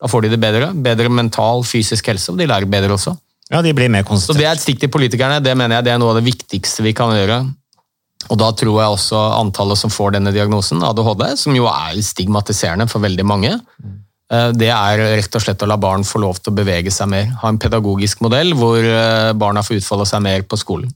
Da 0.00 0.10
får 0.10 0.26
de 0.26 0.32
det 0.34 0.40
bedre. 0.42 0.72
Bedre 0.74 1.12
mental, 1.12 1.62
fysisk 1.68 2.10
helse, 2.10 2.32
og 2.32 2.40
de 2.40 2.48
lærer 2.50 2.68
bedre 2.68 2.96
også. 2.96 3.14
Ja, 3.50 3.62
de 3.64 3.72
blir 3.74 3.90
mer 3.92 4.04
konsentrert. 4.06 4.36
Så 4.36 4.40
det 4.40 4.48
er 4.48 4.58
et 4.58 4.62
stikk 4.62 4.82
til 4.82 4.92
politikerne. 4.92 5.40
Det 5.44 5.54
mener 5.58 5.78
jeg 5.78 5.88
det 5.88 5.94
er 5.94 6.02
noe 6.02 6.12
av 6.14 6.20
det 6.20 6.26
viktigste 6.28 6.84
vi 6.86 6.94
kan 6.96 7.14
gjøre. 7.14 7.40
Og 8.30 8.38
da 8.38 8.50
tror 8.54 8.76
jeg 8.82 8.94
også 8.98 9.22
antallet 9.40 9.80
som 9.80 9.92
får 9.92 10.14
denne 10.18 10.32
diagnosen, 10.34 10.82
ADHD, 10.84 11.24
som 11.40 11.56
jo 11.56 11.66
er 11.70 11.98
stigmatiserende 12.04 12.86
for 12.90 13.02
veldig 13.02 13.26
mange, 13.26 13.54
eh, 13.56 13.96
det 14.54 14.68
er 14.70 15.00
rett 15.16 15.34
og 15.34 15.42
slett 15.42 15.62
å 15.64 15.68
la 15.70 15.76
barn 15.80 16.04
få 16.06 16.20
lov 16.22 16.38
til 16.38 16.52
å 16.52 16.58
bevege 16.60 16.92
seg 16.94 17.10
mer. 17.10 17.30
Ha 17.42 17.50
en 17.50 17.58
pedagogisk 17.58 18.22
modell 18.22 18.54
hvor 18.58 18.78
eh, 18.78 19.32
barna 19.34 19.64
får 19.66 19.80
utfolde 19.80 20.06
seg 20.06 20.22
mer 20.22 20.44
på 20.46 20.58
skolen. 20.60 20.92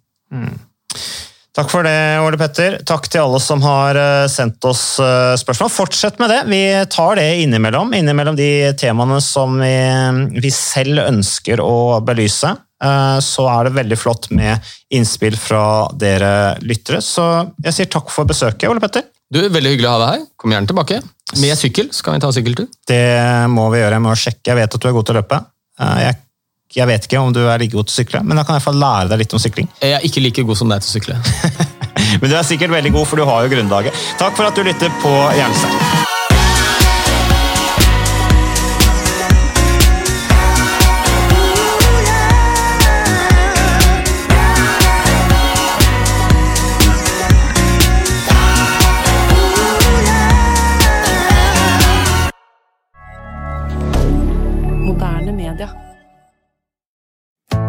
Takk 1.55 1.69
for 1.71 1.87
det, 1.87 2.19
Ole 2.19 2.39
Petter. 2.39 2.81
Takk 2.83 3.05
til 3.07 3.23
alle 3.23 3.39
som 3.43 3.61
har 3.63 3.95
eh, 3.95 4.25
sendt 4.31 4.65
oss 4.67 4.99
eh, 4.99 5.37
spørsmål. 5.39 5.71
Fortsett 5.71 6.19
med 6.19 6.33
det. 6.33 6.41
Vi 6.51 6.63
tar 6.91 7.15
det 7.21 7.29
innimellom, 7.45 7.95
innimellom 7.95 8.35
de 8.39 8.49
temaene 8.81 9.21
som 9.23 9.55
vi, 9.63 9.75
vi 10.43 10.51
selv 10.51 11.05
ønsker 11.05 11.63
å 11.63 12.01
belyse. 12.03 12.51
Eh, 12.83 13.19
Så 13.23 13.47
er 13.47 13.69
det 13.69 13.77
veldig 13.79 13.99
flott 14.03 14.31
med 14.35 14.67
innspill 14.95 15.39
fra 15.39 15.63
dere 15.95 16.57
lyttere. 16.67 16.99
Så 16.99 17.23
jeg 17.63 17.79
sier 17.79 17.93
takk 17.99 18.11
for 18.11 18.27
besøket, 18.27 18.67
Ole 18.71 18.83
Petter. 18.83 19.07
Du, 19.35 19.41
Veldig 19.51 19.73
hyggelig 19.75 19.89
å 19.91 19.95
ha 19.97 20.01
deg 20.05 20.13
her. 20.15 20.27
Kom 20.39 20.53
gjerne 20.55 20.71
tilbake. 20.71 21.01
Med 21.43 21.59
sykkel, 21.59 21.89
skal 21.97 22.15
vi 22.15 22.23
ta 22.23 22.29
sykkeltur. 22.35 22.69
Det 22.87 23.01
må 23.51 23.65
vi 23.73 23.81
gjøre. 23.81 23.97
Jeg 23.99 24.05
må 24.05 24.13
sjekke. 24.19 24.45
Jeg 24.53 24.59
vet 24.61 24.77
at 24.79 24.85
du 24.85 24.87
er 24.91 24.95
god 24.95 25.09
til 25.09 25.17
å 25.17 25.19
løpe. 25.19 25.41
Eh, 25.83 25.97
Jeg, 26.05 26.21
jeg 26.79 26.87
vet 26.91 27.09
ikke 27.09 27.23
om 27.23 27.33
du 27.35 27.41
er 27.43 27.59
like 27.63 27.75
god 27.75 27.89
til 27.91 27.95
å 27.95 27.99
sykle, 28.03 28.23
men 28.27 28.39
da 28.39 28.45
kan 28.47 28.57
jeg 28.59 28.65
få 28.65 28.73
lære 28.75 29.11
deg 29.13 29.21
litt 29.25 29.35
om 29.35 29.43
sykling. 29.43 29.69
Jeg 29.83 29.97
er 29.99 30.07
ikke 30.07 30.23
like 30.23 30.47
god 30.47 30.59
som 30.59 30.71
deg 30.71 30.83
til 30.87 30.91
å 30.91 30.95
sykle. 30.99 31.19
Men 32.21 32.31
du 32.31 32.35
er 32.37 32.47
sikkert 32.47 32.71
veldig 32.71 32.91
god, 32.95 33.07
for 33.11 33.19
du 33.19 33.25
har 33.27 33.43
jo 33.47 33.51
grunnlaget. 33.51 33.97
Takk 34.21 34.37
for 34.39 34.47
at 34.47 34.55
du 34.59 34.63
lytter 34.67 34.93
på 35.03 35.11
Jernstein. 35.35 36.05